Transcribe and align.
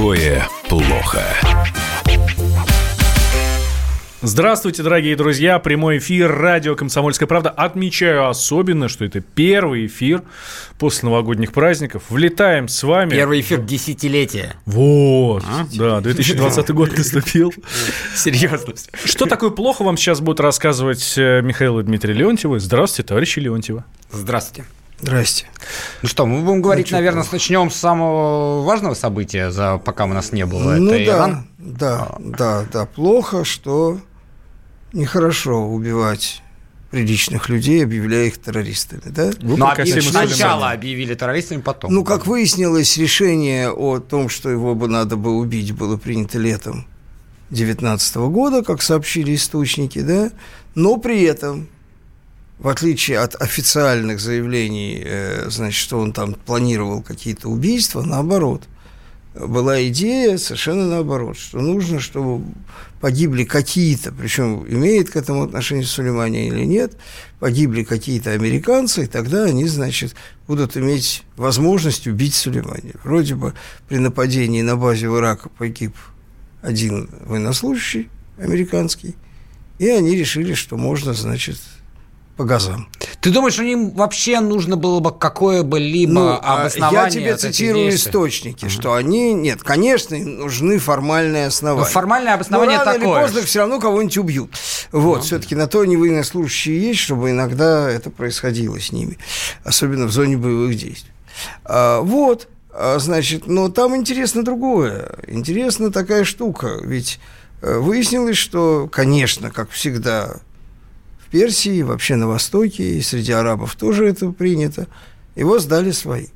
Такое 0.00 0.48
плохо. 0.66 1.22
Здравствуйте, 4.22 4.82
дорогие 4.82 5.14
друзья. 5.14 5.58
Прямой 5.58 5.98
эфир 5.98 6.34
радио 6.34 6.74
«Комсомольская 6.74 7.26
правда». 7.26 7.50
Отмечаю 7.50 8.26
особенно, 8.26 8.88
что 8.88 9.04
это 9.04 9.20
первый 9.20 9.84
эфир 9.84 10.22
после 10.78 11.10
новогодних 11.10 11.52
праздников. 11.52 12.04
Влетаем 12.08 12.66
с 12.66 12.82
вами. 12.82 13.10
Первый 13.10 13.42
эфир 13.42 13.60
десятилетия. 13.60 14.54
Вот. 14.64 15.44
А? 15.46 15.66
Да, 15.74 16.00
2020 16.00 16.70
год 16.70 16.96
наступил. 16.96 17.52
Серьезно. 18.16 18.72
Что 19.04 19.26
такое 19.26 19.50
плохо, 19.50 19.82
вам 19.84 19.98
сейчас 19.98 20.22
будут 20.22 20.40
рассказывать 20.40 21.12
э, 21.18 21.42
Михаил 21.42 21.78
и 21.78 21.82
Дмитрий 21.82 22.14
Леонтьевы. 22.14 22.58
Здравствуйте, 22.58 23.06
товарищи 23.06 23.38
Леонтьева. 23.38 23.84
Здравствуйте. 24.10 24.64
Здрасте. 25.00 25.46
Ну 26.02 26.08
что, 26.08 26.26
мы 26.26 26.42
будем 26.42 26.62
говорить, 26.62 26.90
ну, 26.90 26.98
наверное, 26.98 27.24
начнем 27.30 27.70
с 27.70 27.76
самого 27.76 28.62
важного 28.62 28.94
события, 28.94 29.50
за, 29.50 29.78
пока 29.78 30.04
у 30.04 30.08
нас 30.08 30.32
не 30.32 30.44
было. 30.44 30.74
Ну 30.76 30.92
Это 30.92 31.04
да, 31.06 31.16
Иран. 31.16 31.46
да, 31.58 32.08
да, 32.18 32.66
да. 32.70 32.86
Плохо, 32.86 33.44
что 33.44 33.98
нехорошо 34.92 35.66
убивать 35.66 36.42
приличных 36.90 37.48
людей, 37.48 37.84
объявляя 37.84 38.26
их 38.26 38.38
террористами, 38.38 39.02
да? 39.06 39.30
Вы 39.40 39.56
ну, 39.56 39.66
объяв... 39.66 40.02
сначала 40.02 40.72
объявили 40.72 41.14
террористами, 41.14 41.60
потом. 41.60 41.92
Ну, 41.92 42.04
как 42.04 42.26
выяснилось, 42.26 42.96
решение 42.96 43.70
о 43.70 44.00
том, 44.00 44.28
что 44.28 44.50
его 44.50 44.74
бы 44.74 44.88
надо 44.88 45.16
бы 45.16 45.36
убить, 45.36 45.72
было 45.72 45.96
принято 45.96 46.38
летом 46.38 46.86
2019 47.50 48.16
года, 48.16 48.62
как 48.62 48.82
сообщили 48.82 49.34
источники, 49.34 50.00
да? 50.00 50.30
Но 50.74 50.96
при 50.98 51.22
этом, 51.22 51.68
в 52.60 52.68
отличие 52.68 53.18
от 53.18 53.34
официальных 53.40 54.20
заявлений, 54.20 55.02
э, 55.04 55.50
значит, 55.50 55.80
что 55.80 55.98
он 55.98 56.12
там 56.12 56.34
планировал 56.34 57.02
какие-то 57.02 57.48
убийства, 57.48 58.02
наоборот– 58.02 58.62
была 59.34 59.86
идея 59.88 60.38
совершенно 60.38 60.86
наоборот, 60.86 61.36
что 61.36 61.60
нужно, 61.60 62.00
чтобы 62.00 62.44
погибли 63.00 63.44
какие-то, 63.44 64.12
причем 64.12 64.66
имеет 64.68 65.10
к 65.10 65.16
этому 65.16 65.44
отношение 65.44 65.86
Сулеймани 65.86 66.48
или 66.48 66.64
нет, 66.64 66.96
погибли 67.38 67.84
какие-то 67.84 68.32
американцы, 68.32 69.04
и 69.04 69.06
тогда 69.06 69.44
они, 69.44 69.66
значит, 69.66 70.16
будут 70.48 70.76
иметь 70.76 71.22
возможность 71.36 72.08
убить 72.08 72.34
Сулеймани. 72.34 72.92
Вроде 73.04 73.36
бы 73.36 73.54
при 73.88 73.98
нападении 73.98 74.62
на 74.62 74.76
базе 74.76 75.08
в 75.08 75.16
Ираке 75.16 75.48
погиб 75.56 75.94
один 76.60 77.08
военнослужащий 77.24 78.10
американский, 78.36 79.14
и 79.78 79.88
они 79.88 80.16
решили, 80.16 80.54
что 80.54 80.76
можно, 80.76 81.14
значит, 81.14 81.58
по 82.36 82.44
газам. 82.44 82.88
Ты 83.20 83.30
думаешь, 83.30 83.54
что 83.54 83.64
им 83.64 83.90
вообще 83.90 84.40
нужно 84.40 84.76
было 84.76 85.00
бы 85.00 85.12
какое 85.12 85.62
бы 85.62 85.78
либо 85.78 86.12
ну, 86.12 86.38
а 86.40 86.60
обоснование? 86.62 87.02
Я 87.02 87.10
тебе 87.10 87.36
цитирую 87.36 87.90
источники, 87.90 88.68
что 88.68 88.94
они... 88.94 89.34
Нет, 89.34 89.62
конечно, 89.62 90.14
им 90.14 90.38
нужны 90.38 90.78
формальные 90.78 91.46
основания. 91.46 91.82
Но 91.82 91.86
ну, 91.86 91.92
формальное 91.92 92.34
обоснование 92.34 92.78
Но 92.78 92.84
рано 92.84 92.98
такое. 92.98 93.14
или 93.14 93.22
поздно 93.22 93.42
все 93.42 93.58
равно 93.60 93.78
кого-нибудь 93.78 94.18
убьют. 94.18 94.50
Вот, 94.92 95.20
uh 95.20 95.22
все-таки 95.22 95.54
на 95.54 95.66
то 95.66 95.80
они 95.80 95.96
военнослужащие 95.96 96.80
есть, 96.80 97.00
чтобы 97.00 97.30
иногда 97.30 97.90
это 97.90 98.10
происходило 98.10 98.80
с 98.80 98.90
ними. 98.90 99.18
Особенно 99.64 100.06
в 100.06 100.12
зоне 100.12 100.36
боевых 100.36 100.76
действий. 100.76 101.12
А, 101.64 102.00
вот, 102.00 102.48
а, 102.72 102.98
значит, 102.98 103.46
но 103.46 103.68
там 103.68 103.96
интересно 103.96 104.44
другое. 104.44 105.18
Интересна 105.26 105.90
такая 105.90 106.24
штука. 106.24 106.78
Ведь 106.82 107.20
э, 107.62 107.78
выяснилось, 107.78 108.36
что, 108.36 108.88
конечно, 108.90 109.50
как 109.50 109.70
всегда, 109.70 110.36
Персии, 111.30 111.82
вообще 111.82 112.16
на 112.16 112.26
Востоке, 112.26 112.98
и 112.98 113.02
среди 113.02 113.32
арабов 113.32 113.76
тоже 113.76 114.06
это 114.06 114.30
принято. 114.30 114.88
Его 115.36 115.58
сдали 115.58 115.92
свои. 115.92 116.26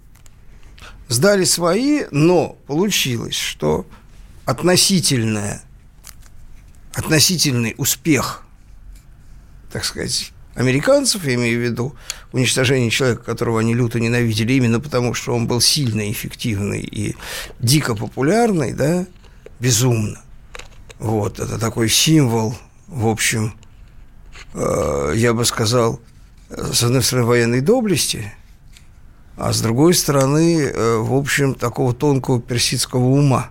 Сдали 1.09 1.45
свои, 1.45 2.05
но 2.11 2.57
получилось, 2.67 3.35
что 3.35 3.87
относительная, 4.45 5.63
относительный 6.95 7.75
успех, 7.77 8.45
так 9.73 9.85
сказать, 9.85 10.33
американцев, 10.55 11.25
я 11.25 11.35
имею 11.35 11.59
в 11.59 11.65
виду 11.65 11.97
уничтожение 12.33 12.91
человека, 12.91 13.25
которого 13.25 13.61
они 13.61 13.75
люто 13.75 14.01
ненавидели, 14.01 14.55
именно 14.55 14.81
потому, 14.81 15.13
что 15.13 15.35
он 15.35 15.47
был 15.47 15.61
сильно 15.61 16.11
эффективный 16.11 16.81
и 16.81 17.17
дико 17.59 17.95
популярный, 17.95 18.73
да, 18.73 19.07
безумно. 19.61 20.21
Вот, 20.99 21.41
это 21.41 21.59
такой 21.59 21.89
символ, 21.89 22.57
в 22.87 23.09
общем, 23.09 23.55
я 24.55 25.33
бы 25.35 25.45
сказал, 25.45 26.01
с 26.49 26.83
одной 26.83 27.03
стороны, 27.03 27.27
военной 27.27 27.61
доблести, 27.61 28.33
а 29.37 29.53
с 29.53 29.61
другой 29.61 29.95
стороны, 29.95 30.63
э, 30.63 30.97
в 30.99 31.15
общем, 31.15 31.55
такого 31.55 31.93
тонкого 31.93 32.41
персидского 32.41 33.05
ума 33.05 33.49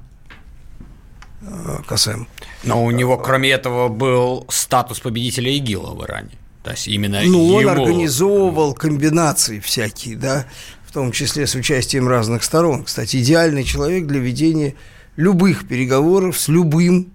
э, 1.42 1.80
касаемо. 1.88 2.28
Но 2.64 2.84
у 2.86 2.92
него, 2.92 3.18
кроме 3.18 3.50
этого, 3.50 3.90
был 3.90 4.46
статус 4.50 5.02
победителя 5.02 5.52
ИГИЛа 5.52 5.94
в 5.94 6.06
Иране. 6.06 6.32
То 6.64 6.72
есть 6.72 6.88
именно 6.88 7.22
ну, 7.22 7.60
его... 7.60 7.72
он 7.72 7.82
организовывал 7.82 8.74
комбинации 8.74 9.60
всякие, 9.60 10.16
да, 10.16 10.46
в 10.86 10.94
том 10.94 11.12
числе 11.12 11.48
с 11.48 11.56
участием 11.56 12.08
разных 12.08 12.46
сторон. 12.46 12.86
Кстати, 12.86 13.18
идеальный 13.18 13.66
человек 13.66 14.08
для 14.08 14.20
ведения 14.20 14.76
любых 15.18 15.68
переговоров 15.68 16.40
с 16.40 16.48
любым 16.48 17.12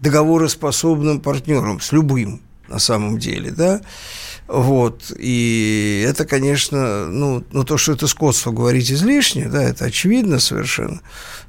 договороспособным 0.00 1.20
партнером, 1.20 1.80
с 1.80 1.92
любым 1.92 2.42
на 2.68 2.78
самом 2.78 3.18
деле, 3.18 3.50
да, 3.50 3.80
вот, 4.48 5.12
и 5.18 6.04
это, 6.06 6.24
конечно, 6.24 7.06
ну, 7.06 7.44
ну, 7.50 7.64
то, 7.64 7.76
что 7.78 7.92
это 7.92 8.06
скотство 8.06 8.52
говорить 8.52 8.92
излишне, 8.92 9.48
да, 9.48 9.62
это 9.62 9.86
очевидно 9.86 10.38
совершенно, 10.38 11.00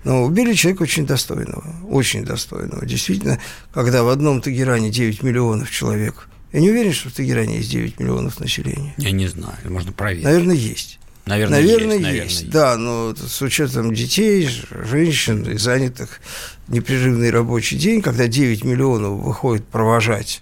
но 0.03 0.23
убили 0.23 0.53
человека 0.53 0.83
очень 0.83 1.05
достойного, 1.05 1.63
очень 1.89 2.23
достойного, 2.25 2.85
действительно, 2.85 3.39
когда 3.71 4.03
в 4.03 4.09
одном 4.09 4.41
Тагеране 4.41 4.89
9 4.89 5.21
миллионов 5.21 5.69
человек, 5.69 6.27
я 6.53 6.59
не 6.59 6.71
уверен, 6.71 6.93
что 6.93 7.09
в 7.09 7.13
Тагеране 7.13 7.57
есть 7.57 7.69
9 7.69 7.99
миллионов 7.99 8.39
населения. 8.39 8.95
Я 8.97 9.11
не 9.11 9.27
знаю, 9.27 9.57
можно 9.65 9.91
проверить. 9.91 10.23
Наверное, 10.23 10.55
есть. 10.55 10.99
Наверное, 11.27 11.59
наверное, 11.59 11.95
есть, 11.97 12.03
наверное, 12.03 12.23
есть. 12.23 12.49
Да, 12.49 12.77
но 12.77 13.13
с 13.15 13.41
учетом 13.41 13.93
детей, 13.93 14.49
женщин 14.71 15.43
и 15.43 15.57
занятых 15.57 16.21
непрерывный 16.69 17.31
рабочий 17.31 17.77
день, 17.77 18.01
когда 18.01 18.27
9 18.27 18.63
миллионов 18.63 19.19
выходит 19.19 19.67
провожать 19.67 20.41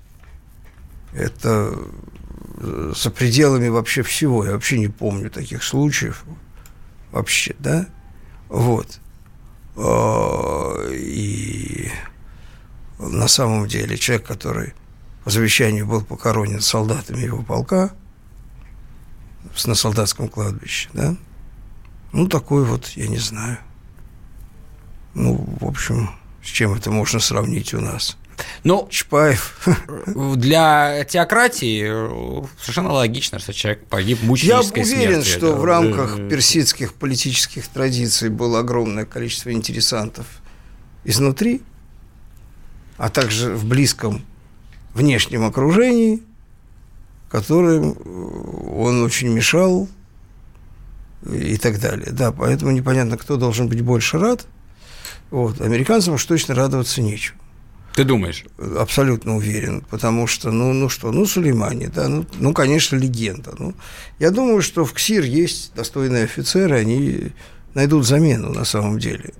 это 1.16 1.74
э, 2.58 2.94
за 2.96 3.10
пределами 3.10 3.70
вообще 3.70 4.04
всего. 4.04 4.46
Я 4.46 4.52
вообще 4.52 4.78
не 4.78 4.90
помню 4.90 5.30
таких 5.30 5.64
случаев. 5.64 6.26
Вообще, 7.12 7.56
да? 7.60 7.88
Вот. 8.50 9.00
А, 9.78 10.90
и 10.92 11.90
на 13.00 13.28
самом 13.28 13.68
деле 13.68 13.98
человек, 13.98 14.28
который 14.28 14.74
по 15.24 15.30
завещанию 15.30 15.88
был 15.88 16.04
похоронен 16.04 16.62
солдатами 16.62 17.22
его 17.22 17.42
полка 17.42 17.92
на 19.66 19.76
солдатском 19.76 20.28
кладбище, 20.28 20.90
да? 20.94 21.16
Ну, 22.12 22.28
такой 22.28 22.66
вот, 22.66 22.90
я 22.90 23.08
не 23.08 23.18
знаю. 23.18 23.58
Ну, 25.14 25.46
в 25.60 25.66
общем, 25.66 26.10
с 26.44 26.48
чем 26.48 26.74
это 26.74 26.92
можно 26.92 27.20
сравнить 27.20 27.74
у 27.74 27.80
нас– 27.80 28.18
ну, 28.64 28.88
Чапаев. 28.90 29.68
Для 30.36 31.04
теократии 31.06 31.84
э, 31.86 32.46
совершенно 32.60 32.94
логично, 32.94 33.40
что 33.40 33.54
человек 33.54 33.86
погиб 33.86 34.22
мученической 34.24 34.84
Я 34.84 34.96
уверен, 34.96 35.24
смертью. 35.24 35.38
что 35.38 35.56
в 35.56 35.66
рамках 35.66 36.18
персидских 36.30 36.94
политических 36.94 37.68
традиций 37.68 38.30
было 38.30 38.60
огромное 38.60 39.06
количество 39.06 39.52
интересантов 39.52 40.26
изнутри, 41.04 41.62
а 42.98 43.10
также 43.10 43.54
в 43.54 43.66
близком 43.66 44.26
внешнем 44.94 45.46
окружении, 45.46 46.24
которым 47.30 47.92
э, 47.92 48.76
он 48.76 49.04
очень 49.04 49.30
мешал 49.30 49.88
и 51.32 51.58
так 51.58 51.80
далее. 51.80 52.12
Да, 52.12 52.32
поэтому 52.32 52.72
непонятно, 52.72 53.18
кто 53.18 53.38
должен 53.38 53.68
быть 53.68 53.82
больше 53.82 54.18
рад. 54.18 54.46
Вот. 55.32 55.60
Американцам 55.62 56.16
уж 56.16 56.26
точно 56.26 56.56
радоваться 56.56 57.02
нечего. 57.02 57.38
Ты 57.96 58.04
думаешь? 58.04 58.44
Абсолютно 58.78 59.38
уверен, 59.38 59.82
потому 59.90 60.28
что, 60.28 60.52
ну, 60.52 60.74
ну 60.74 60.90
что, 60.90 61.14
ну, 61.14 61.26
Сулеймани, 61.26 61.88
да, 61.88 62.10
ну, 62.10 62.26
ну, 62.40 62.54
конечно, 62.54 62.98
легенда. 62.98 63.56
Ну, 63.58 63.74
я 64.20 64.32
думаю, 64.32 64.62
что 64.62 64.84
в 64.84 64.94
КСИР 64.94 65.24
есть 65.24 65.74
достойные 65.76 66.26
офицеры, 66.26 66.78
они 66.78 67.32
найдут 67.74 68.06
замену 68.06 68.52
на 68.52 68.66
самом 68.66 69.00
деле. 69.00 69.34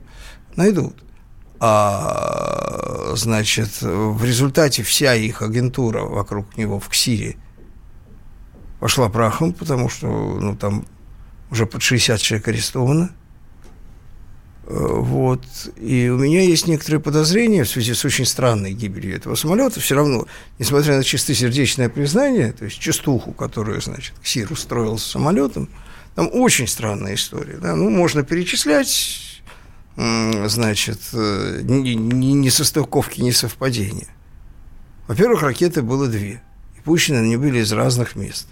Найдут. 0.56 0.96
А, 1.60 3.12
значит, 3.18 3.82
в 3.82 4.24
результате 4.24 4.84
вся 4.84 5.16
их 5.16 5.42
агентура 5.42 6.04
вокруг 6.04 6.56
него 6.56 6.80
в 6.80 6.88
КСИРе 6.88 7.36
пошла 8.80 9.10
прахом, 9.10 9.52
потому 9.52 9.90
что, 9.90 10.08
ну, 10.08 10.56
там 10.56 10.86
уже 11.52 11.66
под 11.66 11.82
60 11.82 12.22
человек 12.22 12.48
арестовано– 12.48 13.10
вот. 14.68 15.44
И 15.78 16.10
у 16.10 16.18
меня 16.18 16.42
есть 16.42 16.68
некоторые 16.68 17.00
подозрения 17.00 17.64
в 17.64 17.70
связи 17.70 17.94
с 17.94 18.04
очень 18.04 18.26
странной 18.26 18.74
гибелью 18.74 19.16
этого 19.16 19.36
самолета. 19.36 19.80
Все 19.80 19.96
равно, 19.96 20.26
несмотря 20.58 20.98
на 20.98 21.04
чистосердечное 21.04 21.88
признание, 21.88 22.52
то 22.52 22.66
есть 22.66 22.80
частуху, 22.80 23.32
которую, 23.32 23.80
значит, 23.82 24.16
Ксир 24.24 24.52
устроил 24.52 24.98
с 24.98 25.04
самолетом, 25.04 25.70
там 26.16 26.30
очень 26.34 26.68
странная 26.68 27.14
история. 27.14 27.58
Да? 27.58 27.76
Ну, 27.76 27.92
можно 27.92 28.24
перечислять, 28.24 29.44
значит, 29.96 31.00
э, 31.14 31.62
ни, 31.62 31.90
ни, 31.90 32.32
ни 32.32 32.50
состыковки, 32.50 33.22
ни 33.22 33.32
совпадения. 33.32 34.08
Во-первых, 35.08 35.44
ракеты 35.44 35.84
было 35.84 36.08
две. 36.08 36.42
И 36.76 36.82
пущены 36.82 37.18
они 37.18 37.38
были 37.38 37.60
из 37.60 37.72
разных 37.72 38.16
мест. 38.16 38.48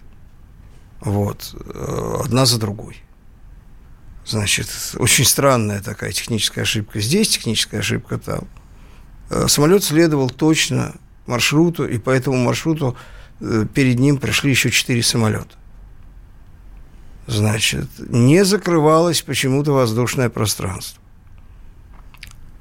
Вот. 1.01 1.55
Э, 1.65 2.21
одна 2.23 2.45
за 2.45 2.59
другой. 2.59 3.01
Значит, 4.25 4.67
очень 4.97 5.25
странная 5.25 5.81
такая 5.81 6.11
техническая 6.11 6.63
ошибка 6.63 6.99
здесь, 7.01 7.29
техническая 7.29 7.81
ошибка 7.81 8.17
там. 8.17 8.47
Э, 9.29 9.47
самолет 9.47 9.83
следовал 9.83 10.29
точно 10.29 10.95
маршруту, 11.25 11.87
и 11.87 11.97
по 11.97 12.09
этому 12.09 12.37
маршруту 12.37 12.97
перед 13.73 13.99
ним 13.99 14.17
пришли 14.17 14.51
еще 14.51 14.71
четыре 14.71 15.03
самолета. 15.03 15.55
Значит, 17.27 17.87
не 17.97 18.43
закрывалось 18.43 19.21
почему-то 19.21 19.71
воздушное 19.71 20.29
пространство. 20.29 21.01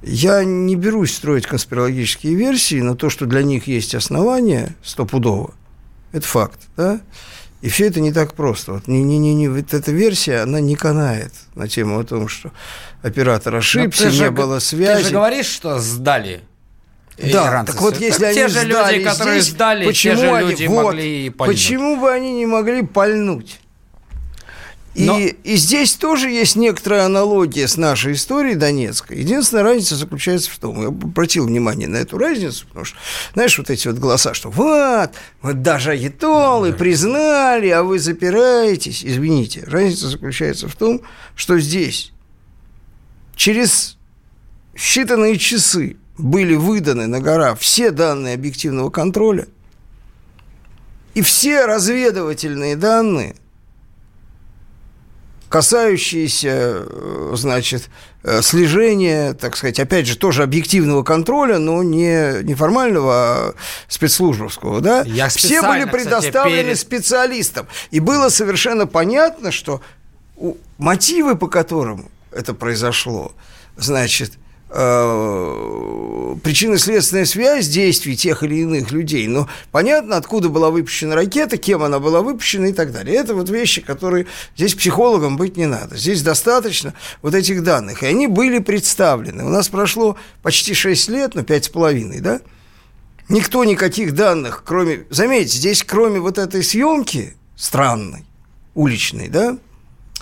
Я 0.01 0.43
не 0.43 0.75
берусь 0.75 1.13
строить 1.13 1.47
конспирологические 1.47 2.35
версии, 2.35 2.81
но 2.81 2.95
то, 2.95 3.09
что 3.09 3.25
для 3.25 3.43
них 3.43 3.67
есть 3.67 3.95
основания 3.95 4.75
стопудово, 4.83 5.53
это 6.11 6.27
факт, 6.27 6.59
да? 6.75 7.01
И 7.63 7.69
все 7.69 7.87
это 7.87 8.01
не 8.01 8.11
так 8.11 8.33
просто. 8.33 8.73
Вот, 8.73 8.89
не, 8.89 9.01
не, 9.03 9.17
не, 9.17 9.33
не, 9.33 9.47
вот 9.47 9.73
эта 9.73 9.89
версия, 9.93 10.39
она 10.41 10.59
не 10.59 10.75
канает 10.75 11.31
на 11.55 11.69
тему 11.69 11.97
о 11.97 12.03
том, 12.03 12.27
что 12.27 12.51
оператор 13.01 13.55
ошибся, 13.55 14.07
не 14.07 14.11
же, 14.11 14.31
было 14.31 14.59
связи. 14.59 15.03
Ты 15.03 15.07
же 15.07 15.13
говоришь, 15.13 15.45
что 15.45 15.79
сдали 15.79 16.41
да, 17.17 17.47
иранцы. 17.47 17.71
так 17.71 17.81
вот 17.81 17.97
если 18.01 18.25
так 18.25 18.33
те 18.33 18.49
же 18.49 18.65
люди, 18.65 19.01
которые 19.05 19.39
здесь, 19.39 19.53
сдали, 19.53 19.85
почему 19.85 20.15
те 20.15 20.19
же 20.19 20.35
они, 20.35 20.49
люди 20.49 20.65
вот, 20.65 20.83
могли 20.83 21.29
пальнуть. 21.29 21.55
Почему 21.55 22.01
бы 22.01 22.11
они 22.11 22.33
не 22.33 22.45
могли 22.45 22.83
пальнуть? 22.83 23.61
И, 24.95 25.05
Но... 25.05 25.17
и 25.19 25.55
здесь 25.55 25.95
тоже 25.95 26.29
есть 26.29 26.55
некоторая 26.55 27.05
аналогия 27.05 27.67
с 27.67 27.77
нашей 27.77 28.13
историей 28.13 28.53
Донецкой. 28.53 29.19
Единственная 29.19 29.63
разница 29.63 29.95
заключается 29.95 30.51
в 30.51 30.59
том, 30.59 30.81
я 30.81 30.87
обратил 30.89 31.47
внимание 31.47 31.87
на 31.87 31.97
эту 31.97 32.19
разницу, 32.19 32.67
потому 32.67 32.85
что, 32.85 32.97
знаешь, 33.33 33.57
вот 33.57 33.71
эти 33.71 33.87
вот 33.87 33.97
голоса, 33.97 34.35
что 34.35 34.51
вот, 34.51 35.11
вот 35.41 35.61
даже 35.63 35.91
агитолы 35.91 36.73
признали, 36.73 37.69
а 37.69 37.81
вы 37.81 37.97
запираетесь. 37.97 39.03
Извините, 39.03 39.63
разница 39.65 40.09
заключается 40.09 40.67
в 40.67 40.75
том, 40.75 41.01
что 41.35 41.57
здесь 41.59 42.11
через 43.35 43.97
считанные 44.75 45.37
часы 45.37 45.97
были 46.19 46.53
выданы 46.53 47.07
на 47.07 47.19
гора 47.19 47.55
все 47.55 47.89
данные 47.89 48.35
объективного 48.35 48.91
контроля, 48.91 49.47
и 51.15 51.23
все 51.23 51.65
разведывательные 51.65 52.75
данные– 52.75 53.35
касающиеся, 55.53 56.83
э, 56.83 57.31
значит, 57.35 57.91
э, 58.23 58.41
слежения, 58.41 59.35
так 59.35 59.55
сказать, 59.55 59.79
опять 59.79 60.07
же, 60.07 60.17
тоже 60.17 60.41
объективного 60.41 61.03
контроля, 61.03 61.59
но 61.59 61.83
не 61.83 62.41
неформального, 62.41 63.13
а 63.13 63.53
спецслужбовского, 63.87 64.81
да? 64.81 65.03
Я 65.05 65.27
Все 65.27 65.61
были 65.61 65.85
предоставлены 65.85 66.55
кстати, 66.55 66.65
перед... 66.65 66.79
специалистам. 66.79 67.67
И 67.91 67.99
было 67.99 68.29
совершенно 68.29 68.87
понятно, 68.87 69.51
что 69.51 69.81
мотивы, 70.79 71.35
по 71.35 71.45
которым 71.45 72.09
это 72.31 72.55
произошло, 72.55 73.31
значит, 73.77 74.31
э, 74.73 76.35
причинно-следственная 76.43 77.25
связь 77.25 77.67
действий 77.67 78.17
тех 78.17 78.43
или 78.43 78.55
иных 78.55 78.91
людей. 78.91 79.27
Но 79.27 79.47
понятно, 79.71 80.17
откуда 80.17 80.49
была 80.49 80.71
выпущена 80.71 81.15
ракета, 81.15 81.57
кем 81.57 81.83
она 81.83 81.99
была 81.99 82.21
выпущена 82.21 82.67
и 82.67 82.73
так 82.73 82.91
далее. 82.91 83.15
Это 83.15 83.35
вот 83.35 83.49
вещи, 83.49 83.81
которые 83.81 84.25
здесь 84.55 84.73
психологам 84.73 85.37
быть 85.37 85.57
не 85.57 85.67
надо. 85.67 85.95
Здесь 85.95 86.23
достаточно 86.23 86.93
вот 87.21 87.35
этих 87.35 87.63
данных. 87.63 88.03
И 88.03 88.07
они 88.07 88.27
были 88.27 88.59
представлены. 88.59 89.43
У 89.45 89.49
нас 89.49 89.69
прошло 89.69 90.17
почти 90.41 90.73
6 90.73 91.09
лет, 91.09 91.35
ну, 91.35 91.41
5,5, 91.41 92.19
да? 92.19 92.41
Никто 93.29 93.63
никаких 93.63 94.13
данных, 94.13 94.63
кроме... 94.65 95.05
Заметьте, 95.09 95.57
здесь 95.57 95.83
кроме 95.83 96.19
вот 96.19 96.37
этой 96.37 96.63
съемки 96.63 97.35
странной, 97.55 98.25
уличной, 98.75 99.29
да, 99.29 99.57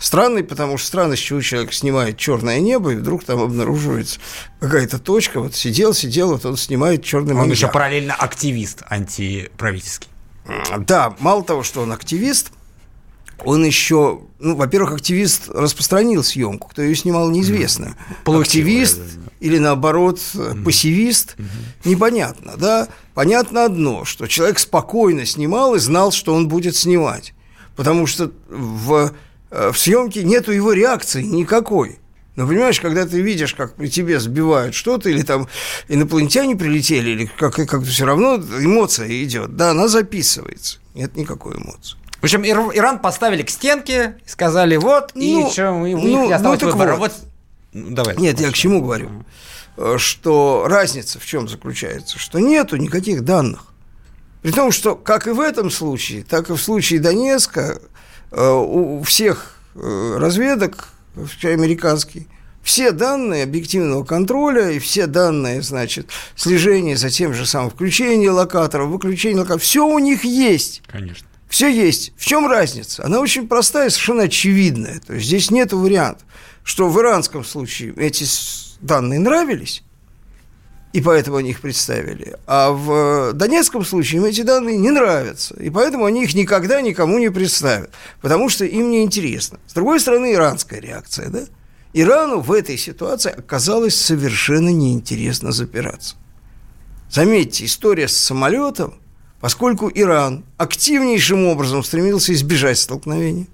Странный, 0.02 0.44
потому 0.44 0.80
что 0.80 0.88
странно, 0.88 1.16
с 1.16 1.20
чего 1.20 1.42
человек 1.42 1.74
снимает 1.74 2.18
черное 2.18 2.60
небо, 2.60 2.92
и 2.92 2.96
вдруг 2.96 3.24
там 3.24 3.40
обнаруживается 3.40 4.20
какая-то 4.60 4.98
точка. 4.98 5.40
Вот 5.40 5.54
сидел, 5.54 5.94
сидел, 5.94 6.32
вот 6.32 6.44
он 6.44 6.58
снимает 6.58 7.04
черный 7.04 7.36
Он 7.36 7.52
еще 7.52 7.68
параллельно 7.68 8.16
активист 8.16 8.82
антиправительский. 8.90 10.10
Да, 10.80 11.16
мало 11.20 11.44
того, 11.44 11.62
что 11.62 11.82
он 11.82 11.92
активист, 11.92 12.52
он 13.46 13.64
еще, 13.64 14.22
ну, 14.40 14.56
во-первых, 14.56 14.94
активист 14.94 15.50
распространил 15.50 16.24
съемку, 16.24 16.70
кто 16.70 16.82
ее 16.82 16.96
снимал, 16.96 17.30
неизвестно. 17.30 17.96
Получил, 18.24 18.42
активист 18.42 18.98
да, 18.98 19.04
да, 19.04 19.22
да. 19.26 19.32
или 19.40 19.58
наоборот 19.60 20.20
пассивист, 20.66 21.36
угу. 21.38 21.90
непонятно, 21.90 22.54
да. 22.58 22.88
Понятно 23.14 23.66
одно, 23.66 24.04
что 24.06 24.26
человек 24.26 24.58
спокойно 24.58 25.28
снимал 25.28 25.76
и 25.76 25.80
знал, 25.80 26.12
что 26.12 26.34
он 26.34 26.48
будет 26.48 26.76
снимать, 26.76 27.36
потому 27.76 28.08
что 28.08 28.32
в 28.50 29.14
в 29.52 29.74
съемке 29.76 30.24
нету 30.24 30.52
его 30.52 30.74
реакции 30.74 31.24
никакой. 31.24 32.00
Но 32.36 32.48
понимаешь, 32.48 32.80
когда 32.80 33.06
ты 33.06 33.22
видишь, 33.22 33.54
как 33.54 33.76
при 33.76 33.90
тебе 33.90 34.20
сбивают 34.20 34.74
что-то, 34.74 35.10
или 35.10 35.22
там 35.22 35.50
инопланетяне 35.90 36.56
прилетели, 36.56 37.10
или 37.10 37.26
как, 37.26 37.56
как 37.56 37.84
все 37.84 38.06
равно 38.06 38.38
эмоция 38.38 39.10
идет, 39.24 39.58
да, 39.58 39.72
она 39.72 39.88
записывается. 39.90 40.80
Нет 40.96 41.16
никакой 41.18 41.58
эмоции. 41.58 41.98
В 42.22 42.24
общем, 42.24 42.46
Иран 42.46 43.00
поставили 43.00 43.42
к 43.44 43.50
стенке, 43.50 44.16
сказали 44.26 44.78
вот, 44.78 45.12
ну, 45.16 45.50
и 45.50 45.52
что, 45.52 45.72
у 45.72 45.86
них 45.86 45.98
ну, 45.98 46.28
не 46.28 46.32
осталось 46.32 46.62
ну, 46.62 46.72
выбора. 46.72 46.96
Вот. 46.96 47.12
Вот, 47.12 47.30
ну, 47.74 47.96
давай. 47.96 48.16
Нет, 48.16 48.40
я 48.40 48.50
к 48.50 48.54
чему 48.54 48.82
говорю? 48.82 49.10
Э, 49.76 49.98
что 49.98 50.66
разница 50.68 51.20
в 51.20 51.26
чем 51.26 51.50
заключается? 51.50 52.18
Что 52.18 52.40
нету 52.40 52.78
никаких 52.78 53.24
данных. 53.26 53.66
При 54.42 54.52
том, 54.52 54.72
что 54.72 54.96
как 54.96 55.28
и 55.28 55.32
в 55.32 55.40
этом 55.40 55.70
случае, 55.70 56.24
так 56.24 56.50
и 56.50 56.54
в 56.54 56.58
случае 56.58 57.00
Донецка, 57.00 57.80
Э, 57.82 57.88
у 58.40 59.04
всех 59.04 59.56
э, 59.76 60.18
разведок, 60.18 60.90
американский, 61.44 62.28
все 62.64 62.92
данные 62.92 63.44
объективного 63.44 64.04
контроля 64.04 64.72
и 64.72 64.80
все 64.80 65.08
данные, 65.08 65.62
значит, 65.62 66.10
слежения 66.36 66.96
за 66.96 67.10
тем 67.10 67.34
же 67.34 67.46
самым 67.46 67.72
включением 67.72 68.34
локаторов, 68.34 68.90
выключение 68.90 69.40
локаторов, 69.40 69.64
все 69.64 69.86
у 69.86 70.00
них 70.00 70.24
есть. 70.24 70.84
Конечно. 70.88 71.28
Все 71.50 71.68
есть. 71.68 72.14
В 72.16 72.26
чем 72.26 72.48
разница? 72.48 73.04
Она 73.04 73.20
очень 73.20 73.48
простая, 73.48 73.90
совершенно 73.90 74.24
очевидная. 74.24 75.02
То 75.06 75.16
есть 75.16 75.26
здесь 75.26 75.52
нет 75.52 75.74
вариантов, 75.74 76.26
что 76.64 76.88
в 76.88 76.98
иранском 77.02 77.44
случае 77.44 77.94
эти 77.98 78.26
данные 78.80 79.20
нравились, 79.20 79.84
и 80.94 81.02
поэтому 81.02 81.38
они 81.38 81.52
их 81.52 81.62
представили. 81.62 82.36
А 82.48 82.72
в 82.72 83.34
Донецком 83.34 83.86
случае 83.86 84.22
им 84.22 84.26
эти 84.26 84.42
данные 84.42 84.78
не 84.78 84.92
нравятся, 84.92 85.56
и 85.56 85.70
поэтому 85.70 86.06
они 86.06 86.24
их 86.24 86.34
никогда 86.34 86.82
никому 86.82 87.18
не 87.20 87.30
представят, 87.30 87.92
потому 88.22 88.50
что 88.50 88.66
им 88.66 88.92
не 88.92 89.04
интересно. 89.04 89.60
С 89.68 89.74
другой 89.74 90.00
стороны, 90.00 90.34
иранская 90.34 90.80
реакция, 90.80 91.30
да? 91.30 91.44
Ирану 91.94 92.40
в 92.40 92.52
этой 92.52 92.78
ситуации 92.78 93.32
оказалось 93.32 93.96
совершенно 93.96 94.70
неинтересно 94.70 95.52
запираться. 95.52 96.16
Заметьте, 97.10 97.66
история 97.66 98.08
с 98.08 98.16
самолетом, 98.16 99.02
поскольку 99.42 99.92
Иран 99.94 100.46
активнейшим 100.58 101.46
образом 101.48 101.84
стремился 101.84 102.34
избежать 102.34 102.78
столкновения. 102.78 103.48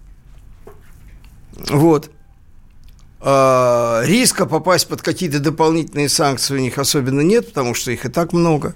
Вот. 1.69 2.11
А, 3.19 4.03
риска 4.05 4.45
попасть 4.45 4.87
под 4.87 5.01
какие-то 5.01 5.39
дополнительные 5.39 6.09
санкции 6.09 6.55
у 6.55 6.59
них 6.59 6.77
особенно 6.77 7.21
нет, 7.21 7.47
потому 7.47 7.73
что 7.73 7.91
их 7.91 8.05
и 8.05 8.09
так 8.09 8.33
много. 8.33 8.75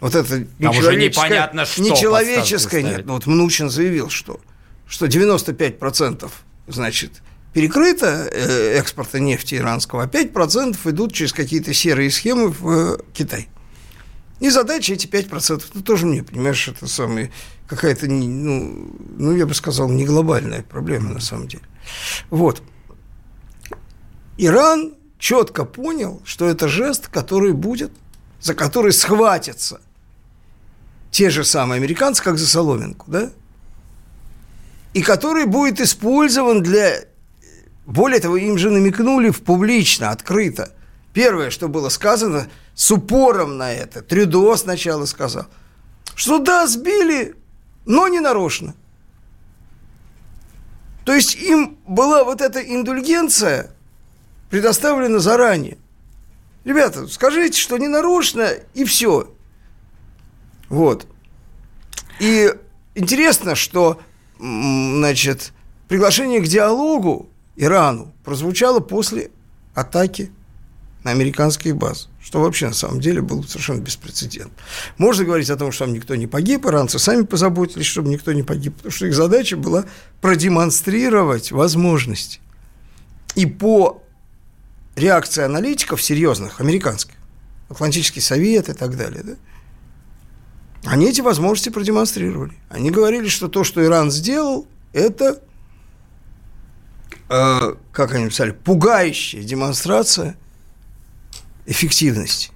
Вот 0.00 0.14
это 0.14 0.46
нечеловеческое, 0.58 1.24
непонятно, 1.24 1.64
что 1.64 1.82
нечеловеческое 1.82 2.82
нет. 2.82 3.06
Ну, 3.06 3.14
вот 3.14 3.26
Мнучин 3.26 3.70
заявил, 3.70 4.10
что, 4.10 4.40
что 4.86 5.06
95% 5.06 6.30
значит, 6.66 7.22
перекрыто 7.54 8.28
э, 8.30 8.78
экспорта 8.78 9.20
нефти 9.20 9.54
иранского, 9.54 10.02
а 10.02 10.06
5% 10.06 10.76
идут 10.90 11.14
через 11.14 11.32
какие-то 11.32 11.72
серые 11.72 12.10
схемы 12.10 12.50
в 12.50 12.68
э, 12.68 12.98
Китай. 13.14 13.48
И 14.40 14.50
задача 14.50 14.92
эти 14.92 15.06
5%, 15.06 15.64
ну, 15.72 15.80
тоже 15.80 16.04
мне, 16.04 16.22
понимаешь, 16.22 16.68
это 16.68 16.86
самое, 16.86 17.32
какая-то, 17.66 18.06
ну, 18.06 18.94
ну, 19.16 19.34
я 19.34 19.46
бы 19.46 19.54
сказал, 19.54 19.88
не 19.88 20.04
глобальная 20.04 20.62
проблема 20.62 21.14
на 21.14 21.20
самом 21.20 21.48
деле. 21.48 21.64
Вот. 22.28 22.62
Иран 24.38 24.94
четко 25.18 25.64
понял, 25.64 26.20
что 26.24 26.46
это 26.46 26.68
жест, 26.68 27.08
который 27.08 27.52
будет, 27.52 27.92
за 28.40 28.54
который 28.54 28.92
схватятся 28.92 29.80
те 31.10 31.30
же 31.30 31.44
самые 31.44 31.78
американцы, 31.78 32.22
как 32.22 32.36
за 32.38 32.46
соломинку, 32.46 33.10
да? 33.10 33.30
И 34.92 35.02
который 35.02 35.46
будет 35.46 35.80
использован 35.80 36.62
для... 36.62 37.04
Более 37.86 38.20
того, 38.20 38.36
им 38.36 38.58
же 38.58 38.70
намекнули 38.70 39.30
в 39.30 39.42
публично, 39.42 40.10
открыто. 40.10 40.72
Первое, 41.14 41.50
что 41.50 41.68
было 41.68 41.88
сказано, 41.88 42.48
с 42.74 42.90
упором 42.90 43.56
на 43.56 43.72
это, 43.72 44.02
Трюдо 44.02 44.56
сначала 44.56 45.06
сказал, 45.06 45.46
что 46.14 46.38
да, 46.38 46.66
сбили, 46.66 47.34
но 47.86 48.08
не 48.08 48.20
нарочно. 48.20 48.74
То 51.06 51.14
есть 51.14 51.36
им 51.36 51.78
была 51.86 52.24
вот 52.24 52.42
эта 52.42 52.60
индульгенция– 52.60 53.70
предоставлено 54.50 55.18
заранее. 55.18 55.78
Ребята, 56.64 57.06
скажите, 57.08 57.60
что 57.60 57.78
не 57.78 57.88
нарушено, 57.88 58.48
и 58.74 58.84
все. 58.84 59.32
Вот. 60.68 61.06
И 62.18 62.52
интересно, 62.94 63.54
что, 63.54 64.00
значит, 64.38 65.52
приглашение 65.88 66.40
к 66.40 66.48
диалогу 66.48 67.28
Ирану 67.56 68.12
прозвучало 68.24 68.80
после 68.80 69.30
атаки 69.74 70.32
на 71.04 71.12
американские 71.12 71.72
базы, 71.72 72.08
что 72.20 72.40
вообще 72.40 72.66
на 72.66 72.74
самом 72.74 73.00
деле 73.00 73.22
было 73.22 73.42
совершенно 73.42 73.80
беспрецедентно. 73.80 74.56
Можно 74.98 75.24
говорить 75.24 75.50
о 75.50 75.56
том, 75.56 75.70
что 75.70 75.84
там 75.84 75.94
никто 75.94 76.16
не 76.16 76.26
погиб, 76.26 76.66
иранцы 76.66 76.98
сами 76.98 77.22
позаботились, 77.22 77.86
чтобы 77.86 78.08
никто 78.08 78.32
не 78.32 78.42
погиб, 78.42 78.74
потому 78.74 78.90
что 78.90 79.06
их 79.06 79.14
задача 79.14 79.56
была 79.56 79.84
продемонстрировать 80.20 81.52
возможности. 81.52 82.40
И 83.36 83.46
по 83.46 84.02
реакции 84.96 85.44
аналитиков 85.44 86.02
серьезных, 86.02 86.60
американских, 86.60 87.14
Атлантический 87.68 88.20
совет 88.20 88.68
и 88.68 88.72
так 88.72 88.96
далее, 88.96 89.22
да, 89.22 89.34
они 90.86 91.06
эти 91.06 91.20
возможности 91.20 91.68
продемонстрировали. 91.68 92.52
Они 92.70 92.90
говорили, 92.90 93.28
что 93.28 93.48
то, 93.48 93.64
что 93.64 93.84
Иран 93.84 94.10
сделал, 94.12 94.68
это, 94.92 95.42
э, 97.28 97.74
как 97.92 98.14
они 98.14 98.24
написали, 98.24 98.52
пугающая 98.52 99.42
демонстрация 99.42 100.36
эффективности. 101.66 102.50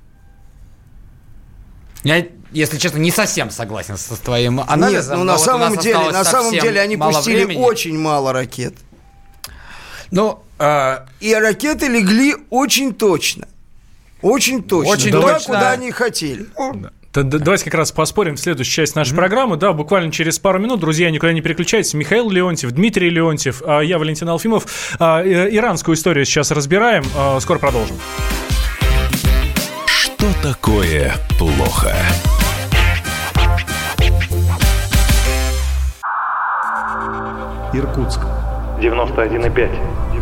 Я, 2.04 2.26
если 2.52 2.78
честно, 2.78 2.98
не 2.98 3.10
совсем 3.10 3.50
согласен 3.50 3.98
с 3.98 4.06
твоим 4.18 4.60
анализом. 4.60 5.10
Нет, 5.10 5.18
ну 5.18 5.24
на 5.24 5.36
вот 5.36 5.44
самом 5.44 5.76
деле, 5.76 6.10
на 6.10 6.24
самом 6.24 6.52
деле 6.52 6.80
они 6.80 6.96
пустили 6.96 7.44
времени. 7.44 7.62
очень 7.62 7.98
мало 7.98 8.32
ракет. 8.32 8.74
Ну, 10.12 10.42
э... 10.49 10.49
и 11.20 11.34
ракеты 11.34 11.88
легли 11.88 12.34
очень 12.50 12.94
точно. 12.94 13.48
Очень 14.22 14.62
точно. 14.62 14.92
Очень 14.92 15.12
туда, 15.12 15.34
точно. 15.34 15.54
куда 15.54 15.70
они 15.70 15.90
хотели. 15.90 16.46
Да. 16.56 16.90
Давайте 17.12 17.64
как 17.64 17.74
раз 17.74 17.90
поспорим 17.90 18.36
в 18.36 18.40
следующую 18.40 18.72
часть 18.72 18.94
нашей 18.94 19.12
mm-hmm. 19.12 19.16
программы. 19.16 19.56
Да, 19.56 19.72
буквально 19.72 20.12
через 20.12 20.38
пару 20.38 20.60
минут. 20.60 20.78
Друзья, 20.78 21.10
никуда 21.10 21.32
не 21.32 21.40
переключайтесь. 21.40 21.92
Михаил 21.94 22.30
Леонтьев, 22.30 22.70
Дмитрий 22.70 23.10
Леонтьев, 23.10 23.62
а 23.66 23.80
я 23.80 23.98
Валентин 23.98 24.28
Алфимов. 24.28 24.96
А, 25.00 25.22
иранскую 25.22 25.96
историю 25.96 26.24
сейчас 26.24 26.52
разбираем. 26.52 27.02
А, 27.16 27.40
скоро 27.40 27.58
продолжим. 27.58 27.96
Что 29.86 30.26
такое 30.42 31.14
плохо? 31.36 31.96
Иркутск. 37.72 38.20
91,5. 38.80 40.09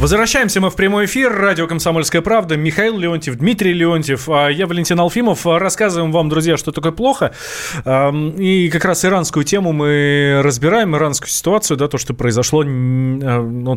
Возвращаемся 0.00 0.60
мы 0.62 0.70
в 0.70 0.76
прямой 0.76 1.04
эфир. 1.04 1.30
Радио 1.30 1.66
«Комсомольская 1.66 2.22
правда». 2.22 2.56
Михаил 2.56 2.96
Леонтьев, 2.96 3.36
Дмитрий 3.36 3.74
Леонтьев. 3.74 4.30
А 4.30 4.48
я 4.48 4.66
Валентин 4.66 4.98
Алфимов. 4.98 5.44
Рассказываем 5.44 6.10
вам, 6.10 6.30
друзья, 6.30 6.56
что 6.56 6.72
такое 6.72 6.92
плохо. 6.92 7.34
И 7.84 8.70
как 8.72 8.86
раз 8.86 9.04
иранскую 9.04 9.44
тему 9.44 9.72
мы 9.72 10.40
разбираем, 10.42 10.96
иранскую 10.96 11.28
ситуацию, 11.28 11.76
да, 11.76 11.86
то, 11.86 11.98
что 11.98 12.14
произошло 12.14 12.64
на 12.64 13.76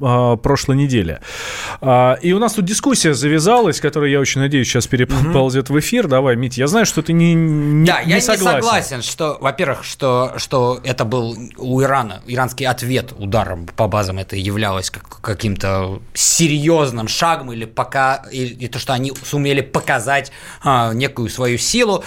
а, 0.00 0.36
прошлой 0.36 0.76
неделе. 0.76 1.20
А, 1.80 2.14
и 2.14 2.32
у 2.32 2.40
нас 2.40 2.54
тут 2.54 2.64
дискуссия 2.64 3.14
завязалась, 3.14 3.80
которая, 3.80 4.10
я 4.10 4.18
очень 4.18 4.40
надеюсь, 4.40 4.66
сейчас 4.66 4.88
переползет 4.88 5.70
в 5.70 5.78
эфир. 5.78 6.08
Давай, 6.08 6.34
Мить, 6.34 6.58
я 6.58 6.66
знаю, 6.66 6.86
что 6.86 7.02
ты 7.02 7.12
не, 7.12 7.34
не 7.34 7.86
Да, 7.86 8.02
не 8.02 8.14
я 8.14 8.20
согласен. 8.20 8.56
не 8.56 8.62
согласен, 8.62 9.02
что, 9.02 9.38
во-первых, 9.40 9.84
что, 9.84 10.32
что 10.38 10.80
это 10.82 11.04
был 11.04 11.36
у 11.56 11.80
Ирана, 11.80 12.20
иранский 12.26 12.66
ответ 12.66 13.14
ударом 13.16 13.68
по 13.76 13.86
базам 13.86 14.18
это 14.18 14.34
являлось 14.34 14.90
как 14.90 15.19
каким-то 15.20 16.00
серьезным 16.14 17.08
шагом 17.08 17.52
или 17.52 17.64
пока 17.64 18.24
и, 18.30 18.68
то, 18.68 18.78
что 18.78 18.92
они 18.92 19.12
сумели 19.22 19.60
показать 19.60 20.32
а, 20.62 20.92
некую 20.92 21.28
свою 21.28 21.58
силу, 21.58 22.04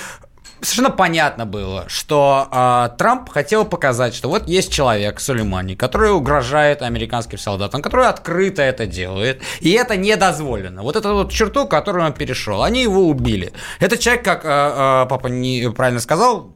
совершенно 0.64 0.90
понятно 0.90 1.46
было, 1.46 1.86
что 1.88 2.48
э, 2.52 2.96
Трамп 2.98 3.30
хотел 3.30 3.66
показать, 3.66 4.16
что 4.16 4.30
вот 4.30 4.48
есть 4.48 4.72
человек, 4.72 5.20
Сулеймани, 5.20 5.76
который 5.76 6.12
угрожает 6.12 6.82
американским 6.82 7.38
солдатам, 7.38 7.82
который 7.82 8.08
открыто 8.08 8.62
это 8.62 8.86
делает, 8.86 9.42
и 9.60 9.72
это 9.72 9.98
не 9.98 10.16
дозволено. 10.16 10.84
Вот 10.84 10.96
эту 10.96 11.14
вот 11.14 11.32
черту, 11.32 11.68
которую 11.68 12.06
он 12.06 12.14
перешел, 12.14 12.64
они 12.64 12.84
его 12.84 13.08
убили. 13.08 13.54
Этот 13.80 14.00
человек, 14.00 14.24
как 14.24 14.46
э, 14.46 14.48
э, 14.48 15.06
папа 15.10 15.28
не 15.28 15.70
правильно 15.72 16.00
сказал, 16.00 16.54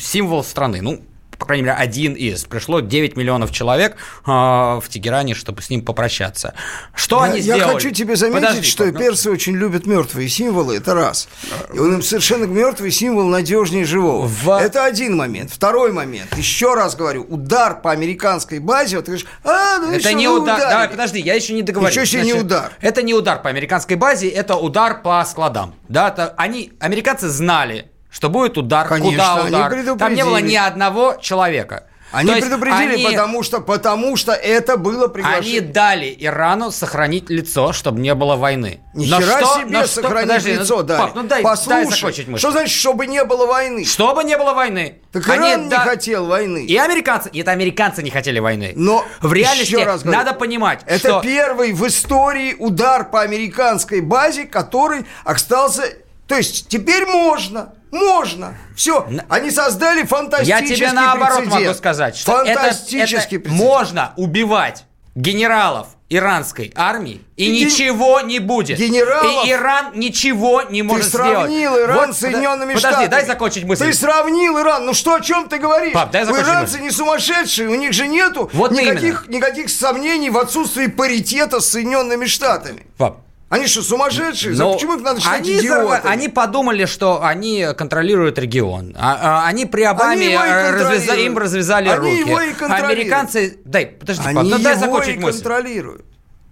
символ 0.00 0.42
страны. 0.42 0.82
Ну, 0.82 1.00
по 1.38 1.46
крайней 1.46 1.64
мере, 1.64 1.74
один 1.74 2.14
из. 2.14 2.44
Пришло 2.44 2.80
9 2.80 3.16
миллионов 3.16 3.52
человек 3.52 3.96
э, 4.26 4.30
в 4.30 4.84
Тегеране, 4.88 5.34
чтобы 5.34 5.62
с 5.62 5.70
ним 5.70 5.84
попрощаться. 5.84 6.54
Что 6.94 7.24
я, 7.24 7.32
они 7.32 7.40
сделали? 7.40 7.60
Я 7.60 7.68
хочу 7.68 7.90
тебе 7.90 8.16
заметить, 8.16 8.46
Подожди, 8.46 8.68
что 8.68 8.84
ну... 8.86 8.98
персы 8.98 9.30
очень 9.30 9.54
любят 9.54 9.86
мертвые 9.86 10.28
символы, 10.28 10.76
это 10.76 10.94
раз. 10.94 11.28
И 11.72 11.78
он 11.78 11.94
им 11.94 12.02
совершенно 12.02 12.44
мертвый 12.44 12.90
символ 12.90 13.26
надежнее 13.28 13.84
живого. 13.84 14.26
В... 14.26 14.48
Это 14.50 14.84
один 14.84 15.16
момент. 15.16 15.50
Второй 15.50 15.92
момент. 15.92 16.36
Еще 16.36 16.74
раз 16.74 16.96
говорю, 16.96 17.24
удар 17.28 17.80
по 17.80 17.92
американской 17.92 18.58
базе, 18.58 18.96
вот 18.96 19.06
ты 19.06 19.12
говоришь, 19.12 19.26
а, 19.44 19.78
ну 19.78 19.92
Это 19.92 20.12
не 20.12 20.28
удар. 20.28 20.56
Ударили. 20.56 20.70
Давай, 20.70 20.88
подожди, 20.88 21.20
я 21.20 21.34
еще 21.34 21.54
не 21.54 21.62
договорил. 21.62 21.90
Еще, 21.90 22.02
еще 22.02 22.18
Значит, 22.18 22.34
не 22.34 22.40
удар. 22.40 22.72
Это 22.80 23.02
не 23.02 23.14
удар 23.14 23.42
по 23.42 23.48
американской 23.48 23.96
базе, 23.96 24.28
это 24.28 24.56
удар 24.56 25.02
по 25.02 25.24
складам. 25.24 25.74
Да, 25.88 26.08
это, 26.08 26.34
они, 26.36 26.72
американцы 26.80 27.28
знали, 27.28 27.90
что 28.14 28.30
будет 28.30 28.56
удар, 28.56 28.86
Конечно, 28.86 29.10
куда 29.10 29.44
удар. 29.44 29.96
Там 29.98 30.14
не 30.14 30.24
было 30.24 30.40
ни 30.40 30.54
одного 30.54 31.16
человека. 31.20 31.88
Они 32.12 32.32
То 32.32 32.40
предупредили, 32.40 32.94
они, 32.94 33.04
потому, 33.06 33.42
что, 33.42 33.60
потому 33.60 34.16
что 34.16 34.30
это 34.30 34.76
было 34.76 35.08
приглашение. 35.08 35.58
Они 35.58 35.72
дали 35.72 36.16
Ирану 36.20 36.70
сохранить 36.70 37.28
лицо, 37.28 37.72
чтобы 37.72 38.00
не 38.00 38.14
было 38.14 38.36
войны. 38.36 38.78
Ни 38.94 39.06
хера 39.06 39.40
что, 39.40 39.58
себе 39.58 39.84
сохранить 39.88 40.28
подожди, 40.28 40.52
лицо 40.52 40.76
ну, 40.76 40.82
дали. 40.84 41.00
Пап, 41.00 41.14
ну 41.16 41.22
дай, 41.24 41.42
Послушай, 41.42 41.82
дай 41.82 41.84
закончить 41.86 42.28
мысль. 42.28 42.38
что 42.38 42.50
значит, 42.52 42.70
чтобы 42.70 43.08
не 43.08 43.24
было 43.24 43.46
войны? 43.46 43.84
Чтобы 43.84 44.22
не 44.22 44.38
было 44.38 44.54
войны. 44.54 45.00
Так 45.10 45.28
они 45.28 45.50
Иран 45.50 45.68
да... 45.68 45.78
не 45.78 45.82
хотел 45.82 46.26
войны. 46.26 46.64
И 46.64 46.76
американцы, 46.76 47.30
и 47.30 47.40
это 47.40 47.50
американцы 47.50 48.00
не 48.04 48.10
хотели 48.10 48.38
войны. 48.38 48.74
Но 48.76 49.04
в 49.20 49.32
реальности 49.32 49.74
раз 49.74 50.04
говорю, 50.04 50.20
надо 50.20 50.34
понимать, 50.34 50.82
это 50.86 51.08
что... 51.08 51.20
первый 51.20 51.72
в 51.72 51.84
истории 51.84 52.54
удар 52.60 53.10
по 53.10 53.22
американской 53.22 54.00
базе, 54.00 54.44
который 54.44 55.04
остался... 55.24 55.82
То 56.28 56.36
есть 56.36 56.68
теперь 56.68 57.06
можно 57.06 57.74
можно. 57.94 58.54
Все. 58.76 59.08
Они 59.28 59.50
создали 59.50 60.02
фантастический 60.02 60.68
Я 60.68 60.76
тебе 60.76 60.92
наоборот 60.92 61.38
прецедент. 61.38 61.62
могу 61.66 61.74
сказать, 61.74 62.16
что 62.16 62.32
Фантастический 62.32 63.38
это, 63.38 63.48
это 63.48 63.54
можно 63.54 64.12
убивать 64.16 64.84
генералов 65.14 65.88
иранской 66.10 66.72
армии, 66.76 67.22
и, 67.36 67.46
и 67.46 67.64
ничего 67.64 68.20
не 68.20 68.38
будет. 68.38 68.78
Генералов? 68.78 69.46
И 69.46 69.50
Иран 69.50 69.92
ничего 69.94 70.62
не 70.62 70.82
может 70.82 71.06
сделать. 71.06 71.26
Ты 71.26 71.34
сравнил 71.34 71.72
сделать. 71.72 71.90
Иран 71.90 72.06
вот, 72.08 72.16
с 72.16 72.18
Соединенными 72.18 72.74
подожди, 72.74 72.88
Штатами. 72.88 73.06
дай 73.06 73.26
закончить 73.26 73.64
мысль. 73.64 73.86
Ты 73.86 73.92
сравнил 73.94 74.58
Иран. 74.60 74.86
Ну 74.86 74.94
что, 74.94 75.14
о 75.14 75.20
чем 75.20 75.48
ты 75.48 75.58
говоришь? 75.58 75.92
Пап, 75.94 76.10
дай 76.10 76.24
закончить 76.24 76.46
Иранцы 76.46 76.72
мысль. 76.74 76.84
не 76.84 76.90
сумасшедшие, 76.90 77.68
у 77.68 77.74
них 77.74 77.92
же 77.92 78.06
нету 78.06 78.50
вот 78.52 78.72
никаких, 78.72 79.26
никаких 79.28 79.70
сомнений 79.70 80.30
в 80.30 80.38
отсутствии 80.38 80.86
паритета 80.88 81.60
с 81.60 81.70
Соединенными 81.70 82.26
Штатами. 82.26 82.86
Пап, 82.98 83.18
они 83.48 83.66
что, 83.66 83.82
сумасшедшие? 83.82 84.56
Но 84.56 84.74
Почему 84.74 84.96
их 84.96 85.02
надо 85.02 85.20
считать 85.20 85.40
они, 85.40 85.58
идиотами? 85.58 86.12
Они 86.12 86.28
подумали, 86.28 86.86
что 86.86 87.22
они 87.22 87.66
контролируют 87.76 88.38
регион. 88.38 88.94
А, 88.98 89.42
а, 89.44 89.46
они 89.46 89.66
при 89.66 89.82
Обаме 89.82 90.38
они 90.38 90.76
развязали, 90.76 91.22
им 91.22 91.38
развязали 91.38 91.88
они 91.88 91.98
руки. 91.98 92.30
Его 92.30 92.40
и 92.40 92.54
Американцы... 92.64 93.58
Дай, 93.64 93.86
подожди, 93.86 94.22
они 94.26 94.36
пап, 94.36 94.44
ну, 94.44 94.58
дай 94.58 94.74
его 94.74 94.86
закончить 94.86 95.16
и 95.16 95.18
мысль. 95.18 95.38
контролируют. 95.38 96.04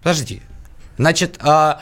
Подожди. 0.03 0.43
Значит, 0.97 1.39
а... 1.41 1.81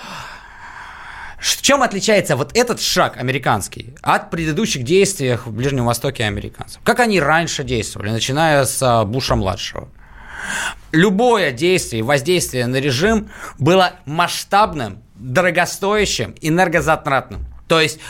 В 1.40 1.62
чем 1.62 1.82
отличается 1.82 2.36
вот 2.36 2.54
этот 2.54 2.82
шаг 2.82 3.16
американский 3.16 3.94
от 4.02 4.30
предыдущих 4.30 4.84
действий 4.84 5.36
в 5.36 5.50
Ближнем 5.50 5.86
Востоке 5.86 6.24
американцев? 6.24 6.82
Как 6.84 7.00
они 7.00 7.18
раньше 7.18 7.64
действовали, 7.64 8.10
начиная 8.10 8.66
с 8.66 8.82
а, 8.82 9.04
Буша-младшего? 9.06 9.88
Любое 10.92 11.52
действие, 11.52 12.02
воздействие 12.02 12.66
на 12.66 12.76
режим 12.76 13.30
было 13.58 13.94
масштабным, 14.06 15.02
дорогостоящим, 15.14 16.34
энергозатратным. 16.40 17.46
То 17.68 17.80
есть 17.80 18.00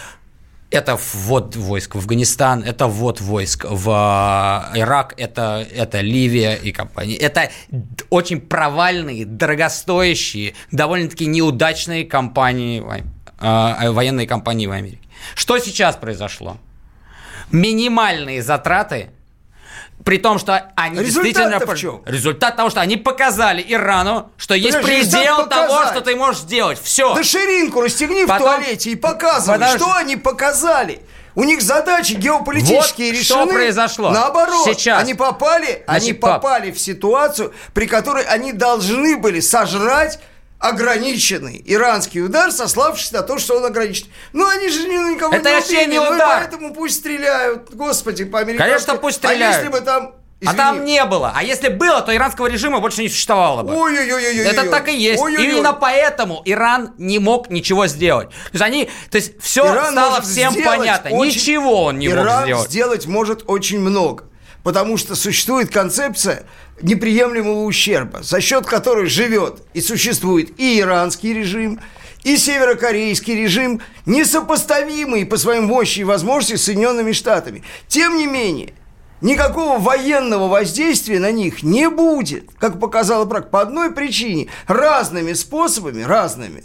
это 0.71 0.97
ввод 0.97 1.57
войск 1.57 1.97
в 1.97 1.99
Афганистан, 1.99 2.63
это 2.63 2.87
ввод 2.87 3.21
войск 3.21 3.67
в 3.69 3.91
э, 3.91 4.79
Ирак, 4.79 5.15
это, 5.17 5.67
это 5.75 6.01
Ливия 6.01 6.55
и 6.55 6.73
компания. 6.73 7.17
Это 7.17 7.51
очень 8.09 8.41
провальные, 8.41 9.27
дорогостоящие, 9.27 10.55
довольно-таки 10.71 11.27
неудачные 11.27 12.05
компании, 12.05 12.83
э, 13.41 13.91
военные 13.91 14.27
компании 14.27 14.67
в 14.67 14.73
Америке. 14.73 15.09
Что 15.35 15.59
сейчас 15.59 15.97
произошло? 15.97 16.57
Минимальные 17.51 18.43
затраты 18.43 19.11
при 20.05 20.19
том, 20.19 20.39
что 20.39 20.73
они 20.77 20.99
Результат 20.99 21.25
действительно... 21.25 21.75
в 21.75 21.79
чем? 21.79 22.03
Результат 22.07 22.57
того, 22.57 22.71
что 22.71 22.81
они 22.81 22.97
показали 22.97 23.65
Ирану, 23.67 24.31
что 24.37 24.55
есть 24.55 24.81
предел 24.81 25.47
того, 25.47 25.87
что 25.87 26.01
ты 26.01 26.17
можешь 26.17 26.43
сделать. 26.43 26.81
Все. 26.83 27.15
Да 27.15 27.23
ширинку 27.23 27.83
расстегни 27.83 28.25
Потом... 28.25 28.47
в 28.47 28.57
туалете 28.57 28.91
и 28.91 28.97
показывай, 28.97 29.59
Потому... 29.59 29.79
что 29.79 29.95
они 29.95 30.17
показали. 30.17 31.03
У 31.35 31.45
них 31.45 31.63
задачи 31.63 32.15
геополитические 32.15 33.13
вот 33.13 33.19
решены. 33.19 33.45
Что 33.45 33.47
произошло? 33.47 34.11
Наоборот, 34.11 34.65
Сейчас. 34.65 35.01
они 35.01 35.15
попали, 35.15 35.85
Значит, 35.87 36.03
они 36.03 36.13
попали 36.13 36.71
в 36.73 36.81
ситуацию, 36.81 37.55
при 37.73 37.87
которой 37.87 38.25
они 38.25 38.53
должны 38.53 39.17
были 39.17 39.41
сожрать 39.41 40.19
ограниченный 40.61 41.63
иранский 41.67 42.23
удар, 42.23 42.53
сославшись 42.53 43.13
на 43.13 43.23
то, 43.23 43.39
что 43.39 43.57
он 43.57 43.65
ограничен. 43.65 44.07
Ну, 44.33 44.47
они 44.47 44.69
же 44.69 44.87
никого 44.87 45.35
Это 45.35 45.49
не 45.49 45.55
вообще 45.57 45.87
не 45.87 45.99
ну, 45.99 46.15
удар. 46.15 46.41
поэтому 46.41 46.75
пусть 46.75 46.99
стреляют. 46.99 47.75
Господи, 47.75 48.25
по 48.25 48.45
Конечно, 48.45 48.97
пусть 48.97 49.17
стреляют. 49.17 49.57
А 49.57 49.59
если 49.59 49.69
бы 49.69 49.81
там 49.81 50.15
Извини. 50.43 50.55
А 50.55 50.57
там 50.57 50.85
не 50.87 51.05
было. 51.05 51.33
А 51.35 51.43
если 51.43 51.69
было, 51.69 52.01
то 52.01 52.17
иранского 52.17 52.47
режима 52.47 52.81
больше 52.81 53.03
не 53.03 53.11
существовало 53.11 53.63
бы. 53.63 53.75
Ой-ой-ой. 53.75 54.39
Это 54.39 54.71
так 54.71 54.89
и 54.89 54.97
есть. 54.97 55.21
Ой-ой-ой. 55.21 55.51
Именно 55.51 55.75
поэтому 55.75 56.41
Иран 56.47 56.95
не 56.97 57.19
мог 57.19 57.51
ничего 57.51 57.87
сделать. 57.87 58.31
То 58.31 58.53
есть 58.53 58.65
они, 58.65 58.89
то 59.11 59.17
есть 59.17 59.39
все 59.43 59.67
Иран 59.67 59.93
стало 59.93 60.23
всем 60.23 60.55
понятно. 60.55 61.11
Очень... 61.11 61.41
Ничего 61.41 61.85
он 61.85 61.99
не 61.99 62.07
Иран 62.07 62.27
мог 62.27 62.45
сделать. 62.45 62.71
сделать 62.71 63.07
может 63.07 63.45
очень 63.49 63.81
много. 63.81 64.25
Потому 64.63 64.97
что 64.97 65.15
существует 65.15 65.71
концепция 65.71 66.45
неприемлемого 66.83 67.65
ущерба, 67.65 68.23
за 68.23 68.41
счет 68.41 68.67
которой 68.67 69.07
живет 69.07 69.63
и 69.75 69.81
существует 69.81 70.59
и 70.59 70.81
иранский 70.81 71.33
режим, 71.33 71.81
и 72.25 72.37
северокорейский 72.37 73.35
режим, 73.35 73.81
несопоставимые 74.07 75.25
по 75.25 75.37
своим 75.39 75.65
мощи 75.65 76.01
и 76.01 76.05
возможности 76.05 76.57
с 76.57 76.65
Соединенными 76.65 77.13
Штатами. 77.13 77.63
Тем 77.89 78.19
не 78.19 78.27
менее, 78.27 78.75
никакого 79.23 79.79
военного 79.79 80.49
воздействия 80.49 81.19
на 81.19 81.33
них 81.33 81.63
не 81.63 81.89
будет, 81.89 82.51
как 82.59 82.79
показала 82.79 83.25
практика, 83.25 83.51
по 83.51 83.61
одной 83.63 83.93
причине, 83.93 84.49
разными 84.67 85.33
способами, 85.33 86.03
разными. 86.03 86.65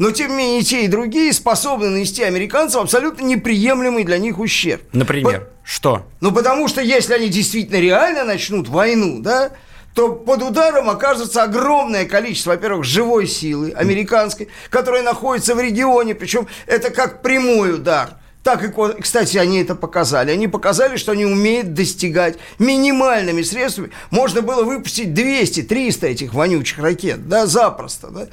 Но, 0.00 0.12
тем 0.12 0.30
не 0.30 0.36
менее, 0.38 0.62
те 0.62 0.86
и 0.86 0.88
другие 0.88 1.30
способны 1.30 1.90
нанести 1.90 2.22
американцам 2.22 2.84
абсолютно 2.84 3.22
неприемлемый 3.22 4.04
для 4.04 4.16
них 4.16 4.38
ущерб. 4.38 4.80
Например, 4.94 5.40
По... 5.40 5.46
что? 5.62 6.06
Ну, 6.22 6.32
потому 6.32 6.68
что 6.68 6.80
если 6.80 7.12
они 7.12 7.28
действительно 7.28 7.76
реально 7.76 8.24
начнут 8.24 8.66
войну, 8.66 9.20
да, 9.20 9.50
то 9.94 10.14
под 10.14 10.42
ударом 10.42 10.88
окажется 10.88 11.42
огромное 11.42 12.06
количество, 12.06 12.52
во-первых, 12.52 12.86
живой 12.86 13.26
силы 13.26 13.72
американской, 13.72 14.48
которая 14.70 15.02
находится 15.02 15.54
в 15.54 15.60
регионе, 15.60 16.14
причем 16.14 16.48
это 16.66 16.88
как 16.88 17.20
прямой 17.20 17.74
удар– 17.74 18.14
так 18.42 18.64
и, 18.64 19.00
кстати, 19.00 19.36
они 19.36 19.58
это 19.58 19.74
показали. 19.74 20.30
Они 20.30 20.48
показали, 20.48 20.96
что 20.96 21.12
они 21.12 21.24
умеют 21.24 21.74
достигать 21.74 22.38
минимальными 22.58 23.42
средствами. 23.42 23.90
Можно 24.10 24.42
было 24.42 24.62
выпустить 24.62 25.08
200-300 25.08 26.06
этих 26.06 26.34
вонючих 26.34 26.78
ракет, 26.78 27.28
да, 27.28 27.46
запросто, 27.46 28.08
да. 28.08 28.28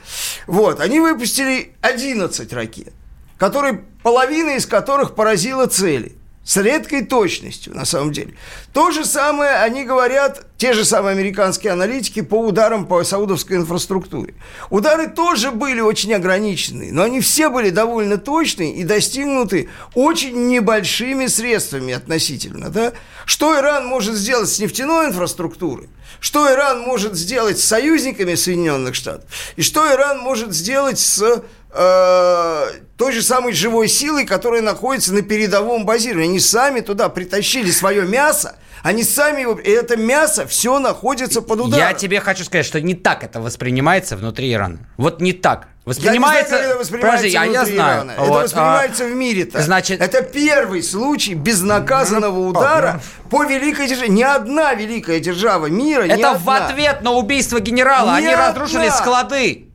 Вот, 0.46 0.80
они 0.80 1.00
выпустили 1.00 1.74
11 1.82 2.52
ракет, 2.54 2.94
которые, 3.38 3.84
половина 4.04 4.52
из 4.52 4.66
которых 4.66 5.16
поразила 5.16 5.68
цели 5.68 6.17
с 6.48 6.56
редкой 6.56 7.04
точностью, 7.04 7.76
на 7.76 7.84
самом 7.84 8.14
деле. 8.14 8.34
То 8.72 8.90
же 8.92 9.04
самое 9.04 9.56
они 9.56 9.84
говорят, 9.84 10.46
те 10.56 10.72
же 10.72 10.86
самые 10.86 11.12
американские 11.12 11.74
аналитики, 11.74 12.22
по 12.22 12.36
ударам 12.36 12.86
по 12.86 13.04
саудовской 13.04 13.58
инфраструктуре. 13.58 14.34
Удары 14.70 15.10
тоже 15.10 15.52
были 15.52 15.82
очень 15.82 16.14
ограниченные, 16.14 16.94
но 16.94 17.04
они 17.04 17.20
все 17.20 17.50
были 17.50 17.70
довольно 17.70 18.18
точные 18.18 18.74
и 18.76 18.86
достигнуты 18.86 19.70
очень 19.94 20.48
небольшими 20.48 21.28
средствами 21.28 21.94
относительно. 21.94 22.70
Да? 22.70 22.94
Что 23.26 23.60
Иран 23.60 23.86
может 23.86 24.16
сделать 24.16 24.48
с 24.48 24.58
нефтяной 24.60 25.08
инфраструктурой? 25.08 25.90
Что 26.22 26.50
Иран 26.50 26.80
может 26.80 27.16
сделать 27.16 27.60
с 27.60 27.66
союзниками 27.66 28.36
Соединенных 28.36 28.96
Штатов? 28.96 29.30
И 29.58 29.62
что 29.62 29.86
Иран 29.94 30.20
может 30.20 30.54
сделать 30.54 30.98
с 30.98 31.44
э, 31.72 32.66
той 32.98 33.14
же 33.14 33.22
самой 33.22 33.54
живой 33.54 33.88
силой, 33.88 34.26
которая 34.26 34.62
находится 34.62 35.14
на 35.14 35.22
передовом 35.22 35.86
базировании. 35.86 36.30
Они 36.30 36.40
сами 36.40 36.82
туда 36.82 37.10
притащили 37.10 37.70
свое 37.72 38.06
мясо, 38.06 38.56
они 38.84 39.04
сами 39.04 39.42
его... 39.42 39.54
И 39.54 39.70
это 39.70 39.98
мясо 39.98 40.48
все 40.48 40.80
находится 40.80 41.42
под 41.42 41.62
ударом. 41.62 41.88
Я 41.88 41.94
тебе 41.94 42.20
хочу 42.20 42.44
сказать, 42.44 42.66
что 42.66 42.82
не 42.82 42.96
так 42.96 43.24
это 43.24 43.40
воспринимается 43.40 44.18
внутри 44.18 44.52
Ирана. 44.52 44.80
Вот 44.98 45.22
не 45.22 45.34
так. 45.34 45.68
Воспринимается... 45.86 46.56
Я 46.56 46.62
не 46.62 46.64
знаю, 46.64 46.70
это 46.70 46.80
воспринимается 46.80 47.26
Подожди, 47.26 47.38
а 47.38 47.46
я 47.46 47.66
знаю. 47.66 47.98
Ирана. 47.98 48.14
Вот, 48.18 48.28
это 48.28 48.44
воспринимается 48.44 49.04
а... 49.06 49.08
в 49.08 49.16
мире-то. 49.16 49.62
Значит... 49.62 50.02
Это 50.02 50.22
первый 50.22 50.84
случай 50.84 51.34
безнаказанного 51.34 52.36
ну, 52.36 52.48
удара 52.48 53.02
по 53.30 53.46
великой 53.46 53.88
державе. 53.88 54.10
Ни 54.10 54.24
одна 54.24 54.74
великая 54.74 55.20
держава 55.20 55.68
мира, 55.68 56.04
Это 56.04 56.38
в 56.38 56.50
ответ 56.50 57.02
на 57.02 57.12
убийство 57.12 57.60
генерала. 57.60 58.14
Ни 58.14 58.26
Они 58.26 58.28
одна. 58.28 58.50
разрушили 58.50 58.90
склады. 58.90 59.70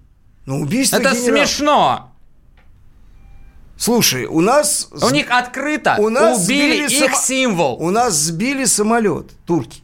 На 0.45 0.57
убийство 0.57 0.97
Это 0.97 1.11
генерала. 1.11 1.47
смешно. 1.47 2.12
Слушай, 3.77 4.27
у 4.27 4.41
нас... 4.41 4.89
У 4.93 5.11
них 5.11 5.27
открыто 5.31 5.97
у 5.99 6.09
нас 6.09 6.45
убили 6.45 6.85
их 6.85 7.13
само... 7.13 7.17
символ. 7.17 7.77
У 7.81 7.91
нас 7.91 8.15
сбили 8.15 8.65
самолет, 8.65 9.27
турки. 9.47 9.83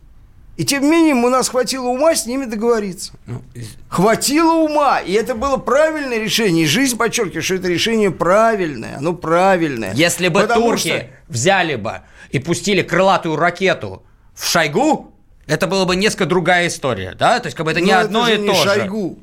И 0.59 0.65
тем 0.65 0.83
не 0.83 0.91
менее 0.91 1.15
у 1.15 1.29
нас 1.29 1.49
хватило 1.49 1.87
ума 1.87 2.17
с 2.17 2.27
ними 2.27 2.45
договориться. 2.45 3.13
Ну, 3.27 3.43
хватило 3.89 4.55
ума, 4.55 4.99
и 4.99 5.13
это 5.13 5.37
было 5.37 5.57
правильное 5.57 6.19
решение. 6.19 6.65
И 6.65 6.67
жизнь 6.67 6.97
подчеркивает, 6.97 7.45
что 7.45 7.55
это 7.55 7.69
решение 7.69 8.11
правильное, 8.11 8.99
оно 8.99 9.15
правильное. 9.15 9.95
Если 9.95 10.27
бы 10.27 10.43
турки 10.49 10.89
что... 10.89 11.11
взяли 11.29 11.77
бы 11.77 12.01
и 12.31 12.41
пустили 12.41 12.83
крылатую 12.83 13.37
ракету 13.37 14.03
в 14.35 14.49
Шойгу, 14.49 15.15
это 15.47 15.69
была 15.69 15.85
бы 15.85 15.95
несколько 15.95 16.27
другая 16.27 16.67
история, 16.67 17.15
да? 17.15 17.39
То 17.39 17.47
есть 17.47 17.57
как 17.57 17.65
бы 17.65 17.71
это 17.71 17.81
не 17.81 17.93
Но 17.93 17.99
одно 18.01 18.29
это 18.29 18.43
и 18.43 18.47
то 18.49 18.55
же. 18.55 19.17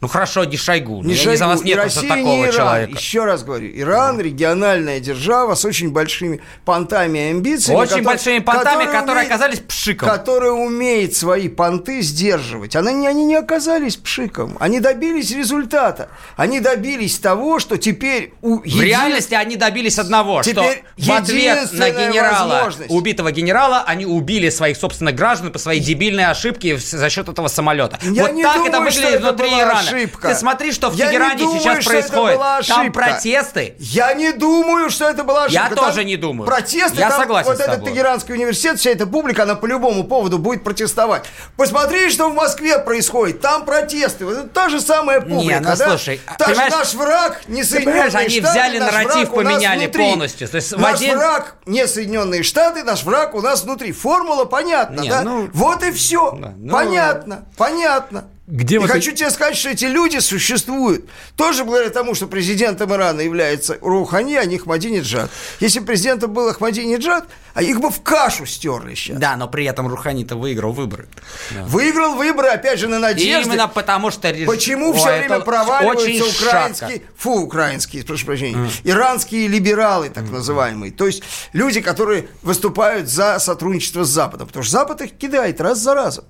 Ну 0.00 0.08
хорошо, 0.08 0.44
не 0.44 0.56
Шойгу. 0.56 1.02
Не 1.02 1.12
я 1.12 1.16
Шойгу. 1.16 1.30
Не 1.32 1.36
за 1.36 1.46
вас 1.46 1.62
нет 1.62 1.76
Россия, 1.76 2.08
такого 2.08 2.22
не 2.22 2.42
Иран. 2.42 2.52
человека. 2.52 2.92
Еще 2.92 3.24
раз 3.24 3.44
говорю, 3.44 3.70
Иран 3.74 4.16
да. 4.16 4.22
региональная 4.22 4.98
держава 4.98 5.54
с 5.54 5.64
очень 5.66 5.90
большими 5.90 6.40
понтами 6.64 7.18
и 7.18 7.30
амбициями. 7.32 7.78
Очень 7.78 7.88
которые, 7.88 8.06
большими 8.06 8.38
понтами, 8.38 8.84
которые, 8.84 8.88
которые 8.88 9.14
умеет, 9.14 9.30
оказались 9.30 9.58
пшиком. 9.60 10.08
Которая 10.08 10.52
умеет 10.52 11.14
свои 11.14 11.48
понты 11.48 12.00
сдерживать. 12.00 12.76
Они, 12.76 13.06
они 13.06 13.26
не 13.26 13.34
оказались 13.34 13.96
пшиком. 13.96 14.56
Они 14.58 14.80
добились 14.80 15.32
результата. 15.32 16.08
Они 16.36 16.60
добились 16.60 17.18
того, 17.18 17.58
что 17.58 17.76
теперь... 17.76 18.32
У 18.40 18.60
в 18.60 18.64
един... 18.64 18.82
реальности 18.82 19.34
они 19.34 19.56
добились 19.56 19.98
одного, 19.98 20.42
теперь 20.42 20.82
что 20.96 21.12
в 21.12 21.14
ответ 21.14 21.72
на 21.72 21.90
генерала, 21.90 22.72
убитого 22.88 23.32
генерала, 23.32 23.84
они 23.86 24.06
убили 24.06 24.48
своих 24.48 24.78
собственных 24.78 25.14
граждан 25.14 25.52
по 25.52 25.58
своей 25.58 25.80
дебильной 25.80 26.24
ошибке 26.24 26.78
за 26.78 27.10
счет 27.10 27.28
этого 27.28 27.48
самолета. 27.48 27.98
Я 28.02 28.28
вот 28.28 28.42
так 28.42 28.54
думаю, 28.54 28.68
это 28.68 28.80
выглядит 28.80 29.20
внутри 29.20 29.48
Ирана 29.50 29.89
ошибка. 29.96 30.28
Ты 30.28 30.34
смотри, 30.34 30.72
что 30.72 30.90
в 30.90 30.94
я 30.94 31.08
Тегеране 31.08 31.38
думаю, 31.38 31.60
сейчас 31.60 31.84
происходит. 31.84 32.40
Там 32.66 32.92
протесты. 32.92 33.74
Я 33.78 34.14
не 34.14 34.32
думаю, 34.32 34.90
что 34.90 35.08
это 35.08 35.24
была 35.24 35.44
ошибка. 35.44 35.68
Я 35.68 35.74
там 35.74 35.84
тоже 35.86 36.04
не 36.04 36.16
думаю. 36.16 36.46
Протесты. 36.46 37.00
Я 37.00 37.10
там 37.10 37.20
согласен 37.20 37.48
Вот 37.48 37.58
с 37.58 37.60
тобой. 37.60 37.76
этот 37.76 37.88
Тегеранский 37.88 38.34
университет, 38.34 38.78
вся 38.78 38.90
эта 38.90 39.06
публика, 39.06 39.42
она 39.42 39.54
по 39.54 39.66
любому 39.66 40.04
поводу 40.04 40.38
будет 40.38 40.64
протестовать. 40.64 41.24
Посмотри, 41.56 42.10
что 42.10 42.28
в 42.28 42.34
Москве 42.34 42.78
происходит. 42.78 43.40
Там 43.40 43.64
протесты. 43.64 44.24
Вот 44.24 44.36
это 44.36 44.48
та 44.48 44.68
же 44.68 44.80
самая 44.80 45.20
публика. 45.20 45.54
Не, 45.54 45.60
ну, 45.60 45.76
да? 45.76 45.88
слушай, 45.88 46.20
та 46.38 46.54
же 46.54 46.70
наш 46.70 46.94
враг, 46.94 47.42
не 47.48 47.64
Соединенные 47.64 48.10
Штаты. 48.10 48.24
они 48.24 48.40
взяли 48.40 48.78
нарратив, 48.78 49.30
поменяли 49.30 49.86
полностью. 49.86 50.48
То 50.48 50.56
есть 50.56 50.76
наш 50.76 50.96
один... 50.96 51.18
враг 51.18 51.56
не 51.66 51.86
Соединенные 51.86 52.42
Штаты, 52.42 52.82
наш 52.84 53.04
враг 53.04 53.34
у 53.34 53.40
нас 53.40 53.64
внутри. 53.64 53.92
Формула 53.92 54.44
понятна, 54.44 55.00
не, 55.00 55.08
да? 55.08 55.22
Ну... 55.22 55.48
Вот 55.52 55.82
и 55.82 55.92
все. 55.92 56.32
Да, 56.32 56.54
ну... 56.56 56.72
Понятно, 56.72 57.46
понятно. 57.56 58.24
Где 58.50 58.76
и 58.76 58.78
вот 58.78 58.90
хочу 58.90 59.12
тебе 59.12 59.30
сказать, 59.30 59.56
что 59.56 59.68
эти 59.68 59.84
люди 59.84 60.18
существуют 60.18 61.08
тоже 61.36 61.64
благодаря 61.64 61.90
тому, 61.90 62.14
что 62.16 62.26
президентом 62.26 62.92
Ирана 62.92 63.20
является 63.20 63.78
Рухани, 63.80 64.34
а 64.34 64.44
не 64.44 64.56
Ахмадинеджад. 64.56 65.30
Если 65.60 65.78
президентом 65.78 66.32
был 66.32 66.48
Ахмадинеджад, 66.48 67.28
а 67.54 67.62
их 67.62 67.80
бы 67.80 67.90
в 67.90 68.02
кашу 68.02 68.46
стерли 68.46 68.94
сейчас. 68.96 69.18
Да, 69.18 69.36
но 69.36 69.46
при 69.46 69.64
этом 69.66 69.86
Рухани-то 69.86 70.34
выиграл 70.34 70.72
выборы. 70.72 71.08
Да. 71.52 71.64
Выиграл 71.64 72.16
выборы, 72.16 72.48
опять 72.48 72.80
же, 72.80 72.88
на 72.88 72.98
надежде. 72.98 73.30
И 73.30 73.42
именно 73.42 73.68
потому, 73.68 74.10
что... 74.10 74.34
Почему 74.46 74.90
О, 74.90 74.94
все 74.94 75.18
время 75.18 75.40
проваливаются 75.40 76.24
украинские... 76.24 76.90
Шатко. 76.90 77.06
Фу, 77.18 77.30
украинские, 77.42 78.04
прошу 78.04 78.26
прощения. 78.26 78.56
Mm. 78.56 78.70
Иранские 78.84 79.46
либералы, 79.46 80.10
так 80.10 80.24
mm. 80.24 80.32
называемые. 80.32 80.90
То 80.90 81.06
есть 81.06 81.22
люди, 81.52 81.80
которые 81.80 82.28
выступают 82.42 83.08
за 83.08 83.38
сотрудничество 83.38 84.02
с 84.02 84.08
Западом. 84.08 84.48
Потому 84.48 84.64
что 84.64 84.72
Запад 84.72 85.02
их 85.02 85.16
кидает 85.16 85.60
раз 85.60 85.78
за 85.78 85.94
разом 85.94 86.24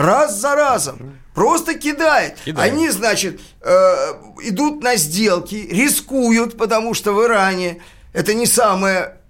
Раз 0.00 0.40
за 0.40 0.54
разом. 0.54 1.18
Просто 1.34 1.74
кидает. 1.74 2.38
Кидает. 2.44 2.72
Они, 2.72 2.88
значит, 2.88 3.40
э, 3.60 3.74
идут 4.44 4.82
на 4.82 4.96
сделки, 4.96 5.68
рискуют, 5.70 6.56
потому 6.56 6.94
что 6.94 7.12
в 7.12 7.22
Иране 7.22 7.82
это 8.12 8.32
не 8.32 8.46
самая 8.46 9.20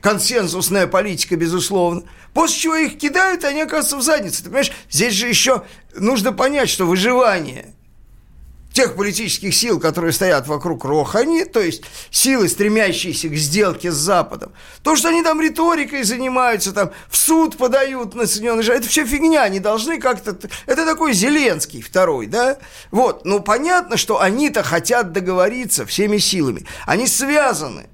консенсусная 0.00 0.86
политика, 0.86 1.36
безусловно. 1.36 2.02
После 2.32 2.60
чего 2.60 2.76
их 2.76 2.98
кидают, 2.98 3.44
и 3.44 3.46
они 3.46 3.60
оказываются 3.60 3.96
в 3.96 4.02
заднице. 4.02 4.38
Ты 4.38 4.44
понимаешь, 4.44 4.72
здесь 4.88 5.12
же 5.12 5.28
еще 5.28 5.64
нужно 5.94 6.32
понять, 6.32 6.70
что 6.70 6.86
выживание 6.86 7.74
тех 8.72 8.94
политических 8.94 9.54
сил, 9.54 9.80
которые 9.80 10.12
стоят 10.12 10.46
вокруг 10.46 10.84
Рохани, 10.84 11.44
то 11.44 11.60
есть 11.60 11.82
силы, 12.10 12.48
стремящиеся 12.48 13.28
к 13.28 13.34
сделке 13.34 13.90
с 13.90 13.96
Западом, 13.96 14.52
то, 14.82 14.96
что 14.96 15.08
они 15.08 15.22
там 15.22 15.40
риторикой 15.40 16.04
занимаются, 16.04 16.72
там 16.72 16.90
в 17.08 17.16
суд 17.16 17.56
подают 17.56 18.14
на 18.14 18.26
Соединенные 18.26 18.62
Штаты, 18.62 18.80
это 18.80 18.88
все 18.88 19.04
фигня, 19.04 19.42
они 19.42 19.60
должны 19.60 19.98
как-то... 19.98 20.36
Это 20.66 20.86
такой 20.86 21.12
Зеленский 21.12 21.82
второй, 21.82 22.26
да? 22.26 22.58
Вот, 22.90 23.24
ну 23.24 23.40
понятно, 23.40 23.96
что 23.96 24.20
они-то 24.20 24.62
хотят 24.62 25.12
договориться 25.12 25.84
всеми 25.84 26.18
силами. 26.18 26.64
Они 26.86 27.06
связаны 27.06 27.88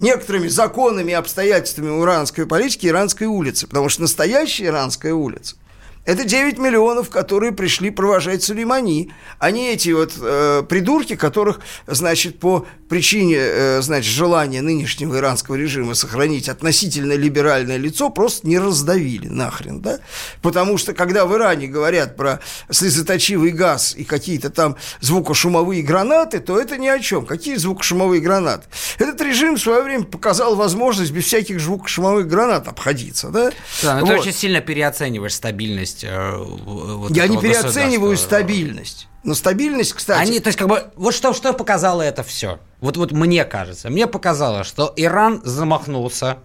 некоторыми 0.00 0.48
законами 0.48 1.12
и 1.12 1.14
обстоятельствами 1.14 2.02
иранской 2.02 2.46
политики 2.46 2.86
иранской 2.86 3.26
улицы, 3.26 3.66
потому 3.66 3.88
что 3.88 4.02
настоящая 4.02 4.66
иранская 4.66 5.14
улица 5.14 5.56
это 6.04 6.24
9 6.24 6.58
миллионов, 6.58 7.08
которые 7.08 7.52
пришли 7.52 7.90
провожать 7.90 8.42
Сулеймани, 8.42 9.10
а 9.38 9.50
не 9.50 9.72
эти 9.72 9.90
вот 9.90 10.12
э, 10.20 10.62
придурки, 10.68 11.16
которых, 11.16 11.60
значит, 11.86 12.38
по 12.40 12.66
причине, 12.90 13.36
э, 13.38 13.82
значит, 13.82 14.12
желания 14.12 14.60
нынешнего 14.60 15.16
иранского 15.16 15.54
режима 15.54 15.94
сохранить 15.94 16.48
относительно 16.48 17.14
либеральное 17.14 17.78
лицо, 17.78 18.10
просто 18.10 18.46
не 18.46 18.58
раздавили 18.58 19.28
нахрен, 19.28 19.80
да? 19.80 20.00
Потому 20.42 20.76
что, 20.76 20.92
когда 20.92 21.24
в 21.24 21.34
Иране 21.34 21.68
говорят 21.68 22.16
про 22.16 22.40
слезоточивый 22.70 23.52
газ 23.52 23.94
и 23.96 24.04
какие-то 24.04 24.50
там 24.50 24.76
звукошумовые 25.00 25.82
гранаты, 25.82 26.40
то 26.40 26.60
это 26.60 26.76
ни 26.76 26.88
о 26.88 26.98
чем. 27.00 27.24
Какие 27.24 27.56
звукошумовые 27.56 28.20
гранаты? 28.20 28.64
Этот 28.98 29.22
режим 29.22 29.56
в 29.56 29.60
свое 29.60 29.82
время 29.82 30.04
показал 30.04 30.54
возможность 30.54 31.12
без 31.12 31.24
всяких 31.24 31.60
звукошумовых 31.60 32.28
гранат 32.28 32.68
обходиться, 32.68 33.28
да? 33.30 33.52
Да, 33.82 34.00
но 34.00 34.06
вот. 34.06 34.08
ты 34.08 34.20
очень 34.20 34.32
сильно 34.32 34.60
переоцениваешь 34.60 35.34
стабильность 35.34 35.93
э, 36.02 36.36
вот 36.36 37.14
Я 37.14 37.28
не 37.28 37.38
переоцениваю 37.38 38.16
стабильность. 38.16 39.08
Но 39.22 39.34
стабильность, 39.34 39.94
кстати... 39.94 40.20
Они, 40.20 40.40
то 40.40 40.48
есть, 40.48 40.58
как 40.58 40.68
бы, 40.68 40.84
вот 40.96 41.14
что, 41.14 41.32
что 41.32 41.52
показало 41.54 42.02
это 42.02 42.22
все? 42.22 42.58
Вот, 42.80 42.96
вот 42.98 43.12
мне 43.12 43.44
кажется, 43.44 43.88
мне 43.88 44.06
показало, 44.06 44.64
что 44.64 44.92
Иран 44.96 45.40
замахнулся 45.44 46.38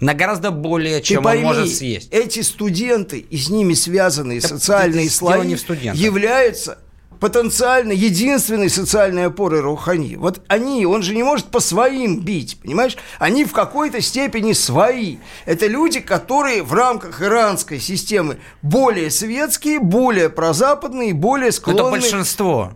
на 0.00 0.14
гораздо 0.14 0.50
более, 0.50 0.98
Ты 0.98 1.06
чем 1.06 1.22
пойми, 1.22 1.44
он 1.44 1.54
может 1.54 1.72
съесть. 1.72 2.08
Эти 2.10 2.40
студенты 2.40 3.20
и 3.20 3.36
с 3.36 3.48
ними 3.48 3.74
связанные 3.74 4.40
Да, 4.40 4.48
социальные 4.48 5.08
слои 5.08 5.56
являются 5.94 6.78
потенциально 7.22 7.92
единственной 7.92 8.68
социальной 8.68 9.26
опорой 9.26 9.60
Рухани. 9.60 10.16
Вот 10.16 10.40
они, 10.48 10.84
он 10.86 11.04
же 11.04 11.14
не 11.14 11.22
может 11.22 11.46
по 11.46 11.60
своим 11.60 12.18
бить, 12.18 12.58
понимаешь? 12.60 12.96
Они 13.20 13.44
в 13.44 13.52
какой-то 13.52 14.00
степени 14.00 14.54
свои. 14.54 15.18
Это 15.46 15.68
люди, 15.68 16.00
которые 16.00 16.64
в 16.64 16.72
рамках 16.72 17.22
иранской 17.22 17.78
системы 17.78 18.38
более 18.60 19.08
светские, 19.08 19.78
более 19.78 20.30
прозападные, 20.30 21.14
более 21.14 21.46
Но 21.46 21.52
склонны... 21.52 21.78
Это 21.78 21.90
большинство. 21.90 22.72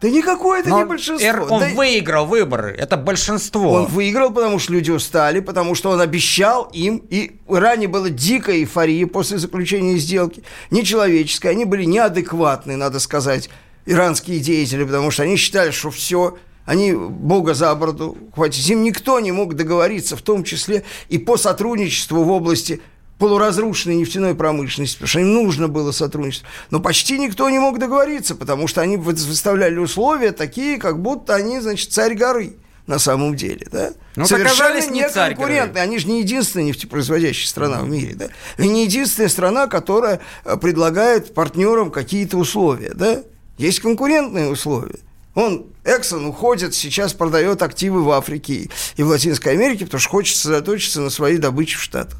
Да 0.00 0.08
никакое 0.08 0.60
это 0.60 0.68
Но 0.68 0.78
не 0.78 0.84
большинство. 0.84 1.26
Эр- 1.26 1.42
он 1.50 1.60
Да- 1.60 1.68
выиграл 1.74 2.26
выборы. 2.26 2.72
Это 2.78 2.96
большинство. 2.96 3.72
Он 3.72 3.86
выиграл, 3.86 4.30
потому 4.30 4.60
что 4.60 4.72
люди 4.72 4.92
устали, 4.92 5.40
потому 5.40 5.74
что 5.74 5.90
он 5.90 6.00
обещал 6.00 6.70
им, 6.72 7.02
и 7.10 7.40
в 7.48 7.56
Иране 7.56 7.88
была 7.88 8.08
дикая 8.08 8.58
эйфория 8.58 9.08
после 9.08 9.38
заключения 9.38 9.96
сделки, 9.98 10.44
нечеловеческая, 10.70 11.50
они 11.50 11.64
были 11.64 11.82
неадекватны, 11.82 12.76
надо 12.76 13.00
сказать, 13.00 13.50
иранские 13.86 14.40
деятели, 14.40 14.84
потому 14.84 15.10
что 15.10 15.22
они 15.24 15.36
считали, 15.36 15.70
что 15.70 15.90
все, 15.90 16.38
они 16.64 16.92
бога 16.92 17.54
за 17.54 17.74
бороду 17.74 18.16
хватит. 18.34 18.66
Им 18.68 18.82
никто 18.82 19.18
не 19.20 19.32
мог 19.32 19.54
договориться, 19.54 20.16
в 20.16 20.22
том 20.22 20.44
числе 20.44 20.84
и 21.08 21.18
по 21.18 21.36
сотрудничеству 21.36 22.22
в 22.22 22.30
области 22.30 22.80
полуразрушенной 23.18 23.96
нефтяной 23.96 24.34
промышленности, 24.34 24.94
потому 24.94 25.08
что 25.08 25.20
им 25.20 25.34
нужно 25.34 25.68
было 25.68 25.92
сотрудничество. 25.92 26.48
Но 26.70 26.80
почти 26.80 27.18
никто 27.18 27.50
не 27.50 27.58
мог 27.58 27.78
договориться, 27.78 28.34
потому 28.34 28.66
что 28.66 28.80
они 28.80 28.96
вы- 28.96 29.12
выставляли 29.12 29.76
условия 29.76 30.32
такие, 30.32 30.78
как 30.78 31.02
будто 31.02 31.34
они, 31.34 31.60
значит, 31.60 31.92
царь 31.92 32.14
горы 32.14 32.54
на 32.86 32.98
самом 32.98 33.36
деле, 33.36 33.68
да? 33.70 33.90
Ну, 34.16 34.24
так 34.26 34.38
Совершенно 34.38 34.80
не 34.90 35.00
неконкурентные. 35.00 35.82
Они 35.82 35.98
же 35.98 36.08
не 36.08 36.20
единственная 36.20 36.66
нефтепроизводящая 36.66 37.46
страна 37.46 37.82
в 37.82 37.88
мире, 37.90 38.14
да? 38.14 38.28
И 38.58 38.66
не 38.66 38.84
единственная 38.84 39.28
страна, 39.28 39.66
которая 39.66 40.20
э, 40.44 40.56
предлагает 40.56 41.34
партнерам 41.34 41.90
какие-то 41.90 42.38
условия, 42.38 42.92
да? 42.94 43.22
Есть 43.60 43.80
конкурентные 43.80 44.48
условия. 44.48 45.00
Он, 45.34 45.66
Эксон, 45.84 46.24
уходит, 46.24 46.74
сейчас 46.74 47.12
продает 47.12 47.60
активы 47.60 48.02
в 48.02 48.10
Африке 48.10 48.70
и 48.96 49.02
в 49.02 49.08
Латинской 49.08 49.52
Америке, 49.52 49.84
потому 49.84 50.00
что 50.00 50.08
хочет 50.08 50.36
сосредоточиться 50.38 51.02
на 51.02 51.10
своей 51.10 51.36
добыче 51.36 51.76
в 51.76 51.82
Штатах. 51.82 52.18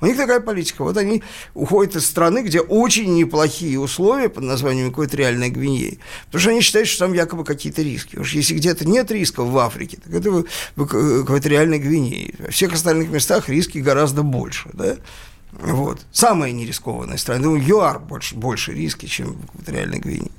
У 0.00 0.06
них 0.06 0.16
такая 0.16 0.40
политика. 0.40 0.82
Вот 0.82 0.96
они 0.96 1.22
уходят 1.52 1.96
из 1.96 2.06
страны, 2.06 2.42
где 2.42 2.62
очень 2.62 3.14
неплохие 3.14 3.78
условия 3.78 4.30
под 4.30 4.44
названием 4.44 4.90
экваториальной 4.90 5.50
Гвинеи, 5.50 5.98
потому 6.24 6.40
что 6.40 6.50
они 6.50 6.62
считают, 6.62 6.88
что 6.88 7.04
там 7.04 7.12
якобы 7.12 7.44
какие-то 7.44 7.82
риски. 7.82 8.16
Уж 8.16 8.32
если 8.32 8.54
где-то 8.54 8.88
нет 8.88 9.10
рисков 9.10 9.48
в 9.48 9.58
Африке, 9.58 9.98
так 10.02 10.14
это 10.14 10.30
эк- 10.76 11.24
экваториальной 11.24 11.78
Гвинее. 11.78 12.32
Во 12.38 12.50
всех 12.50 12.72
остальных 12.72 13.10
местах 13.10 13.50
риски 13.50 13.76
гораздо 13.76 14.22
больше. 14.22 14.70
Да? 14.72 14.96
Вот. 15.52 16.00
Самая 16.12 16.52
нерискованная 16.52 17.16
страна. 17.16 17.42
Думаю, 17.42 17.62
ЮАР 17.66 17.98
больше, 17.98 18.34
больше 18.36 18.72
риски, 18.72 19.06
чем 19.06 19.32
в 19.32 19.44
экваториальной 19.46 19.98
Гвинее. 19.98 20.30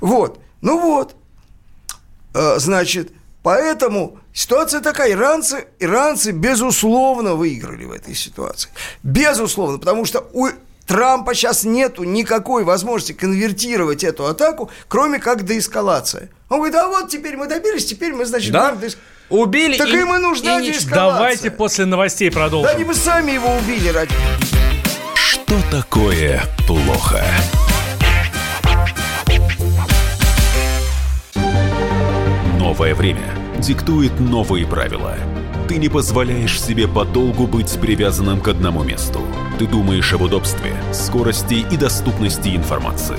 Вот. 0.00 0.40
Ну 0.60 0.80
вот. 0.80 1.14
Э, 2.34 2.58
Значит, 2.58 3.12
поэтому 3.42 4.18
ситуация 4.32 4.80
такая. 4.80 5.12
Иранцы, 5.12 5.66
иранцы, 5.78 6.32
безусловно, 6.32 7.34
выиграли 7.34 7.84
в 7.84 7.92
этой 7.92 8.14
ситуации. 8.14 8.70
Безусловно, 9.02 9.78
потому 9.78 10.04
что 10.04 10.28
у 10.32 10.48
Трампа 10.86 11.34
сейчас 11.34 11.64
нету 11.64 12.04
никакой 12.04 12.64
возможности 12.64 13.12
конвертировать 13.12 14.04
эту 14.04 14.24
атаку, 14.26 14.70
кроме 14.88 15.18
как 15.18 15.44
деэскалация. 15.44 16.30
Он 16.48 16.58
говорит, 16.58 16.76
а 16.76 16.88
вот 16.88 17.10
теперь 17.10 17.36
мы 17.36 17.46
добились, 17.46 17.84
теперь 17.84 18.14
мы, 18.14 18.24
значит, 18.24 18.52
Да? 18.52 18.72
деэс- 18.72 18.96
Убили 19.30 19.76
Так 19.76 19.88
и- 19.88 20.00
им 20.00 20.14
и 20.14 20.18
нужна 20.18 20.58
и 20.60 20.62
не-. 20.70 20.90
Давайте 20.90 21.50
после 21.50 21.84
новостей 21.84 22.30
Да 22.30 22.40
продолжим. 22.40 22.74
они 22.74 22.84
бы 22.84 22.94
сами 22.94 23.32
его 23.32 23.54
убили 23.56 23.88
ради... 23.88 24.12
Что 25.14 25.54
такое 25.70 26.42
плохо? 26.66 27.22
Новое 32.58 32.94
время 32.94 33.34
диктует 33.58 34.18
новые 34.20 34.66
правила. 34.66 35.14
Ты 35.68 35.76
не 35.76 35.88
позволяешь 35.88 36.60
себе 36.60 36.88
подолгу 36.88 37.46
быть 37.46 37.78
привязанным 37.80 38.40
к 38.40 38.48
одному 38.48 38.82
месту. 38.82 39.20
Ты 39.58 39.66
думаешь 39.66 40.12
об 40.12 40.22
удобстве, 40.22 40.72
скорости 40.92 41.66
и 41.70 41.76
доступности 41.76 42.56
информации. 42.56 43.18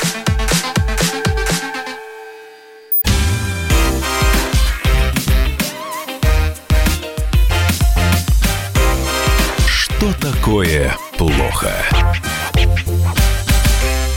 Такое 10.51 10.93
плохо? 11.17 11.71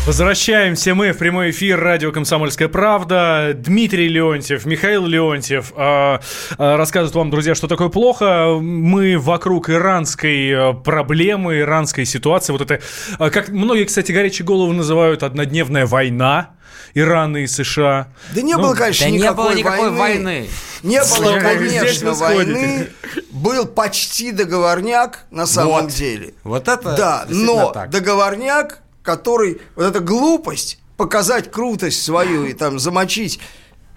Возвращаемся 0.05 0.93
мы 0.97 1.13
в 1.13 1.19
прямой 1.19 1.51
эфир 1.51 1.79
радио 1.79 2.11
«Комсомольская 2.11 2.67
правда». 2.67 3.53
Дмитрий 3.55 4.09
Леонтьев, 4.09 4.67
Михаил 4.67 5.07
Леонтьев 5.07 5.73
э, 5.77 6.19
рассказывают 6.59 7.15
вам, 7.15 7.31
друзья, 7.31 7.55
что 7.55 7.69
такое 7.69 7.89
плохо. 7.89 8.59
Мы 8.61 9.17
вокруг 9.17 9.71
иранской 9.71 10.49
э, 10.51 10.75
проблемы, 10.75 11.61
иранской 11.61 12.05
ситуации. 12.05 12.53
Вот 12.53 12.63
это, 12.63 12.81
э, 13.21 13.31
как 13.31 13.51
многие, 13.51 13.85
кстати, 13.85 14.11
горячие 14.11 14.45
головы 14.45 14.75
называют, 14.75 15.23
однодневная 15.23 15.87
война 15.87 16.54
Ирана 16.95 17.39
и 17.39 17.47
США. 17.47 18.09
Да 18.35 18.43
не 18.43 18.55
Ну, 18.55 18.63
было, 18.63 18.75
конечно, 18.75 19.07
Да 19.07 19.11
не 19.11 19.19
никакой, 19.19 19.45
было 19.45 19.55
никакой 19.55 19.91
войны. 19.91 20.49
Не 20.83 21.01
было, 21.03 21.39
конечно, 21.41 22.13
войны. 22.13 22.89
Был 23.31 23.67
почти 23.67 24.33
договорняк 24.33 25.25
на 25.31 25.47
самом 25.47 25.85
Вот. 25.85 25.93
деле. 25.93 26.35
Вот 26.45 26.69
это 26.69 26.97
Да, 26.97 27.25
но 27.29 27.71
так. 27.71 27.91
договорняк, 27.91 28.81
который, 29.03 29.61
вот 29.77 29.87
эта 29.87 30.01
глупость, 30.01 30.79
показать 30.97 31.51
крутость 31.51 32.03
свою 32.05 32.45
и 32.47 32.53
там 32.53 32.79
замочить 32.79 33.41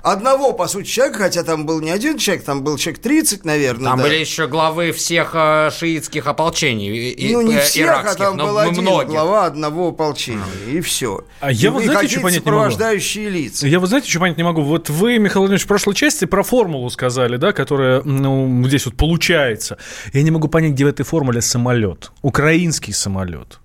одного, 0.01 0.53
по 0.53 0.67
сути, 0.67 0.87
человека, 0.87 1.19
хотя 1.19 1.43
там 1.43 1.65
был 1.65 1.81
не 1.81 1.89
один 1.89 2.17
человек, 2.17 2.43
там 2.43 2.63
был 2.63 2.77
человек 2.77 3.01
30, 3.01 3.45
наверное. 3.45 3.89
Там 3.89 3.97
да. 3.97 4.03
были 4.03 4.15
еще 4.15 4.47
главы 4.47 4.91
всех 4.91 5.31
э, 5.33 5.69
шиитских 5.77 6.27
ополчений. 6.27 7.11
И, 7.11 7.33
ну, 7.33 7.41
не 7.41 7.55
э, 7.55 7.61
всех, 7.61 8.05
а 8.05 8.15
там 8.15 8.37
был 8.37 8.57
один 8.57 8.81
многих. 8.81 9.09
глава 9.09 9.45
одного 9.45 9.89
ополчения, 9.89 10.43
и 10.67 10.81
все. 10.81 11.23
А 11.39 11.51
я 11.51 11.69
и, 11.69 11.71
вот 11.71 11.83
и 11.83 11.85
знаете, 11.85 12.13
что 12.13 12.21
понять 12.21 12.45
не 12.45 12.51
могу? 12.51 12.63
сопровождающие 12.63 13.29
лица. 13.29 13.67
Я 13.67 13.79
вот 13.79 13.89
знаете, 13.89 14.09
что 14.09 14.19
понять 14.19 14.37
не 14.37 14.43
могу? 14.43 14.61
Вот 14.61 14.89
вы, 14.89 15.17
Михаил 15.17 15.41
Владимирович, 15.41 15.65
в 15.65 15.67
прошлой 15.67 15.95
части 15.95 16.25
про 16.25 16.43
формулу 16.43 16.89
сказали, 16.89 17.37
да, 17.37 17.53
которая, 17.53 18.01
ну, 18.03 18.63
здесь 18.67 18.85
вот 18.85 18.95
получается. 18.95 19.77
Я 20.13 20.23
не 20.23 20.31
могу 20.31 20.47
понять, 20.47 20.73
где 20.73 20.85
в 20.85 20.87
этой 20.87 21.03
формуле 21.03 21.41
самолет. 21.41 22.11
Украинский 22.21 22.93
самолет. 22.93 23.59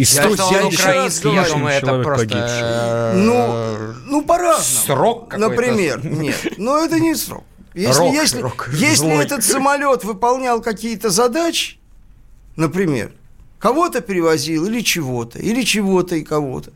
И 0.00 0.02
Я 0.02 0.06
что, 0.06 0.34
170 0.34 0.80
украинский, 0.80 1.34
я 1.34 1.46
думаю, 1.46 1.76
это 1.76 2.02
просто... 2.02 2.26
погибших. 2.26 2.62
э, 2.62 3.12
Ну, 3.16 3.94
ну 4.06 4.22
по-разному. 4.24 4.86
Срок. 4.86 5.36
Например, 5.36 6.00
нет, 6.02 6.54
но 6.56 6.78
это 6.78 6.98
не 6.98 7.14
срок. 7.14 7.44
Если, 7.74 8.00
Рок, 8.00 8.12
если, 8.14 8.40
рок 8.40 8.70
если 8.72 8.94
злой. 8.96 9.24
этот 9.24 9.44
самолет 9.44 10.04
выполнял 10.04 10.62
какие-то 10.62 11.10
задачи, 11.10 11.78
например, 12.56 13.12
кого-то 13.58 14.00
перевозил 14.00 14.64
или 14.64 14.80
чего-то, 14.80 15.38
или 15.38 15.62
чего-то 15.64 16.16
и 16.16 16.22
кого-то, 16.24 16.72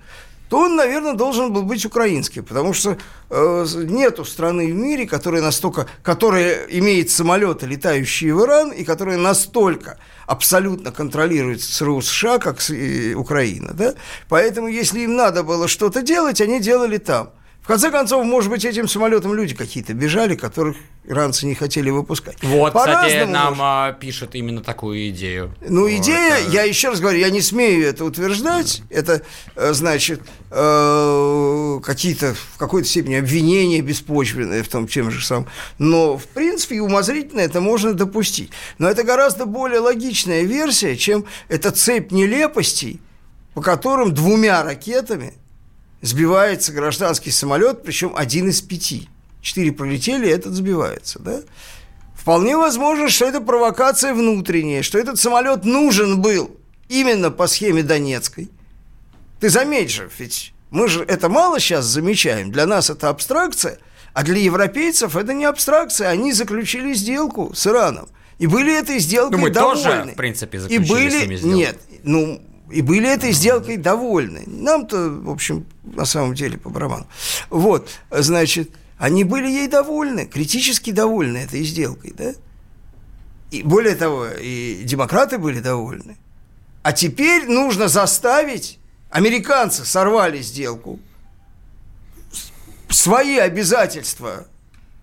то 0.48 0.58
он, 0.58 0.76
наверное, 0.76 1.14
должен 1.14 1.52
был 1.52 1.62
быть 1.62 1.84
украинским, 1.86 2.44
потому 2.44 2.74
что 2.74 2.98
э, 3.30 3.66
нету 3.74 4.24
страны 4.24 4.72
в 4.72 4.74
мире, 4.74 5.06
которая 5.06 5.42
настолько, 5.42 5.86
которая 6.02 6.66
имеет 6.68 7.10
самолеты, 7.10 7.66
летающие 7.66 8.34
в 8.34 8.44
Иран, 8.44 8.70
и 8.70 8.84
которая 8.84 9.16
настолько 9.16 9.98
абсолютно 10.26 10.92
контролирует 10.92 11.62
ЦРУ 11.62 12.02
США, 12.02 12.38
как 12.38 12.58
и 12.70 13.14
Украина, 13.14 13.72
да? 13.72 13.94
Поэтому, 14.28 14.68
если 14.68 15.00
им 15.00 15.16
надо 15.16 15.42
было 15.42 15.68
что-то 15.68 16.02
делать, 16.02 16.40
они 16.40 16.60
делали 16.60 16.98
там. 16.98 17.30
В 17.64 17.66
конце 17.66 17.90
концов, 17.90 18.26
может 18.26 18.50
быть, 18.50 18.62
этим 18.66 18.86
самолетом 18.86 19.32
люди 19.32 19.54
какие-то 19.54 19.94
бежали, 19.94 20.34
которых 20.34 20.76
иранцы 21.06 21.46
не 21.46 21.54
хотели 21.54 21.88
выпускать. 21.88 22.36
Вот, 22.42 22.74
кстати, 22.74 22.92
По-разному 22.94 23.32
нам 23.32 23.44
может. 23.44 23.60
а, 23.62 23.92
пишут 23.92 24.34
именно 24.34 24.62
такую 24.62 25.08
идею. 25.08 25.54
Ну, 25.66 25.88
идея, 25.88 26.36
э, 26.40 26.50
я 26.50 26.64
еще 26.64 26.90
раз 26.90 27.00
говорю, 27.00 27.18
я 27.18 27.30
не 27.30 27.40
смею 27.40 27.86
это 27.86 28.04
утверждать. 28.04 28.82
Это, 28.90 29.22
э, 29.56 29.72
значит, 29.72 30.20
э, 30.50 31.80
какие-то 31.82 32.34
в 32.34 32.58
какой-то 32.58 32.86
степени 32.86 33.14
обвинения 33.14 33.80
беспочвенные 33.80 34.62
в 34.62 34.68
том 34.68 34.86
чем 34.86 35.10
же 35.10 35.24
самом. 35.24 35.48
Но, 35.78 36.18
в 36.18 36.26
принципе, 36.26 36.82
умозрительно 36.82 37.40
это 37.40 37.62
можно 37.62 37.94
допустить. 37.94 38.50
Но 38.76 38.90
это 38.90 39.04
гораздо 39.04 39.46
более 39.46 39.80
логичная 39.80 40.42
версия, 40.42 40.98
чем 40.98 41.24
эта 41.48 41.70
цепь 41.70 42.12
нелепостей, 42.12 43.00
по 43.54 43.62
которым 43.62 44.12
двумя 44.12 44.62
ракетами 44.62 45.32
сбивается 46.04 46.72
гражданский 46.72 47.30
самолет, 47.30 47.82
причем 47.82 48.12
один 48.14 48.48
из 48.48 48.60
пяти. 48.60 49.08
Четыре 49.40 49.72
пролетели, 49.72 50.28
этот 50.28 50.52
сбивается, 50.54 51.18
да? 51.18 51.40
Вполне 52.14 52.56
возможно, 52.56 53.08
что 53.08 53.24
это 53.26 53.40
провокация 53.40 54.14
внутренняя, 54.14 54.82
что 54.82 54.98
этот 54.98 55.18
самолет 55.18 55.64
нужен 55.64 56.20
был 56.20 56.50
именно 56.88 57.30
по 57.30 57.46
схеме 57.46 57.82
Донецкой. 57.82 58.50
Ты 59.40 59.48
заметь 59.48 59.90
же, 59.90 60.10
ведь 60.18 60.52
мы 60.70 60.88
же 60.88 61.02
это 61.04 61.28
мало 61.28 61.58
сейчас 61.58 61.86
замечаем. 61.86 62.50
Для 62.52 62.66
нас 62.66 62.90
это 62.90 63.08
абстракция, 63.08 63.78
а 64.12 64.22
для 64.22 64.38
европейцев 64.38 65.16
это 65.16 65.32
не 65.32 65.44
абстракция. 65.46 66.08
Они 66.08 66.32
заключили 66.32 66.92
сделку 66.94 67.52
с 67.54 67.66
Ираном. 67.66 68.08
И 68.38 68.46
были 68.46 68.78
этой 68.78 68.98
сделкой 68.98 69.36
Ну, 69.38 69.42
мы 69.44 69.50
довольны. 69.50 69.82
тоже, 69.82 70.04
в 70.12 70.16
принципе, 70.16 70.58
И 70.58 70.60
заключили 70.60 70.86
были... 70.88 71.10
с 71.10 71.20
ними 71.22 71.36
сделку. 71.36 71.56
Нет, 71.56 71.78
ну, 72.02 72.42
и 72.70 72.82
были 72.82 73.08
этой 73.08 73.32
сделкой 73.32 73.76
довольны. 73.76 74.44
Нам-то, 74.46 75.10
в 75.10 75.30
общем, 75.30 75.66
на 75.82 76.04
самом 76.04 76.34
деле 76.34 76.58
по 76.58 76.70
барабану. 76.70 77.06
Вот, 77.50 77.90
значит, 78.10 78.70
они 78.98 79.24
были 79.24 79.48
ей 79.48 79.68
довольны, 79.68 80.26
критически 80.26 80.90
довольны 80.90 81.38
этой 81.38 81.62
сделкой, 81.64 82.14
да? 82.16 82.34
И 83.50 83.62
более 83.62 83.94
того, 83.94 84.26
и 84.26 84.82
демократы 84.84 85.38
были 85.38 85.60
довольны. 85.60 86.16
А 86.82 86.92
теперь 86.92 87.46
нужно 87.46 87.88
заставить... 87.88 88.78
Американцы 89.10 89.84
сорвали 89.84 90.42
сделку, 90.42 90.98
свои 92.88 93.38
обязательства 93.38 94.48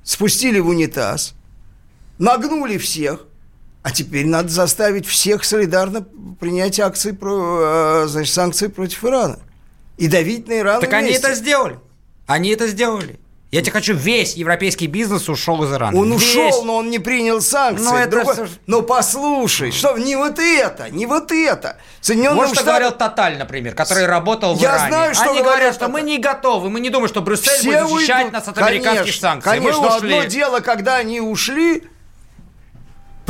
спустили 0.04 0.60
в 0.60 0.68
унитаз, 0.68 1.34
нагнули 2.18 2.78
всех, 2.78 3.26
а 3.84 3.92
теперь 3.92 4.26
надо 4.28 4.50
заставить 4.50 5.06
всех 5.08 5.44
солидарно 5.44 6.06
принять 6.40 6.80
акции, 6.80 7.12
про, 7.12 8.04
э, 8.04 8.08
значит, 8.08 8.34
санкции 8.34 8.68
против 8.68 9.04
Ирана. 9.06 9.40
И 9.98 10.08
давить 10.08 10.48
на 10.48 10.60
Иран 10.60 10.82
Так 10.82 10.94
они 10.94 11.10
вместе. 11.10 11.28
это 11.28 11.36
сделали. 11.36 11.80
Они 12.28 12.50
это 12.50 12.68
сделали. 12.68 13.20
Я 13.52 13.62
тебе 13.62 13.74
хочу, 13.74 13.94
весь 13.94 14.36
европейский 14.38 14.88
бизнес 14.88 15.28
ушел 15.28 15.62
из 15.66 15.74
Ирана. 15.74 15.98
Он 16.00 16.14
Весь. 16.14 16.22
ушел, 16.24 16.64
но 16.64 16.78
он 16.78 16.90
не 16.90 17.00
принял 17.00 17.42
санкции. 17.42 17.84
Ну, 17.84 17.98
это 17.98 18.10
Другой- 18.12 18.34
всё 18.34 18.46
ж- 18.46 18.50
Но 18.66 18.82
послушай, 18.82 19.72
что 19.72 19.98
не 19.98 20.16
вот 20.16 20.40
это, 20.40 20.90
не 20.90 21.06
вот 21.06 21.34
это. 21.34 21.76
Соединенные 22.00 22.36
Вот 22.38 22.46
что 22.46 22.56
Штаты... 22.56 22.68
говорил 22.70 22.92
Тоталь, 22.92 23.38
например, 23.38 23.76
который 23.76 24.06
работал 24.06 24.56
в 24.56 24.62
Я 24.62 24.70
Иране. 24.78 24.88
знаю, 24.90 25.16
что 25.16 25.32
Они 25.32 25.42
говорят, 25.42 25.76
что 25.76 25.90
мы 25.90 26.02
не 26.02 26.18
готовы, 26.18 26.70
мы 26.70 26.80
не 26.80 26.90
думаем, 26.90 27.10
что 27.10 27.22
Брюссель 27.22 27.52
Все 27.60 27.84
будет 27.84 27.90
защищать 27.90 28.18
уйдут. 28.28 28.34
нас 28.34 28.48
от 28.48 28.58
американских 28.58 29.00
Конечно, 29.02 29.22
санкций. 29.22 29.52
Конечно, 29.52 29.82
мы 29.82 29.98
ушли. 29.98 30.14
одно 30.14 30.24
дело, 30.30 30.60
когда 30.62 30.96
они 30.96 31.20
ушли, 31.20 31.84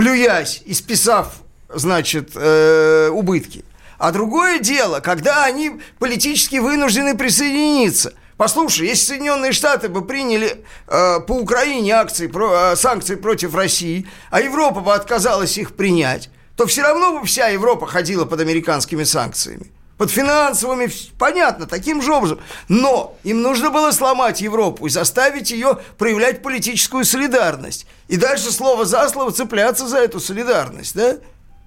плюясь 0.02 0.64
и 0.66 0.74
списав, 0.74 1.28
значит, 1.70 2.32
э, 2.34 3.10
убытки. 3.10 3.64
А 4.00 4.12
другое 4.12 4.58
дело, 4.58 5.00
когда 5.00 5.46
они 5.46 5.80
политически 6.00 6.56
вынуждены 6.56 7.16
присоединиться. 7.16 8.14
Послушай, 8.36 8.88
если 8.88 9.06
Соединенные 9.06 9.52
Штаты 9.52 9.90
бы 9.90 10.04
приняли 10.04 10.66
э, 10.88 11.20
по 11.20 11.34
Украине 11.34 11.92
акции, 11.92 12.26
про, 12.26 12.72
э, 12.72 12.76
санкции 12.78 13.14
против 13.14 13.54
России, 13.54 14.08
а 14.32 14.42
Европа 14.42 14.80
бы 14.80 14.92
отказалась 14.92 15.60
их 15.60 15.76
принять, 15.76 16.32
то 16.58 16.66
все 16.66 16.82
равно 16.82 17.20
бы 17.20 17.28
вся 17.28 17.50
Европа 17.50 17.86
ходила 17.86 18.26
под 18.26 18.42
американскими 18.42 19.04
санкциями. 19.04 19.68
Под 20.02 20.10
финансовыми, 20.10 20.90
понятно, 21.20 21.68
таким 21.68 22.02
же 22.02 22.12
образом. 22.12 22.40
Но 22.68 23.16
им 23.22 23.44
нужно 23.44 23.70
было 23.70 23.92
сломать 23.92 24.42
Европу 24.42 24.88
и 24.88 24.90
заставить 24.90 25.52
ее 25.52 25.78
проявлять 26.00 26.42
политическую 26.42 27.06
солидарность. 27.06 27.86
И 28.08 28.18
дальше 28.18 28.52
слово 28.52 28.86
за 28.86 29.08
слово 29.10 29.32
цепляться 29.32 29.88
за 29.88 30.00
эту 30.00 30.20
солидарность, 30.20 30.96
да? 30.96 31.18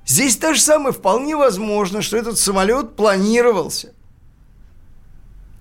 Здесь 0.05 0.37
то 0.37 0.53
же 0.53 0.61
самое 0.61 0.93
вполне 0.93 1.37
возможно, 1.37 2.03
что 2.03 2.17
этот 2.17 2.37
самолет 2.37 2.97
планировался. 2.97 3.93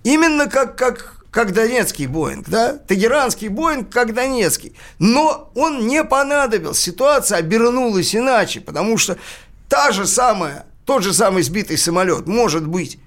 Именно 0.02 0.48
как, 0.48 0.76
как, 0.76 1.24
как 1.30 1.52
Донецкий 1.52 2.08
Боинг, 2.08 2.48
да? 2.48 2.76
Тегеранский 2.88 3.46
Боинг, 3.46 3.92
как 3.92 4.14
Донецкий. 4.14 4.74
Но 4.98 5.52
он 5.54 5.86
не 5.86 6.02
понадобился. 6.02 6.82
Ситуация 6.82 7.38
обернулась 7.38 8.16
иначе, 8.16 8.60
потому 8.60 8.98
что 8.98 9.16
та 9.68 9.92
же 9.92 10.08
самая, 10.08 10.66
тот 10.84 11.02
же 11.02 11.12
самый 11.14 11.42
сбитый 11.42 11.78
самолет 11.78 12.26
может 12.26 12.66
быть 12.66 12.98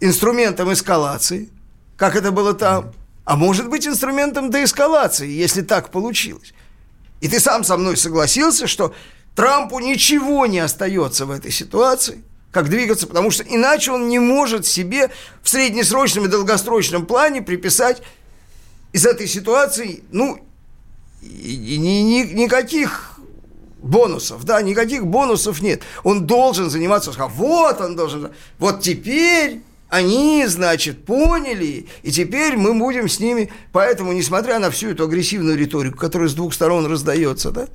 инструментом 0.00 0.72
эскалации, 0.72 1.48
как 1.96 2.16
это 2.16 2.30
было 2.30 2.54
там, 2.54 2.92
а 3.24 3.36
может 3.36 3.68
быть 3.68 3.86
инструментом 3.86 4.50
деэскалации, 4.50 5.28
если 5.28 5.62
так 5.62 5.90
получилось. 5.90 6.52
И 7.20 7.28
ты 7.28 7.40
сам 7.40 7.64
со 7.64 7.76
мной 7.76 7.96
согласился, 7.96 8.66
что 8.66 8.94
Трампу 9.34 9.78
ничего 9.80 10.46
не 10.46 10.58
остается 10.60 11.26
в 11.26 11.30
этой 11.30 11.50
ситуации, 11.50 12.22
как 12.52 12.68
двигаться, 12.68 13.06
потому 13.06 13.30
что 13.30 13.42
иначе 13.42 13.90
он 13.92 14.08
не 14.08 14.18
может 14.18 14.66
себе 14.66 15.10
в 15.42 15.48
среднесрочном 15.48 16.26
и 16.26 16.28
долгосрочном 16.28 17.06
плане 17.06 17.42
приписать 17.42 18.02
из 18.92 19.04
этой 19.04 19.26
ситуации, 19.26 20.04
ну, 20.10 20.38
и- 21.20 21.74
и 21.74 21.78
ни- 21.78 22.32
никаких 22.32 23.15
бонусов, 23.86 24.44
да, 24.44 24.60
никаких 24.62 25.06
бонусов 25.06 25.60
нет. 25.60 25.82
Он 26.04 26.26
должен 26.26 26.70
заниматься, 26.70 27.12
вот 27.12 27.80
он 27.80 27.96
должен, 27.96 28.30
вот 28.58 28.80
теперь 28.80 29.62
они, 29.88 30.44
значит, 30.46 31.04
поняли, 31.04 31.86
и 32.02 32.10
теперь 32.10 32.56
мы 32.56 32.74
будем 32.74 33.08
с 33.08 33.20
ними, 33.20 33.52
поэтому, 33.72 34.12
несмотря 34.12 34.58
на 34.58 34.70
всю 34.70 34.90
эту 34.90 35.04
агрессивную 35.04 35.56
риторику, 35.56 35.96
которая 35.96 36.28
с 36.28 36.34
двух 36.34 36.52
сторон 36.54 36.86
раздается, 36.86 37.50
да, 37.50 37.68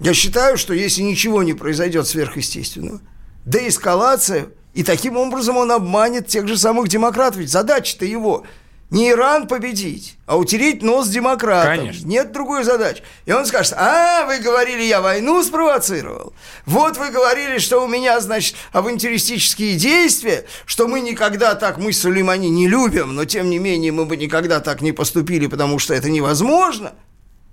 я 0.00 0.14
считаю, 0.14 0.56
что 0.56 0.74
если 0.74 1.02
ничего 1.02 1.42
не 1.42 1.54
произойдет 1.54 2.06
сверхъестественного, 2.06 3.00
деэскалация, 3.44 4.48
и 4.74 4.82
таким 4.82 5.16
образом 5.16 5.56
он 5.56 5.70
обманет 5.70 6.26
тех 6.26 6.48
же 6.48 6.58
самых 6.58 6.88
демократов. 6.88 7.38
Ведь 7.38 7.50
задача-то 7.50 8.04
его 8.04 8.44
не 8.90 9.10
Иран 9.10 9.48
победить, 9.48 10.16
а 10.26 10.38
утереть 10.38 10.82
нос 10.82 11.08
демократам. 11.08 11.78
Конечно. 11.78 12.06
Нет 12.06 12.32
другой 12.32 12.64
задачи. 12.64 13.02
И 13.26 13.32
он 13.32 13.46
скажет, 13.46 13.74
а, 13.76 14.24
вы 14.26 14.38
говорили, 14.38 14.82
я 14.82 15.00
войну 15.00 15.42
спровоцировал. 15.42 16.32
Вот 16.66 16.96
вы 16.96 17.10
говорили, 17.10 17.58
что 17.58 17.84
у 17.84 17.88
меня, 17.88 18.20
значит, 18.20 18.56
авантюристические 18.72 19.76
действия, 19.76 20.44
что 20.66 20.86
мы 20.86 21.00
никогда 21.00 21.54
так, 21.54 21.78
мы 21.78 21.92
Сулеймани 21.92 22.50
не 22.50 22.68
любим, 22.68 23.14
но 23.14 23.24
тем 23.24 23.50
не 23.50 23.58
менее 23.58 23.90
мы 23.90 24.04
бы 24.04 24.16
никогда 24.16 24.60
так 24.60 24.80
не 24.80 24.92
поступили, 24.92 25.46
потому 25.46 25.78
что 25.78 25.94
это 25.94 26.08
невозможно. 26.10 26.92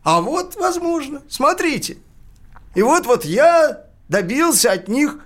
А 0.04 0.22
вот 0.22 0.56
возможно. 0.56 1.22
Смотрите. 1.30 1.98
И 2.76 2.82
вот, 2.82 3.06
вот 3.06 3.26
я 3.26 3.86
добился 4.10 4.72
от 4.72 4.88
них 4.88 5.18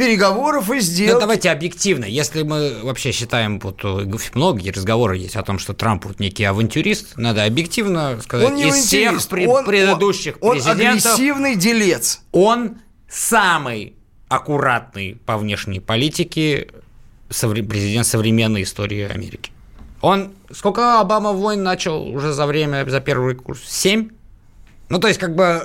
переговоров 0.00 0.70
и 0.70 0.80
сделок. 0.80 1.14
Ну, 1.16 1.20
давайте 1.20 1.50
объективно. 1.50 2.06
Если 2.06 2.42
мы 2.42 2.80
вообще 2.82 3.12
считаем, 3.12 3.60
вот 3.60 3.80
э, 3.84 4.06
многие 4.34 4.70
разговоры 4.70 5.18
есть 5.18 5.36
о 5.36 5.42
том, 5.42 5.58
что 5.58 5.74
Трамп 5.74 6.06
вот 6.06 6.20
некий 6.20 6.44
авантюрист, 6.44 7.18
надо 7.18 7.44
объективно 7.44 8.18
сказать, 8.22 8.46
Он 8.48 8.54
не 8.54 8.68
из 8.68 8.76
всех 8.76 9.28
пред- 9.28 9.48
он- 9.48 9.66
предыдущих 9.66 10.38
он, 10.40 10.52
президентов, 10.52 10.80
Он 10.80 11.12
агрессивный 11.12 11.54
делец. 11.56 12.22
он 12.32 12.78
самый 13.10 13.94
аккуратный 14.28 15.18
по 15.26 15.36
внешней 15.36 15.80
политике 15.80 16.68
президент 17.28 18.06
современной 18.06 18.62
истории 18.62 19.06
Америки. 19.06 19.52
Он 20.00 20.32
сколько 20.50 20.98
Обама 21.00 21.32
войн 21.32 21.62
начал 21.62 22.08
уже 22.08 22.32
за 22.32 22.46
время, 22.46 22.88
за 22.88 23.00
первый 23.00 23.34
курс? 23.34 23.60
Семь? 23.66 24.08
Ну, 24.88 24.98
то 24.98 25.08
есть, 25.08 25.20
как 25.20 25.34
бы, 25.36 25.62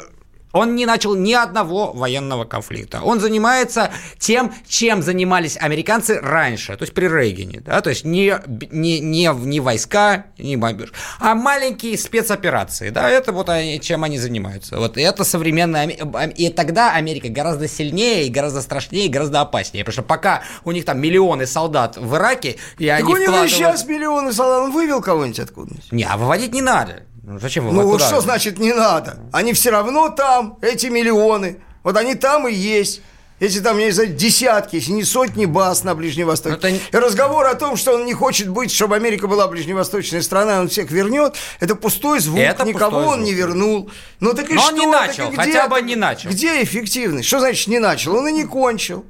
он 0.55 0.75
не 0.75 0.85
начал 0.85 1.15
ни 1.15 1.33
одного 1.33 1.91
военного 1.91 2.45
конфликта. 2.45 3.01
Он 3.01 3.19
занимается 3.19 3.91
тем, 4.17 4.53
чем 4.65 5.03
занимались 5.03 5.57
американцы 5.57 6.19
раньше, 6.21 6.77
то 6.77 6.83
есть 6.83 6.93
при 6.93 7.07
Рейгане, 7.07 7.59
да, 7.59 7.81
то 7.81 7.89
есть 7.89 8.05
не, 8.05 8.33
не, 8.71 9.01
не, 9.01 9.29
не 9.33 9.59
войска, 9.59 10.27
не 10.37 10.55
бомбеж, 10.55 10.93
а 11.19 11.35
маленькие 11.35 11.97
спецоперации, 11.97 12.89
да, 12.89 13.09
это 13.09 13.33
вот 13.33 13.49
они, 13.49 13.81
чем 13.81 14.05
они 14.05 14.17
занимаются. 14.17 14.77
Вот 14.79 14.97
это 14.97 15.23
современная, 15.25 15.87
и 15.87 16.49
тогда 16.49 16.93
Америка 16.93 17.27
гораздо 17.27 17.67
сильнее, 17.67 18.25
и 18.25 18.29
гораздо 18.29 18.61
страшнее, 18.61 19.07
и 19.07 19.09
гораздо 19.09 19.41
опаснее, 19.41 19.83
потому 19.83 19.93
что 19.93 20.03
пока 20.03 20.43
у 20.63 20.71
них 20.71 20.85
там 20.85 21.01
миллионы 21.01 21.47
солдат 21.47 21.97
в 21.97 22.15
Ираке, 22.15 22.55
и 22.77 22.87
Так 22.87 22.99
они 22.99 23.13
у 23.13 23.17
него 23.17 23.23
и 23.23 23.25
вкладывают- 23.25 23.51
сейчас 23.51 23.85
миллионы 23.85 24.31
солдат. 24.31 24.63
Он 24.63 24.71
вывел 24.71 25.01
кого-нибудь 25.01 25.39
откуда-нибудь? 25.39 25.91
Не, 25.91 26.05
а 26.05 26.15
выводить 26.15 26.53
не 26.53 26.61
надо. 26.61 27.03
Ну, 27.27 27.39
зачем 27.39 27.65
Ну, 27.65 27.71
выводить? 27.71 27.91
вот 27.91 28.01
что 28.03 28.21
значит 28.21 28.59
не 28.59 28.71
надо? 28.73 29.17
Они 29.31 29.53
все 29.53 29.71
равно 29.71 30.09
там, 30.09 30.57
эти 30.61 30.87
миллионы. 30.87 31.57
Вот 31.83 31.97
они 31.97 32.15
там 32.15 32.47
и 32.47 32.53
есть. 32.53 33.01
Если 33.39 33.59
там, 33.59 33.77
я 33.79 33.87
не 33.87 33.91
знаю, 33.91 34.13
десятки, 34.13 34.77
если 34.77 34.91
не 34.93 35.03
сотни 35.03 35.45
баз 35.45 35.83
на 35.83 35.93
Ближнем 35.93 36.27
Востоке. 36.27 36.57
Ну, 36.61 36.69
это 36.69 36.97
И 36.97 37.01
разговор 37.01 37.45
о 37.47 37.55
том, 37.55 37.75
что 37.75 37.93
он 37.95 38.05
не 38.05 38.13
хочет 38.13 38.47
быть, 38.47 38.71
чтобы 38.71 38.95
Америка 38.95 39.27
была 39.27 39.47
ближневосточной 39.47 40.23
страной, 40.23 40.59
он 40.59 40.69
всех 40.69 40.89
вернет, 40.89 41.35
это 41.59 41.75
пустой 41.75 42.19
звук, 42.21 42.39
Это 42.39 42.63
никого 42.63 42.91
пустой 42.91 43.13
он 43.17 43.23
не 43.23 43.33
вернул. 43.33 43.91
Ну 44.21 44.33
так 44.33 44.49
и 44.49 44.53
Но 44.53 44.61
что? 44.61 44.69
он 44.73 44.79
не 44.79 44.89
Так 44.91 45.07
начал, 45.07 45.27
где 45.29 45.37
хотя 45.37 45.67
бы 45.67 45.81
не 45.81 45.95
начал. 45.97 46.29
Где 46.29 46.63
эффективность? 46.63 47.27
Что 47.27 47.39
значит 47.39 47.67
не 47.67 47.79
начал? 47.79 48.15
Он 48.15 48.25
и 48.27 48.31
не 48.31 48.45
кончил. 48.45 49.03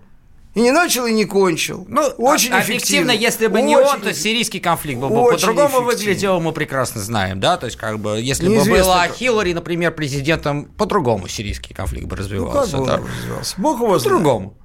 И 0.55 0.61
не 0.61 0.71
начал, 0.71 1.05
и 1.05 1.11
не 1.11 1.25
кончил. 1.25 1.85
Ну, 1.89 2.01
очень 2.17 2.51
а- 2.53 2.61
эффективно. 2.61 3.11
объективно, 3.11 3.11
если 3.11 3.47
бы 3.47 3.61
не 3.61 3.75
Очень 3.75 3.85
он, 3.87 3.91
то 3.99 4.05
эффективно. 4.09 4.23
сирийский 4.23 4.59
конфликт 4.61 5.01
был 5.01 5.09
бы 5.09 5.15
по-другому 5.31 5.67
эффективно. 5.67 5.81
выглядел, 5.85 6.39
мы 6.39 6.53
прекрасно 6.53 7.01
знаем, 7.01 7.41
да, 7.41 7.57
то 7.57 7.65
есть 7.65 7.77
как 7.77 7.99
бы, 7.99 8.21
если 8.21 8.47
бы 8.47 8.53
Неизвестно 8.55 8.83
была 8.83 9.07
как. 9.07 9.17
Хиллари, 9.17 9.51
например, 9.53 9.91
президентом, 9.93 10.65
по-другому 10.65 11.27
сирийский 11.27 11.73
конфликт 11.73 12.05
бы 12.07 12.15
Ну, 12.15 12.17
как 12.17 12.19
развивался, 12.25 12.77
бы 12.77 12.83
он 12.83 12.87
да. 12.87 12.97
развивался? 12.97 13.55
Бог 13.57 13.81
его 13.81 13.99
знает. 13.99 14.03
По-другому. 14.17 14.57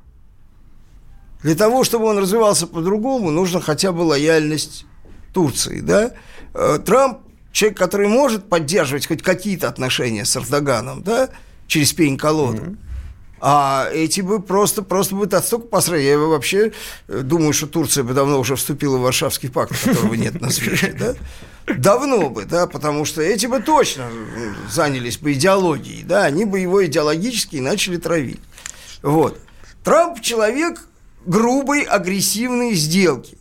Для 1.42 1.54
того, 1.56 1.84
чтобы 1.84 2.04
он 2.06 2.18
развивался 2.18 2.66
по-другому, 2.66 3.30
нужно 3.30 3.60
хотя 3.60 3.92
бы 3.92 4.02
лояльность 4.02 4.84
Турции, 5.32 5.80
да? 5.80 6.12
Э, 6.54 6.78
Трамп 6.84 7.18
человек, 7.50 7.78
который 7.78 8.08
может 8.08 8.48
поддерживать 8.48 9.06
хоть 9.08 9.22
какие-то 9.22 9.66
отношения 9.68 10.24
с 10.24 10.36
Эрдоганом, 10.36 11.02
да, 11.02 11.30
через 11.66 11.92
пень-колоду. 11.92 12.76
А 13.40 13.88
эти 13.92 14.20
бы 14.20 14.42
просто, 14.42 14.82
просто 14.82 15.14
бы 15.14 15.26
настолько 15.26 15.66
посрали. 15.66 16.02
Я 16.02 16.18
вообще 16.18 16.72
э, 17.08 17.20
думаю, 17.20 17.52
что 17.54 17.66
Турция 17.66 18.04
бы 18.04 18.12
давно 18.12 18.38
уже 18.38 18.54
вступила 18.54 18.98
в 18.98 19.00
Варшавский 19.00 19.50
пакт, 19.50 19.72
которого 19.82 20.14
нет 20.14 20.40
на 20.40 20.50
свете, 20.50 20.94
да? 20.98 21.14
Давно 21.74 22.28
бы, 22.28 22.44
да, 22.44 22.66
потому 22.66 23.04
что 23.04 23.22
эти 23.22 23.46
бы 23.46 23.60
точно 23.60 24.10
занялись 24.68 25.18
бы 25.18 25.32
идеологией, 25.32 26.02
да, 26.02 26.24
они 26.24 26.44
бы 26.44 26.58
его 26.58 26.84
идеологически 26.84 27.56
начали 27.56 27.96
травить. 27.96 28.40
Вот. 29.02 29.38
Трамп 29.84 30.20
человек 30.20 30.86
грубой, 31.24 31.82
агрессивной 31.82 32.74
сделки. 32.74 33.38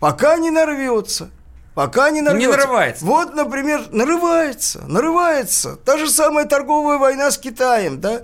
Пока 0.00 0.36
не 0.36 0.50
нарвется. 0.50 1.30
Пока 1.74 2.10
не 2.10 2.20
нарвется. 2.20 2.50
нарывается. 2.50 3.04
Вот, 3.04 3.34
например, 3.34 3.86
нарывается, 3.90 4.84
нарывается. 4.86 5.76
Та 5.84 5.98
же 5.98 6.08
самая 6.08 6.44
торговая 6.44 6.98
война 6.98 7.30
с 7.30 7.38
Китаем, 7.38 8.00
да? 8.00 8.22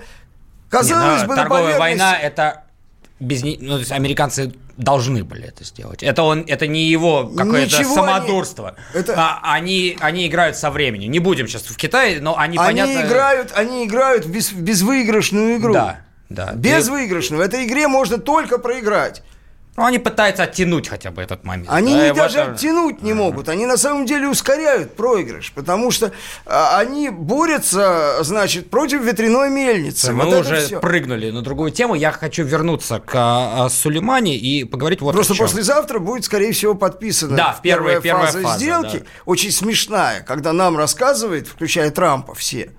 Казалось 0.71 1.23
Не, 1.23 1.27
бы, 1.27 1.35
ну, 1.35 1.37
на 1.37 1.49
торговая 1.49 1.79
война 1.79 2.17
это 2.19 2.65
без 3.19 3.43
не- 3.43 3.59
ну, 3.61 3.73
то 3.75 3.79
есть 3.81 3.93
американцы 3.93 4.53
должны 4.77 5.25
были 5.25 5.47
это 5.49 5.63
сделать. 5.65 6.03
Это 6.03 6.23
он, 6.23 6.45
это 6.47 6.67
не 6.67 6.85
его 6.89 7.27
какое-то 7.27 7.85
самодурство. 7.85 8.77
они- 8.95 9.01
это- 9.03 9.15
А, 9.17 9.53
они, 9.53 9.99
они 10.01 10.27
играют 10.27 10.57
со 10.57 10.71
временем. 10.71 11.11
Не 11.11 11.19
будем 11.19 11.49
сейчас 11.49 11.63
в 11.65 11.77
Китае, 11.77 12.21
но 12.21 12.39
они, 12.39 12.57
Они 12.57 12.81
понятно. 12.81 13.07
играют, 13.07 13.53
они 13.55 13.85
играют 13.85 14.25
в, 14.25 14.31
без- 14.33 14.53
в 14.53 14.61
безвыигрышную 14.63 15.57
игру. 15.59 15.75
Да, 15.75 16.01
да. 16.31 16.53
Безвыигрышную. 16.55 17.43
В 17.43 17.45
этой 17.45 17.67
игре 17.67 17.89
можно 17.89 18.17
только 18.19 18.59
проиграть. 18.59 19.23
Ну, 19.77 19.85
они 19.85 19.99
пытаются 19.99 20.43
оттянуть 20.43 20.89
хотя 20.89 21.11
бы 21.11 21.23
этот 21.23 21.45
момент. 21.45 21.69
Они 21.71 21.95
Да, 21.95 22.09
не 22.09 22.13
даже 22.15 22.39
вот, 22.41 22.49
э, 22.49 22.53
оттянуть 22.53 23.03
не 23.03 23.15
могут, 23.15 23.49
они 23.49 23.67
на 23.67 23.77
самом 23.77 24.05
деле 24.05 24.29
ускоряют 24.29 24.95
проигрыш, 24.97 25.53
потому 25.53 25.91
что 25.91 26.13
а, 26.45 26.79
они 26.79 27.09
борются, 27.09 28.19
значит, 28.23 28.69
против 28.69 29.03
ветряной 29.03 29.49
мельницы. 29.49 30.13
Мы 30.13 30.25
Вот 30.25 30.35
это 30.35 30.41
уже 30.41 30.61
всё. 30.67 30.81
прыгнули 30.81 31.31
на 31.31 31.43
другую 31.43 31.71
тему. 31.71 31.95
Я 31.95 32.13
хочу 32.13 32.43
вернуться 32.45 32.99
к 33.01 33.13
а, 33.15 33.69
Сулеймане 33.71 34.37
и 34.37 34.65
поговорить 34.65 35.01
вот 35.01 35.15
Просто 35.15 35.33
о 35.35 35.37
чем. 35.37 35.47
послезавтра 35.47 35.99
будет, 35.99 36.25
скорее 36.25 36.53
всего, 36.53 36.75
подписана 36.75 37.37
Да, 37.37 37.59
первая- 37.63 38.01
первая 38.01 38.27
фаза, 38.27 38.43
фаза, 38.43 38.59
сделки, 38.59 38.99
да. 38.99 39.05
очень 39.25 39.51
смешная, 39.53 40.21
когда 40.23 40.53
нам 40.53 40.77
рассказывает, 40.77 41.47
включая 41.49 41.91
Трампа 41.91 42.35
все, 42.35 42.73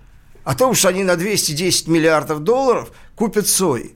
о 0.43 0.55
том, 0.55 0.73
что 0.75 0.89
они 0.89 1.03
на 1.03 1.15
210 1.15 1.87
миллиардов 1.87 2.39
долларов 2.39 2.91
купят 3.15 3.47
сои. 3.47 3.95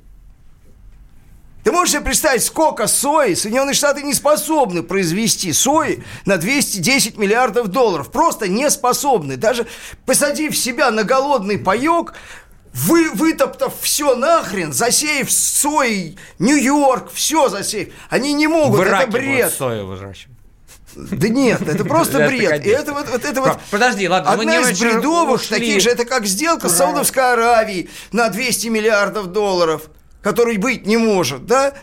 Ты 1.65 1.71
можешь 1.71 1.93
себе 1.93 2.03
представить, 2.03 2.43
сколько 2.43 2.85
сои 2.85 3.33
Соединенные 3.33 3.73
Штаты 3.73 4.03
не 4.03 4.13
способны 4.13 4.83
произвести 4.83 5.51
сои 5.51 6.03
на 6.23 6.37
210 6.37 7.17
миллиардов 7.17 7.69
долларов. 7.69 8.11
Просто 8.11 8.47
не 8.47 8.69
способны. 8.69 9.35
Даже 9.35 9.65
посадив 10.05 10.55
себя 10.55 10.91
на 10.91 11.03
голодный 11.03 11.57
паек, 11.57 12.13
вы, 12.71 13.09
вытоптав 13.09 13.73
все 13.81 14.13
нахрен, 14.13 14.73
засеяв 14.73 15.31
сои, 15.31 16.17
Нью-Йорк, 16.37 17.11
все 17.11 17.49
засеяв, 17.49 17.89
они 18.11 18.33
не 18.33 18.45
могут, 18.45 18.81
в 18.81 18.83
это 18.83 19.07
бред. 19.07 19.51
сою 19.51 19.87
выращивать. 19.87 20.37
Да 20.95 21.29
нет, 21.29 21.67
это 21.67 21.83
просто 21.83 22.19
бред. 22.27 22.63
И 22.63 22.69
это 22.69 22.93
вот, 22.93 23.09
вот 23.09 23.25
это 23.25 23.41
вот 23.41 23.57
Подожди, 23.71 24.07
ладно, 24.07 24.33
одна 24.33 24.59
из 24.59 24.79
бредовых 24.79 25.41
ушли. 25.41 25.57
таких 25.57 25.81
же, 25.81 25.89
это 25.89 26.05
как 26.05 26.27
сделка 26.27 26.69
с 26.69 26.77
Саудовской 26.77 27.33
Аравией 27.33 27.89
на 28.11 28.29
200 28.29 28.67
миллиардов 28.67 29.27
долларов, 29.27 29.89
который 30.25 30.57
быть 30.57 30.87
не 30.87 30.97
может, 30.97 31.45
да? 31.45 31.75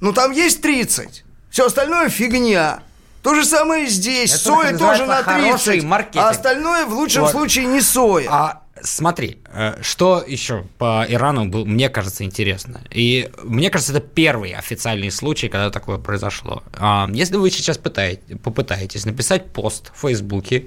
Ну 0.00 0.12
там 0.12 0.32
есть 0.32 0.60
30, 0.62 1.24
все 1.48 1.66
остальное 1.66 2.08
фигня. 2.08 2.80
То 3.22 3.36
же 3.36 3.44
самое 3.44 3.86
здесь. 3.86 4.30
Это 4.34 4.38
соя 4.42 4.76
тоже 4.76 5.06
на 5.06 5.18
называется 5.22 5.30
хороший 5.30 5.64
30, 5.74 5.84
маркетинг. 5.84 6.24
а 6.24 6.28
остальное 6.30 6.86
в 6.86 6.92
лучшем 6.92 7.22
Вот. 7.22 7.30
случае 7.30 7.66
не 7.66 7.80
соя. 7.80 8.26
А 8.30 8.62
смотри, 8.82 9.38
э, 9.52 9.80
что 9.80 10.24
еще 10.26 10.66
по 10.76 11.06
Ирану 11.08 11.44
был, 11.46 11.64
мне 11.66 11.88
кажется, 11.88 12.24
интересно. 12.24 12.80
И 12.90 13.30
мне 13.44 13.70
кажется, 13.70 13.92
это 13.92 14.00
первый 14.00 14.50
официальный 14.54 15.12
случай, 15.12 15.48
когда 15.48 15.70
такое 15.70 15.98
произошло. 15.98 16.64
А, 16.76 17.08
Если 17.12 17.36
вы 17.36 17.48
сейчас 17.52 17.78
пытаете- 17.78 18.36
попытаетесь 18.36 19.06
написать 19.06 19.52
пост 19.52 19.92
в 19.94 20.00
Фейсбуке, 20.00 20.66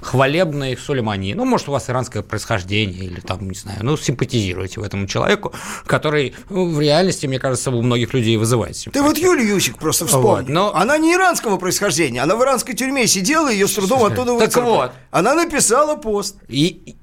хвалебный 0.00 0.76
Сулеймани, 0.76 1.34
ну, 1.34 1.44
может, 1.44 1.68
у 1.68 1.72
вас 1.72 1.88
иранское 1.90 2.22
происхождение, 2.22 3.04
или 3.04 3.20
там, 3.20 3.48
не 3.48 3.54
знаю, 3.54 3.78
ну, 3.82 3.96
симпатизируете 3.96 4.80
вы 4.80 4.86
этому 4.86 5.06
человеку, 5.06 5.52
который 5.86 6.34
ну, 6.50 6.68
в 6.70 6.80
реальности, 6.80 7.26
мне 7.26 7.38
кажется, 7.38 7.70
у 7.70 7.82
многих 7.82 8.14
людей 8.14 8.36
вызывает 8.36 8.74
Ты 8.74 8.80
симпатию. 8.80 9.04
вот 9.04 9.18
Юлю 9.18 9.44
Ющик 9.56 9.78
просто 9.78 10.06
вспомни. 10.06 10.24
Вот, 10.26 10.48
но- 10.48 10.74
Она 10.74 10.98
не 10.98 11.14
иранского 11.14 11.56
происхождения, 11.56 12.22
она 12.22 12.36
в 12.36 12.42
иранской 12.42 12.74
тюрьме 12.74 13.06
сидела, 13.06 13.50
ее 13.50 13.66
с 13.68 13.74
трудом 13.74 14.04
оттуда 14.04 14.38
Так 14.38 14.56
вот. 14.64 14.92
Она 15.10 15.34
написала 15.34 15.96
пост. 15.96 16.36
И 16.48 16.96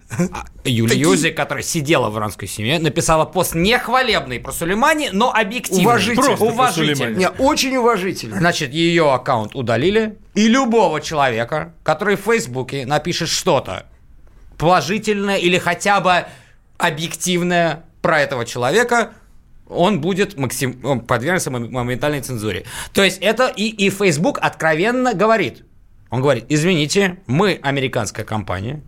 Юлия 0.63 0.89
Такие- 0.89 1.01
Юзик, 1.01 1.37
которая 1.37 1.63
сидела 1.63 2.09
в 2.09 2.17
иранской 2.17 2.47
семье, 2.47 2.79
написала 2.79 3.25
пост 3.25 3.55
не 3.55 3.77
хвалебный 3.77 4.39
про 4.39 4.51
Сулеймани, 4.51 5.09
но 5.11 5.33
объективный. 5.33 5.85
Уважительный. 5.85 6.15
Просто 6.25 6.45
про 6.45 6.53
уважительный. 6.53 7.15
Не, 7.15 7.29
очень 7.29 7.75
уважительно. 7.77 8.37
Значит, 8.37 8.71
ее 8.73 9.11
аккаунт 9.13 9.55
удалили, 9.55 10.17
и 10.35 10.47
любого 10.47 11.01
человека, 11.01 11.73
который 11.83 12.15
в 12.17 12.21
Фейсбуке 12.21 12.85
напишет 12.85 13.29
что-то 13.29 13.85
положительное 14.57 15.37
или 15.37 15.57
хотя 15.57 16.01
бы 16.01 16.25
объективное 16.77 17.85
про 18.01 18.21
этого 18.21 18.45
человека, 18.45 19.11
он 19.67 20.01
будет 20.01 20.37
максим... 20.37 20.79
он 20.83 20.99
подвергнется 21.01 21.49
мом- 21.49 21.69
моментальной 21.69 22.21
цензуре. 22.21 22.65
То 22.93 23.03
есть 23.03 23.19
это 23.21 23.47
и, 23.47 23.67
и 23.69 23.89
Facebook 23.89 24.37
откровенно 24.41 25.13
говорит. 25.13 25.63
Он 26.09 26.21
говорит, 26.21 26.45
извините, 26.49 27.19
мы 27.25 27.57
американская 27.63 28.25
компания, 28.25 28.81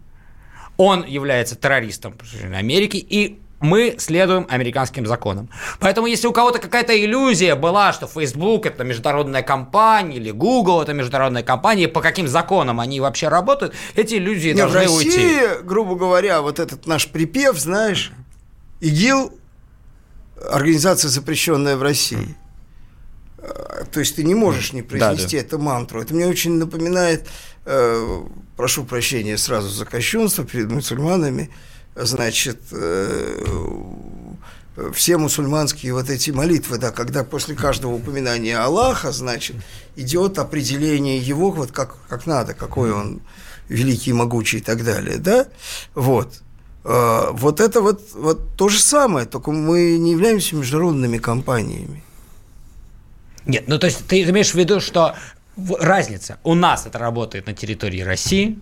он 0.78 1.06
является 1.06 1.56
террористом 1.56 2.16
Америки, 2.54 2.98
и 2.98 3.40
мы 3.64 3.96
следуем 3.98 4.46
американским 4.50 5.06
законам. 5.06 5.50
Поэтому, 5.80 6.08
если 6.08 6.28
у 6.28 6.34
кого-то 6.34 6.60
какая-то 6.60 6.94
иллюзия 7.02 7.56
была, 7.56 7.94
что 7.94 8.08
Facebook 8.08 8.66
это 8.66 8.84
международная 8.84 9.42
компания, 9.42 10.18
или 10.18 10.32
Google 10.32 10.82
это 10.82 10.94
международная 10.94 11.44
компания, 11.44 11.86
и 11.86 11.88
по 11.88 12.02
каким 12.02 12.28
законам 12.28 12.82
они 12.82 13.00
вообще 13.00 13.30
работают, 13.30 13.74
эти 13.96 14.16
иллюзии 14.16 14.50
Не, 14.50 14.66
в 14.66 14.72
должны 14.72 14.90
уйти. 14.90 15.10
России, 15.10 15.64
грубо 15.64 15.96
говоря, 15.96 16.42
вот 16.42 16.60
этот 16.60 16.86
наш 16.88 17.08
припев, 17.08 17.58
знаешь, 17.58 18.12
ИГИЛ 18.82 19.32
организация, 20.52 21.10
запрещенная 21.10 21.78
в 21.78 21.84
России. 21.84 22.36
Э, 23.38 23.86
то 23.92 24.00
есть 24.00 24.16
ты 24.16 24.24
не 24.24 24.36
можешь 24.36 24.74
не 24.74 24.82
произнести 24.82 25.38
да, 25.38 25.42
да. 25.42 25.48
эту 25.48 25.60
мантру. 25.60 26.02
Это 26.02 26.14
мне 26.14 26.28
очень 26.28 26.54
напоминает, 26.58 27.28
э, 27.66 28.24
прошу 28.56 28.84
прощения 28.86 29.38
сразу 29.38 29.70
за 29.70 29.86
кощунство 29.86 30.44
перед 30.44 30.72
мусульманами, 30.72 31.50
значит, 31.96 32.60
э, 32.72 33.46
все 34.94 35.18
мусульманские 35.18 35.94
вот 35.94 36.10
эти 36.10 36.32
молитвы, 36.32 36.78
да, 36.78 36.92
когда 36.92 37.24
после 37.24 37.56
каждого 37.56 37.94
упоминания 37.94 38.58
Аллаха, 38.58 39.12
значит, 39.12 39.56
идет 39.96 40.40
определение 40.40 41.20
его, 41.20 41.52
вот 41.52 41.72
как, 41.72 41.96
как 42.08 42.26
надо, 42.26 42.54
какой 42.54 42.92
он 42.92 43.22
великий, 43.70 44.14
могучий 44.14 44.58
и 44.58 44.62
так 44.62 44.84
далее, 44.84 45.18
да, 45.18 45.48
вот. 45.94 46.42
Э, 46.84 47.30
вот 47.32 47.60
это 47.60 47.82
вот, 47.82 48.02
вот 48.14 48.56
то 48.58 48.70
же 48.70 48.80
самое, 48.80 49.26
только 49.26 49.52
мы 49.52 49.98
не 49.98 50.12
являемся 50.12 50.56
международными 50.56 51.18
компаниями. 51.18 52.04
Нет, 53.46 53.66
ну 53.68 53.78
то 53.78 53.88
есть 53.88 54.06
ты 54.08 54.24
имеешь 54.24 54.52
в 54.52 54.56
виду, 54.56 54.80
что 54.80 55.16
разница, 55.80 56.38
у 56.44 56.56
нас 56.56 56.86
это 56.86 57.00
работает 57.00 57.48
на 57.48 57.54
территории 57.54 58.02
России, 58.02 58.60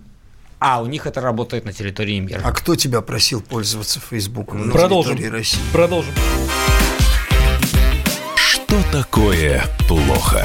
а 0.58 0.80
у 0.82 0.86
них 0.86 1.06
это 1.06 1.20
работает 1.20 1.64
на 1.64 1.72
территории 1.72 2.18
мира. 2.20 2.40
А 2.44 2.52
кто 2.52 2.76
тебя 2.76 3.00
просил 3.00 3.40
пользоваться 3.40 4.00
Фейсбуком 4.00 4.66
на 4.66 4.72
Продолжим. 4.72 5.16
территории 5.16 5.38
России? 5.38 5.60
Продолжим. 5.72 6.14
Что 8.36 8.82
такое 8.92 9.64
плохо? 9.88 10.44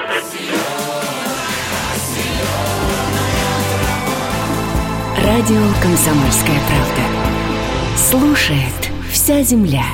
Радио 5.23 5.61
«Комсомольская 5.83 6.59
правда». 6.67 7.95
Слушает 7.95 8.91
вся 9.11 9.43
земля. 9.43 9.85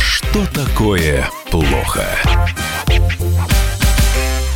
Что 0.00 0.46
такое 0.54 1.28
плохо? 1.50 2.04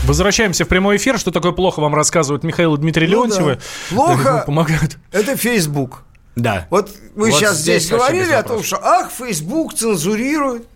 Возвращаемся 0.05 0.64
в 0.64 0.68
прямой 0.68 0.99
эфир. 0.99 1.18
Что 1.18 1.33
такое 1.33 1.51
плохо, 1.51 1.81
вам 1.81 1.97
рассказывают 1.97 2.45
Михаил 2.45 2.77
и 2.77 2.79
Дмитрий 2.79 3.09
ну 3.09 3.14
Леонтьевы. 3.14 3.59
Да. 3.91 3.97
Плохо 3.97 4.43
помогают. 4.47 4.97
это 5.11 5.37
Facebook. 5.37 6.05
Да. 6.37 6.68
Вот 6.70 6.89
мы 7.16 7.31
вот 7.31 7.39
сейчас 7.39 7.59
здесь, 7.59 7.83
здесь 7.83 7.99
говорили 7.99 8.33
о 8.33 8.45
том, 8.45 8.62
что 8.62 8.79
ах, 8.81 9.11
Facebook 9.11 9.75
цензурирует. 9.75 10.68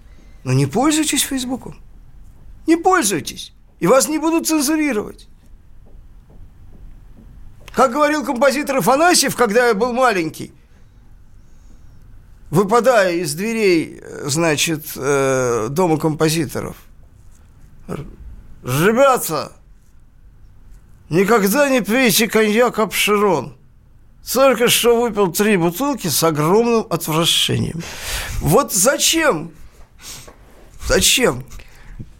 Но 0.46 0.52
не 0.52 0.66
пользуйтесь 0.66 1.22
Фейсбуком. 1.22 1.74
Не 2.68 2.76
пользуйтесь. 2.76 3.52
И 3.80 3.88
вас 3.88 4.08
не 4.08 4.18
будут 4.18 4.46
цензурировать. 4.46 5.26
Как 7.74 7.90
говорил 7.90 8.24
композитор 8.24 8.76
Афанасьев, 8.76 9.34
когда 9.34 9.66
я 9.66 9.74
был 9.74 9.92
маленький, 9.92 10.52
выпадая 12.50 13.14
из 13.14 13.34
дверей, 13.34 14.00
значит, 14.22 14.86
э, 14.94 15.66
дома 15.70 15.98
композиторов. 15.98 16.76
Ребята, 18.62 19.50
никогда 21.10 21.68
не 21.68 21.80
пейте 21.80 22.28
коньяк 22.28 22.78
обширон. 22.78 23.56
Только 24.32 24.68
что 24.68 25.00
выпил 25.02 25.32
три 25.32 25.56
бутылки 25.56 26.06
с 26.06 26.22
огромным 26.22 26.86
отвращением. 26.88 27.82
Вот 28.40 28.72
зачем 28.72 29.50
Зачем? 30.86 31.44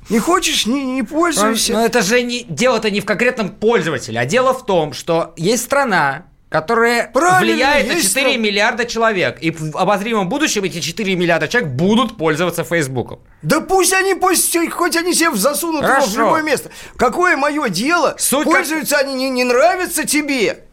Не 0.09 0.19
хочешь, 0.19 0.67
не, 0.67 0.85
не 0.85 1.03
пользуйся. 1.03 1.73
Но 1.73 1.85
это 1.85 2.03
же 2.03 2.23
не, 2.23 2.45
дело-то 2.45 2.91
не 2.91 3.01
в 3.01 3.05
конкретном 3.05 3.51
пользователе, 3.51 4.21
а 4.21 4.25
дело 4.25 4.55
в 4.55 4.65
том, 4.65 4.93
что 4.93 5.35
есть 5.37 5.65
страна, 5.65 6.27
которая 6.49 7.11
Правильно, 7.11 7.55
влияет 7.55 7.89
на 7.89 7.95
4 8.01 8.09
стран... 8.09 8.41
миллиарда 8.41 8.85
человек. 8.85 9.39
И 9.41 9.51
в 9.51 9.77
обозримом 9.77 10.29
будущем 10.29 10.63
эти 10.63 10.81
4 10.81 11.17
миллиарда 11.17 11.49
человек 11.49 11.71
будут 11.71 12.17
пользоваться 12.17 12.63
Фейсбуком. 12.63 13.19
Да 13.43 13.61
пусть 13.61 13.93
они, 13.93 14.15
пусть, 14.15 14.57
хоть 14.71 14.97
они 14.97 15.13
себе 15.13 15.35
засунут 15.35 15.83
его 15.83 16.07
в 16.07 16.17
любое 16.17 16.43
место. 16.43 16.71
Какое 16.97 17.37
мое 17.37 17.69
дело? 17.69 18.15
Суть 18.19 18.45
Пользуются 18.45 18.97
как... 18.97 19.07
они, 19.07 19.15
не, 19.15 19.31
не 19.31 19.45
нравятся 19.45 20.07
тебе. 20.07 20.65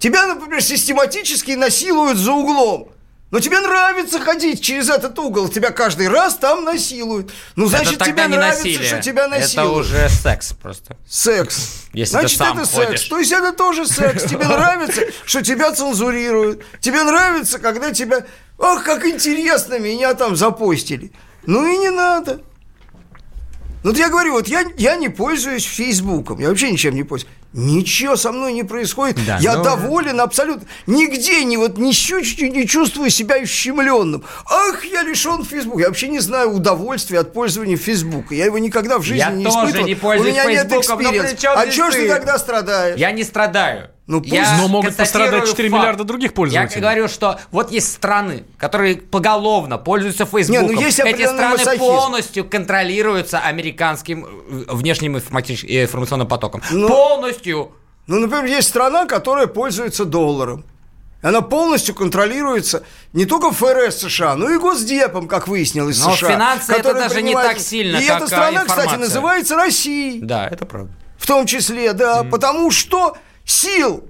Тебя, 0.00 0.26
например, 0.26 0.62
систематически 0.62 1.52
насилуют 1.52 2.18
за 2.18 2.32
углом. 2.32 2.90
Но 3.30 3.40
тебе 3.40 3.60
нравится 3.60 4.20
ходить 4.20 4.62
через 4.62 4.88
этот 4.88 5.18
угол, 5.18 5.48
тебя 5.48 5.70
каждый 5.70 6.08
раз 6.08 6.36
там 6.36 6.64
насилуют. 6.64 7.30
Ну, 7.56 7.66
значит, 7.66 8.02
тебе 8.02 8.26
нравится, 8.26 8.64
насилие. 8.64 8.88
что 8.88 9.02
тебя 9.02 9.28
насилуют. 9.28 9.86
Это 9.86 9.96
уже 9.96 10.08
секс 10.08 10.54
просто. 10.54 10.96
Секс. 11.06 11.84
Если 11.92 12.12
значит, 12.12 12.38
ты 12.38 12.44
сам 12.44 12.58
это 12.58 12.70
ходишь. 12.70 13.00
секс. 13.00 13.08
То 13.08 13.18
есть 13.18 13.32
это 13.32 13.52
тоже 13.52 13.86
секс. 13.86 14.22
Тебе 14.24 14.44
нравится, 14.48 15.02
что 15.26 15.42
тебя 15.42 15.72
цензурируют. 15.72 16.64
Тебе 16.80 17.02
нравится, 17.02 17.58
когда 17.58 17.92
тебя... 17.92 18.24
Ах, 18.58 18.82
как 18.84 19.04
интересно, 19.04 19.78
меня 19.78 20.14
там 20.14 20.34
запостили. 20.34 21.12
Ну 21.44 21.70
и 21.70 21.76
не 21.76 21.90
надо. 21.90 22.40
Ну, 23.84 23.90
вот 23.90 23.98
я 23.98 24.08
говорю, 24.08 24.32
вот 24.32 24.48
я, 24.48 24.64
я 24.76 24.96
не 24.96 25.08
пользуюсь 25.08 25.64
Фейсбуком, 25.64 26.40
я 26.40 26.48
вообще 26.48 26.70
ничем 26.72 26.94
не 26.94 27.04
пользуюсь. 27.04 27.30
Ничего 27.54 28.16
со 28.16 28.30
мной 28.30 28.52
не 28.52 28.62
происходит. 28.62 29.18
Да, 29.26 29.38
я 29.40 29.56
но... 29.56 29.64
доволен 29.64 30.20
абсолютно. 30.20 30.68
Нигде 30.86 31.44
не 31.44 31.56
вот 31.56 31.78
ни 31.78 31.92
чуть 31.92 32.40
не 32.42 32.66
чувствую 32.66 33.08
себя 33.08 33.38
ущемленным. 33.38 34.22
Ах, 34.44 34.84
я 34.84 35.02
лишен 35.02 35.44
Фейсбука. 35.44 35.80
Я 35.80 35.88
вообще 35.88 36.08
не 36.08 36.20
знаю 36.20 36.52
удовольствия 36.52 37.20
от 37.20 37.32
пользования 37.32 37.78
Фейсбука. 37.78 38.34
Я 38.34 38.44
его 38.44 38.58
никогда 38.58 38.98
в 38.98 39.02
жизни 39.02 39.20
я 39.20 39.30
не 39.30 39.44
тоже 39.44 39.58
испытывал. 39.58 39.86
не 39.86 39.94
пользуюсь 39.94 40.36
У 40.36 40.48
меня 40.48 40.64
Фейсбуком, 40.64 41.00
нет 41.00 41.24
experience 41.24 41.47
а. 41.47 41.52
А 41.52 41.70
что 41.70 41.90
ж 41.90 41.94
ты 41.94 42.08
тогда 42.08 42.38
страдаешь? 42.38 42.98
Я 42.98 43.12
не 43.12 43.24
страдаю. 43.24 43.90
Ну, 44.08 44.22
пусть, 44.22 44.32
я 44.32 44.56
но 44.56 44.68
могут 44.68 44.96
пострадать 44.96 45.46
4 45.46 45.68
факт. 45.68 45.80
миллиарда 45.80 46.02
других 46.02 46.32
пользователей. 46.32 46.76
Я 46.76 46.80
говорю, 46.80 47.08
что 47.08 47.38
вот 47.50 47.70
есть 47.70 47.92
страны, 47.92 48.44
которые 48.56 48.96
поголовно 48.96 49.76
пользуются 49.76 50.24
Фейсбуком. 50.24 50.66
Не, 50.66 50.72
ну 50.72 50.80
есть 50.80 50.98
Эти 50.98 51.26
страны 51.26 51.58
массахизм. 51.58 51.84
полностью 51.84 52.44
контролируются 52.48 53.38
американским 53.38 54.24
э, 54.24 54.64
внешним 54.68 55.18
информационным 55.18 56.26
потоком. 56.26 56.62
Но... 56.70 56.88
Полностью. 56.88 57.72
Ну, 58.06 58.20
например, 58.20 58.46
есть 58.46 58.68
страна, 58.68 59.04
которая 59.04 59.46
пользуется 59.46 60.06
долларом. 60.06 60.64
Она 61.20 61.42
полностью 61.42 61.94
контролируется 61.94 62.84
не 63.12 63.26
только 63.26 63.50
ФРС 63.50 63.98
США, 63.98 64.36
но 64.36 64.48
и 64.48 64.56
Госдепом, 64.56 65.28
как 65.28 65.48
выяснилось, 65.48 66.02
но 66.02 66.14
США. 66.14 66.30
финансы 66.30 66.72
это 66.72 66.94
даже 66.94 67.16
принимает... 67.16 67.48
не 67.48 67.54
так 67.54 67.62
сильно, 67.62 67.98
И 67.98 68.06
как 68.06 68.16
эта 68.18 68.26
страна, 68.28 68.62
информация. 68.62 68.84
кстати, 68.84 69.00
называется 69.00 69.56
Россией. 69.56 70.20
Да, 70.22 70.48
это 70.48 70.64
правда. 70.64 70.92
В 71.18 71.26
том 71.26 71.44
числе, 71.44 71.92
да, 71.92 72.22
mm. 72.22 72.30
потому 72.30 72.70
что 72.70 73.16
сил 73.48 74.04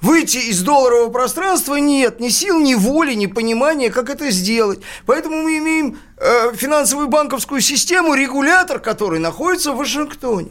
выйти 0.00 0.38
из 0.38 0.62
долларового 0.62 1.10
пространства 1.10 1.76
нет, 1.76 2.20
ни 2.20 2.28
сил, 2.28 2.60
ни 2.60 2.74
воли, 2.74 3.14
ни 3.14 3.26
понимания, 3.26 3.90
как 3.90 4.10
это 4.10 4.30
сделать. 4.30 4.80
Поэтому 5.06 5.42
мы 5.42 5.58
имеем 5.58 5.98
э, 6.16 6.52
финансовую 6.54 7.08
банковскую 7.08 7.60
систему, 7.60 8.14
регулятор, 8.14 8.78
который 8.80 9.18
находится 9.18 9.72
в 9.72 9.76
Вашингтоне. 9.76 10.50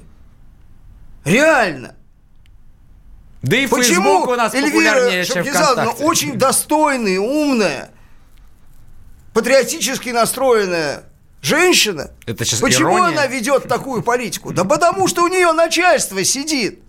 Реально. 1.23 1.95
Да 3.41 3.57
и 3.57 3.67
Почему 3.67 4.03
Facebook 4.03 4.27
у 4.29 4.35
нас 4.35 4.53
Эльвира 4.55 5.23
ВКонтакте. 5.23 6.03
очень 6.03 6.37
достойная, 6.37 7.19
умная, 7.19 7.91
патриотически 9.33 10.09
настроенная 10.09 11.03
женщина. 11.41 12.11
Это 12.25 12.43
сейчас 12.43 12.59
Почему 12.59 12.97
ирония? 12.97 13.19
она 13.19 13.27
ведет 13.27 13.67
такую 13.67 14.01
политику? 14.01 14.51
Да 14.51 14.63
потому 14.63 15.07
что 15.07 15.23
у 15.23 15.27
нее 15.27 15.51
начальство 15.51 16.23
сидит. 16.23 16.81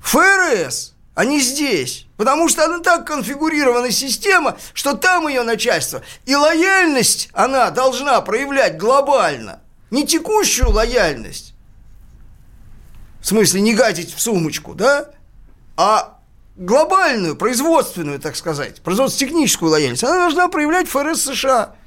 ФРС, 0.00 0.94
а 1.14 1.24
не 1.24 1.40
здесь. 1.40 2.06
Потому 2.16 2.48
что 2.48 2.64
она 2.64 2.80
так 2.80 3.06
конфигурирована 3.06 3.90
система, 3.90 4.56
что 4.74 4.94
там 4.94 5.28
ее 5.28 5.42
начальство. 5.42 6.02
И 6.24 6.34
лояльность 6.34 7.28
она 7.32 7.70
должна 7.70 8.20
проявлять 8.20 8.78
глобально. 8.78 9.60
Не 9.90 10.06
текущую 10.06 10.70
лояльность, 10.70 11.54
в 13.20 13.26
смысле 13.26 13.60
не 13.60 13.74
гадить 13.74 14.14
в 14.14 14.20
сумочку, 14.20 14.74
да, 14.74 15.10
а 15.76 16.18
глобальную, 16.56 17.36
производственную, 17.36 18.18
так 18.18 18.34
сказать, 18.34 18.82
производственно-техническую 18.82 19.70
лояльность, 19.70 20.04
она 20.04 20.18
должна 20.18 20.48
проявлять 20.48 20.88
ФРС 20.88 21.22
США– 21.22 21.74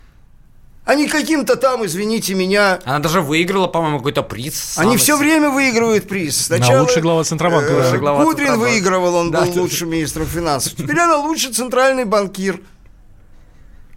а 0.90 0.96
не 0.96 1.08
каким-то 1.08 1.56
там, 1.56 1.86
извините 1.86 2.34
меня. 2.34 2.80
Она 2.84 2.98
даже 2.98 3.22
выиграла, 3.22 3.68
по-моему, 3.68 4.00
какой-то 4.00 4.24
приз. 4.24 4.76
Они 4.76 4.98
все 4.98 5.18
время 5.18 5.52
выигрывают 5.52 6.08
приз. 6.08 6.46
Сначала 6.46 6.78
на 6.78 6.82
лучший 6.82 7.04
глава 7.04 7.24
Центробанка. 7.24 7.72
Э, 7.72 7.98
глава 8.00 8.24
Кудрин 8.24 8.48
Центробанка. 8.48 8.74
выигрывал, 8.74 9.16
он 9.16 9.30
да, 9.30 9.42
был 9.42 9.54
да. 9.54 9.62
лучшим 9.62 9.92
министром 9.92 10.26
финансов. 10.26 10.74
Теперь 10.76 11.00
она 11.00 11.18
лучший 11.18 11.54
центральный 11.54 12.06
банкир. 12.06 12.60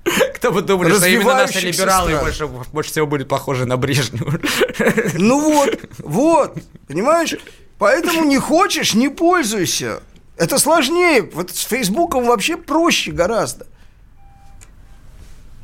Кто 0.34 0.52
бы 0.52 0.60
думали, 0.60 0.92
что 0.92 1.06
именно 1.06 1.32
наши 1.32 1.60
либералы 1.60 2.14
больше, 2.20 2.46
больше 2.46 2.90
всего 2.90 3.06
были 3.06 3.24
похожи 3.24 3.64
на 3.64 3.78
Брежнева. 3.78 4.38
Ну 5.14 5.40
вот, 5.40 5.78
вот, 6.00 6.58
понимаешь? 6.86 7.36
Поэтому 7.78 8.24
не 8.24 8.36
хочешь, 8.36 8.92
не 8.92 9.08
пользуйся. 9.08 10.02
Это 10.36 10.58
сложнее. 10.58 11.26
Вот 11.32 11.52
с 11.52 11.62
Фейсбуком 11.64 12.26
вообще 12.26 12.58
проще 12.58 13.12
гораздо. 13.12 13.66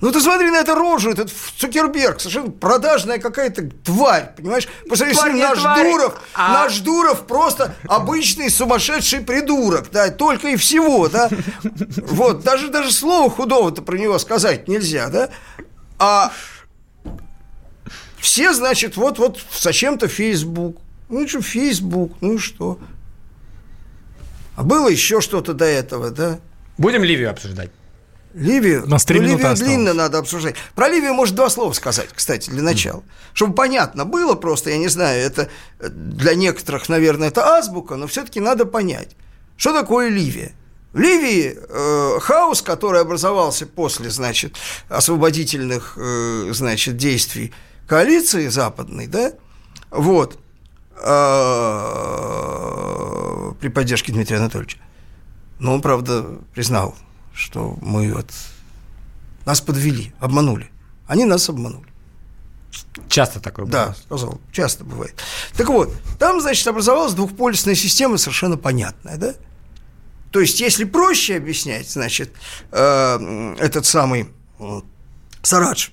Ну 0.00 0.12
ты 0.12 0.20
смотри 0.20 0.50
на 0.50 0.58
эту 0.58 0.74
рожу, 0.74 1.10
этот 1.10 1.32
Цукерберг, 1.58 2.20
совершенно 2.20 2.50
продажная 2.52 3.18
какая-то 3.18 3.68
тварь, 3.84 4.32
понимаешь? 4.36 4.68
По 4.88 4.94
сравнению 4.94 5.20
с 5.20 5.48
наш 5.48 5.58
тварь. 5.58 5.90
Дуров, 5.90 6.20
а... 6.34 6.52
наш 6.52 6.78
Дуров 6.78 7.26
просто 7.26 7.74
обычный 7.88 8.48
сумасшедший 8.48 9.20
придурок, 9.22 9.90
да, 9.90 10.10
только 10.10 10.50
и 10.50 10.56
всего, 10.56 11.08
да. 11.08 11.28
Вот, 11.62 12.44
даже, 12.44 12.68
даже 12.68 12.92
слова 12.92 13.28
худого-то 13.28 13.82
про 13.82 13.96
него 13.96 14.18
сказать 14.18 14.68
нельзя, 14.68 15.08
да. 15.08 15.30
А 15.98 16.32
все, 18.18 18.52
значит, 18.52 18.96
вот-вот 18.96 19.40
зачем-то 19.52 20.06
Facebook. 20.06 20.76
Ну, 21.08 21.26
что, 21.26 21.40
Facebook, 21.40 22.12
ну 22.20 22.34
и 22.34 22.38
что? 22.38 22.78
А 24.56 24.62
было 24.62 24.88
еще 24.88 25.20
что-то 25.20 25.54
до 25.54 25.64
этого, 25.64 26.10
да? 26.10 26.38
Будем 26.76 27.02
Ливию 27.02 27.30
обсуждать. 27.30 27.70
Ливию, 28.38 28.86
На 28.86 28.98
ну, 29.08 29.14
Ливию 29.20 29.54
длинно 29.56 29.92
надо 29.94 30.18
обсуждать. 30.18 30.54
Про 30.76 30.88
Ливию 30.88 31.12
может 31.12 31.34
два 31.34 31.50
слова 31.50 31.72
сказать, 31.72 32.08
кстати, 32.14 32.50
для 32.50 32.62
начала. 32.62 33.02
Чтобы 33.32 33.54
понятно 33.54 34.04
было 34.04 34.34
просто, 34.34 34.70
я 34.70 34.78
не 34.78 34.86
знаю, 34.88 35.20
это 35.20 35.48
для 35.80 36.34
некоторых, 36.34 36.88
наверное, 36.88 37.28
это 37.28 37.44
азбука, 37.56 37.96
но 37.96 38.06
все-таки 38.06 38.38
надо 38.40 38.64
понять, 38.64 39.16
что 39.56 39.72
такое 39.72 40.08
Ливия. 40.08 40.52
В 40.92 41.00
Ливии 41.00 41.58
э, 41.58 42.18
хаос, 42.20 42.62
который 42.62 43.00
образовался 43.00 43.66
после, 43.66 44.08
значит, 44.08 44.56
освободительных, 44.88 45.94
э, 45.96 46.50
значит, 46.52 46.96
действий 46.96 47.52
коалиции 47.88 48.46
западной, 48.48 49.08
да, 49.08 49.32
вот, 49.90 50.38
э, 50.96 51.02
при 53.60 53.68
поддержке 53.68 54.12
Дмитрия 54.12 54.36
Анатольевича, 54.38 54.78
но 55.58 55.74
он, 55.74 55.82
правда, 55.82 56.38
признал 56.54 56.94
что 57.38 57.78
мы 57.80 58.12
вот 58.12 58.30
нас 59.46 59.60
подвели, 59.60 60.12
обманули. 60.18 60.70
Они 61.06 61.24
нас 61.24 61.48
обманули. 61.48 61.88
Часто 63.08 63.40
такое 63.40 63.64
бывает. 63.64 63.88
Да, 63.88 63.94
сказал, 63.94 64.40
часто 64.52 64.84
бывает. 64.84 65.14
Так 65.56 65.68
вот, 65.68 65.94
там, 66.18 66.40
значит, 66.40 66.66
образовалась 66.66 67.14
двухполюсная 67.14 67.74
система 67.74 68.18
совершенно 68.18 68.56
понятная, 68.56 69.16
да? 69.16 69.34
То 70.32 70.40
есть, 70.40 70.60
если 70.60 70.84
проще 70.84 71.36
объяснять, 71.36 71.88
значит, 71.88 72.34
э, 72.72 73.54
этот 73.58 73.86
самый 73.86 74.28
э, 74.58 74.80
Сарадж, 75.42 75.88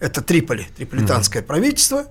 это 0.00 0.20
Триполи, 0.20 0.66
триполитанское 0.76 1.42
mm-hmm. 1.42 1.46
правительство, 1.46 2.06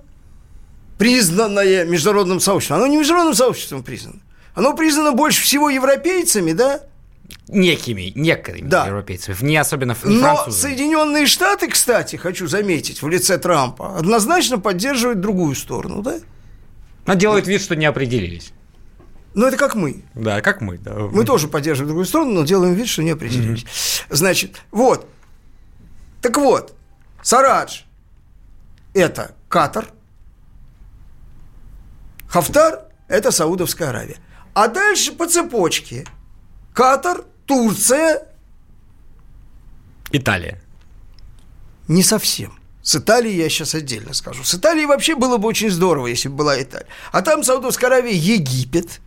признанное 0.98 1.84
международным 1.84 2.40
сообществом. 2.40 2.78
Оно 2.78 2.86
не 2.86 2.96
международным 2.96 3.34
сообществом 3.34 3.82
признано. 3.82 4.20
Оно 4.54 4.74
признано 4.74 5.12
больше 5.12 5.42
всего 5.42 5.70
европейцами, 5.70 6.52
да, 6.52 6.82
некими, 7.48 8.12
некоторыми 8.14 8.68
да. 8.68 8.86
европейцами, 8.86 9.36
не 9.42 9.56
особенно 9.56 9.96
не 10.04 10.16
Но 10.16 10.50
Соединенные 10.50 11.26
Штаты, 11.26 11.68
кстати, 11.68 12.16
хочу 12.16 12.46
заметить, 12.46 13.02
в 13.02 13.08
лице 13.08 13.38
Трампа, 13.38 13.96
однозначно 13.96 14.58
поддерживают 14.58 15.20
другую 15.20 15.54
сторону, 15.54 16.02
да? 16.02 16.18
Но 17.06 17.14
делают 17.14 17.46
вид, 17.46 17.60
что 17.60 17.76
не 17.76 17.86
определились. 17.86 18.52
Ну, 19.34 19.46
это 19.46 19.56
как 19.56 19.74
мы. 19.74 20.04
Да, 20.14 20.40
как 20.40 20.60
мы, 20.60 20.78
да. 20.78 20.94
Мы 20.94 21.24
тоже 21.24 21.48
поддерживаем 21.48 21.88
другую 21.88 22.06
сторону, 22.06 22.32
но 22.32 22.44
делаем 22.44 22.74
вид, 22.74 22.88
что 22.88 23.02
не 23.02 23.10
определились. 23.10 23.62
Mm-hmm. 23.62 24.06
Значит, 24.10 24.62
вот. 24.70 25.06
Так 26.20 26.36
вот, 26.36 26.74
Сарадж– 27.22 27.82
это 28.94 29.34
Катар, 29.48 29.86
Хафтар– 32.28 32.84
это 33.08 33.30
Саудовская 33.30 33.88
Аравия. 33.88 34.16
А 34.54 34.68
дальше 34.68 35.12
по 35.12 35.26
цепочке– 35.26 36.06
Катар, 36.74 37.24
Турция. 37.46 38.22
Италия. 40.10 40.60
Не 41.88 42.02
совсем. 42.02 42.58
С 42.82 42.96
Италией 42.96 43.36
я 43.36 43.48
сейчас 43.48 43.74
отдельно 43.74 44.12
скажу. 44.12 44.42
С 44.44 44.54
Италией 44.54 44.86
вообще 44.86 45.14
было 45.14 45.36
бы 45.36 45.48
очень 45.48 45.70
здорово, 45.70 46.08
если 46.08 46.28
бы 46.28 46.36
была 46.36 46.60
Италия. 46.60 46.86
А 47.12 47.22
там 47.22 47.44
Саудовская 47.44 47.88
Аравия, 47.90 48.14
Египет. 48.14 49.00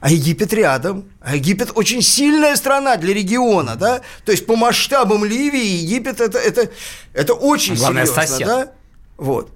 А 0.00 0.10
Египет 0.10 0.52
рядом. 0.52 1.10
А 1.20 1.36
Египет 1.36 1.72
очень 1.74 2.02
сильная 2.02 2.56
страна 2.56 2.96
для 2.96 3.14
региона, 3.14 3.74
да? 3.74 4.02
То 4.24 4.32
есть 4.32 4.46
по 4.46 4.54
масштабам 4.54 5.24
Ливии 5.24 5.64
Египет 5.82 6.20
это, 6.20 6.38
это, 6.38 6.70
это 7.14 7.34
очень 7.34 7.74
Главное, 7.74 8.04
серьезно, 8.04 8.26
сосед. 8.26 8.46
да? 8.46 8.72
Вот. 9.16 9.50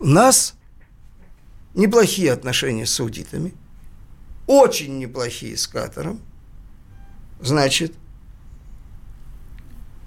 У 0.00 0.06
нас 0.06 0.54
неплохие 1.74 2.32
отношения 2.32 2.86
с 2.86 2.92
саудитами 2.92 3.54
очень 4.52 4.98
неплохие 4.98 5.56
с 5.56 5.66
Катаром, 5.66 6.20
значит, 7.40 7.94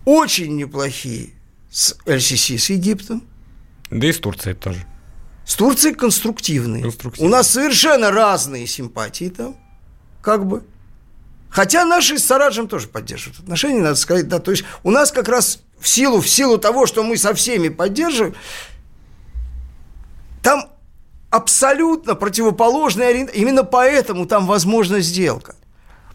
очень 0.06 0.56
неплохие 0.56 1.32
с 1.72 1.98
ЛСС, 2.06 2.50
с 2.50 2.70
Египтом. 2.70 3.24
Да 3.90 4.08
и 4.08 4.12
с 4.12 4.20
Турцией 4.20 4.54
тоже. 4.54 4.86
С 5.46 5.56
Турцией 5.56 5.96
конструктивные. 5.96 6.84
конструктивные. 6.84 7.28
У 7.28 7.32
нас 7.32 7.50
совершенно 7.50 8.12
разные 8.12 8.68
симпатии 8.68 9.30
там, 9.30 9.58
как 10.22 10.46
бы. 10.46 10.64
Хотя 11.50 11.84
наши 11.84 12.20
с 12.20 12.26
Сараджем 12.26 12.68
тоже 12.68 12.88
поддерживают 12.88 13.40
отношения, 13.40 13.82
надо 13.82 13.96
сказать, 13.96 14.28
да. 14.28 14.38
То 14.40 14.52
есть 14.52 14.64
у 14.84 14.92
нас 14.92 15.12
как 15.12 15.28
раз 15.28 15.64
в 15.80 15.88
силу, 15.88 16.22
в 16.22 16.30
силу 16.30 16.60
того, 16.60 16.86
что 16.86 17.04
мы 17.04 17.18
со 17.18 17.34
всеми 17.34 17.70
поддерживаем, 17.70 18.36
там 20.44 20.70
абсолютно 21.36 22.16
противоположный 22.16 23.10
ориентация. 23.10 23.42
Именно 23.42 23.64
поэтому 23.64 24.26
там 24.26 24.48
возможна 24.48 25.02
сделка. 25.02 25.56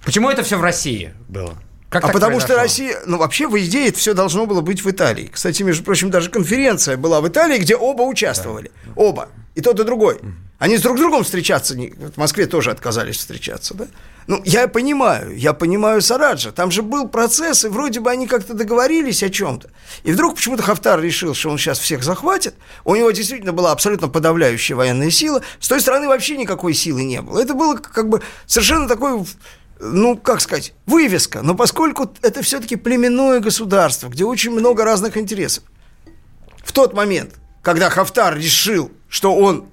Почему 0.05 0.31
это 0.31 0.43
все 0.43 0.57
в 0.57 0.63
России 0.63 1.13
было? 1.29 1.55
Как 1.91 2.05
а 2.05 2.09
потому 2.09 2.39
произошло? 2.39 2.55
что 2.55 2.63
Россия, 2.63 2.97
ну 3.05 3.19
вообще 3.19 3.49
в 3.49 3.59
идее 3.59 3.89
это 3.89 3.99
все 3.99 4.15
должно 4.15 4.47
было 4.47 4.61
быть 4.61 4.83
в 4.83 4.91
Италии. 4.91 5.29
Кстати, 5.33 5.63
между 5.63 5.85
прочим, 5.85 6.11
даже 6.11 6.31
конференция 6.31 6.97
была 6.97 7.21
в 7.21 7.29
Италии, 7.29 7.59
где 7.59 7.77
оба 7.77 8.03
участвовали. 8.03 8.71
Да. 8.87 8.93
Оба. 8.97 9.29
И 9.57 9.61
тот, 9.61 9.79
и 9.81 9.85
другой. 9.85 10.21
Они 10.61 10.77
с 10.77 10.83
друг 10.83 10.99
другом 10.99 11.25
встречаться, 11.25 11.75
в 11.75 12.19
Москве 12.19 12.45
тоже 12.45 12.71
отказались 12.71 13.17
встречаться, 13.17 13.73
да? 13.73 13.87
Ну, 14.27 14.43
я 14.45 14.69
понимаю, 14.69 15.35
я 15.35 15.55
понимаю 15.55 16.03
Сараджа. 16.03 16.53
Там 16.53 16.71
же 16.71 16.83
был 16.83 17.09
процесс, 17.09 17.65
и 17.65 17.69
вроде 17.69 18.01
бы 18.01 18.11
они 18.11 18.27
как-то 18.27 18.53
договорились 18.53 19.23
о 19.23 19.31
чем-то. 19.31 19.71
И 20.03 20.13
вдруг 20.13 20.35
почему-то 20.35 20.63
Хафтар 20.63 21.01
решил, 21.01 21.33
что 21.33 21.49
он 21.49 21.57
сейчас 21.57 21.79
всех 21.79 22.05
захватит. 22.05 22.55
У 22.85 22.95
него 22.95 23.11
действительно 23.11 23.55
была 23.55 23.73
абсолютно 23.73 24.09
подавляющая 24.09 24.77
военная 24.77 25.11
сила. 25.11 25.41
С 25.61 25.67
той 25.67 25.81
стороны 25.81 26.09
вообще 26.09 26.37
никакой 26.37 26.75
силы 26.75 27.05
не 27.05 27.23
было. 27.23 27.41
Это 27.41 27.55
было 27.55 27.77
как 27.77 28.11
бы 28.11 28.21
совершенно 28.45 28.87
такой 28.87 29.25
ну, 29.81 30.15
как 30.19 30.43
сказать, 30.43 30.75
вывеска. 30.85 31.41
Но 31.41 31.55
поскольку 31.55 32.15
это 32.21 32.43
все-таки 32.43 32.77
племенное 32.77 33.41
государство, 33.41 34.09
где 34.09 34.27
очень 34.27 34.51
много 34.51 34.85
разных 34.85 35.17
интересов, 35.17 35.65
в 36.63 36.73
тот 36.73 36.93
момент, 36.93 37.37
когда 37.63 37.89
Хафтар 37.89 38.37
решил, 38.37 38.93
что 39.09 39.35
он 39.35 39.70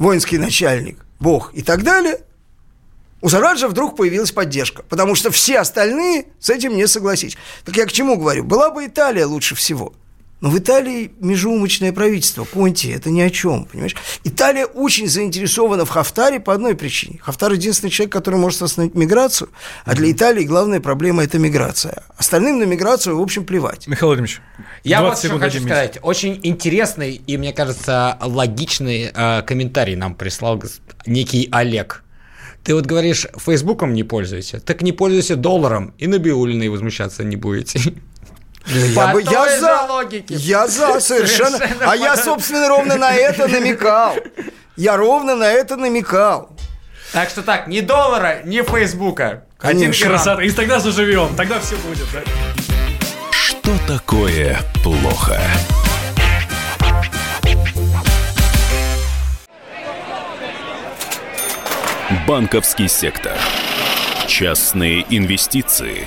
воинский 0.00 0.38
начальник, 0.38 1.04
бог 1.20 1.52
и 1.54 1.62
так 1.62 1.84
далее, 1.84 2.20
у 3.20 3.28
Сараджа 3.28 3.68
вдруг 3.68 3.96
появилась 3.96 4.32
поддержка, 4.32 4.82
потому 4.82 5.14
что 5.14 5.30
все 5.30 5.58
остальные 5.58 6.26
с 6.40 6.48
этим 6.48 6.74
не 6.74 6.88
согласились. 6.88 7.36
Так 7.66 7.76
я 7.76 7.84
к 7.84 7.92
чему 7.92 8.16
говорю? 8.16 8.42
Была 8.42 8.70
бы 8.70 8.86
Италия 8.86 9.26
лучше 9.26 9.54
всего– 9.54 9.92
но 10.40 10.48
в 10.48 10.58
Италии 10.58 11.12
межумочное 11.20 11.92
правительство, 11.92 12.44
Конти, 12.44 12.88
это 12.88 13.10
ни 13.10 13.20
о 13.20 13.30
чем, 13.30 13.66
понимаешь? 13.66 13.94
Италия 14.24 14.64
очень 14.64 15.06
заинтересована 15.06 15.84
в 15.84 15.90
Хафтаре 15.90 16.40
по 16.40 16.54
одной 16.54 16.74
причине. 16.74 17.18
Хафтар 17.22 17.52
единственный 17.52 17.90
человек, 17.90 18.12
который 18.12 18.40
может 18.40 18.62
остановить 18.62 18.94
миграцию, 18.94 19.50
а 19.84 19.94
для 19.94 20.10
Италии 20.10 20.44
главная 20.44 20.80
проблема– 20.80 21.22
это 21.24 21.38
миграция. 21.38 22.04
Остальным 22.16 22.58
на 22.58 22.64
миграцию, 22.64 23.18
в 23.18 23.22
общем, 23.22 23.44
плевать. 23.44 23.86
Михаил 23.86 24.08
Владимирович, 24.08 24.40
Я 24.82 25.02
вот 25.02 25.18
что 25.18 25.38
хочу 25.38 25.60
сказать. 25.60 25.98
Очень 26.02 26.40
интересный 26.42 27.20
и, 27.26 27.36
мне 27.36 27.52
кажется, 27.52 28.16
логичный 28.20 29.10
э, 29.14 29.42
комментарий 29.42 29.96
нам 29.96 30.14
прислал 30.14 30.62
некий 31.06 31.48
Олег. 31.52 32.02
Ты 32.64 32.74
вот 32.74 32.86
говоришь, 32.86 33.26
Фейсбуком 33.36 33.94
не 33.94 34.04
пользуйся, 34.04 34.60
так 34.60 34.82
не 34.82 34.92
пользуйся 34.92 35.36
долларом, 35.36 35.94
и 35.98 36.06
на 36.06 36.18
Биулиной 36.18 36.68
возмущаться 36.68 37.24
не 37.24 37.36
будете. 37.36 37.94
Я, 38.66 38.94
По 38.94 39.12
бы, 39.12 39.22
я 39.22 39.58
за, 39.58 39.86
логике. 39.88 40.34
я 40.34 40.66
за, 40.68 41.00
совершенно. 41.00 41.58
Совершенно 41.58 41.90
А 41.90 41.96
я, 41.96 42.16
собственно, 42.16 42.68
ровно 42.68 42.96
на 42.96 43.12
это 43.12 43.48
намекал. 43.48 44.14
Я 44.76 44.96
ровно 44.96 45.34
на 45.34 45.44
это 45.50 45.76
намекал. 45.76 46.50
Так 47.12 47.28
что 47.30 47.42
так, 47.42 47.66
ни 47.66 47.80
доллара, 47.80 48.40
ни 48.44 48.60
Фейсбука. 48.62 49.44
Один. 49.60 49.92
Красота. 49.92 50.42
И 50.42 50.50
тогда 50.50 50.78
заживем, 50.78 51.34
тогда 51.36 51.58
все 51.60 51.76
будет, 51.76 52.06
да? 52.12 52.20
Что 53.32 53.72
такое 53.86 54.58
плохо? 54.84 55.40
Банковский 62.26 62.88
сектор. 62.88 63.32
Частные 64.26 65.04
инвестиции. 65.10 66.06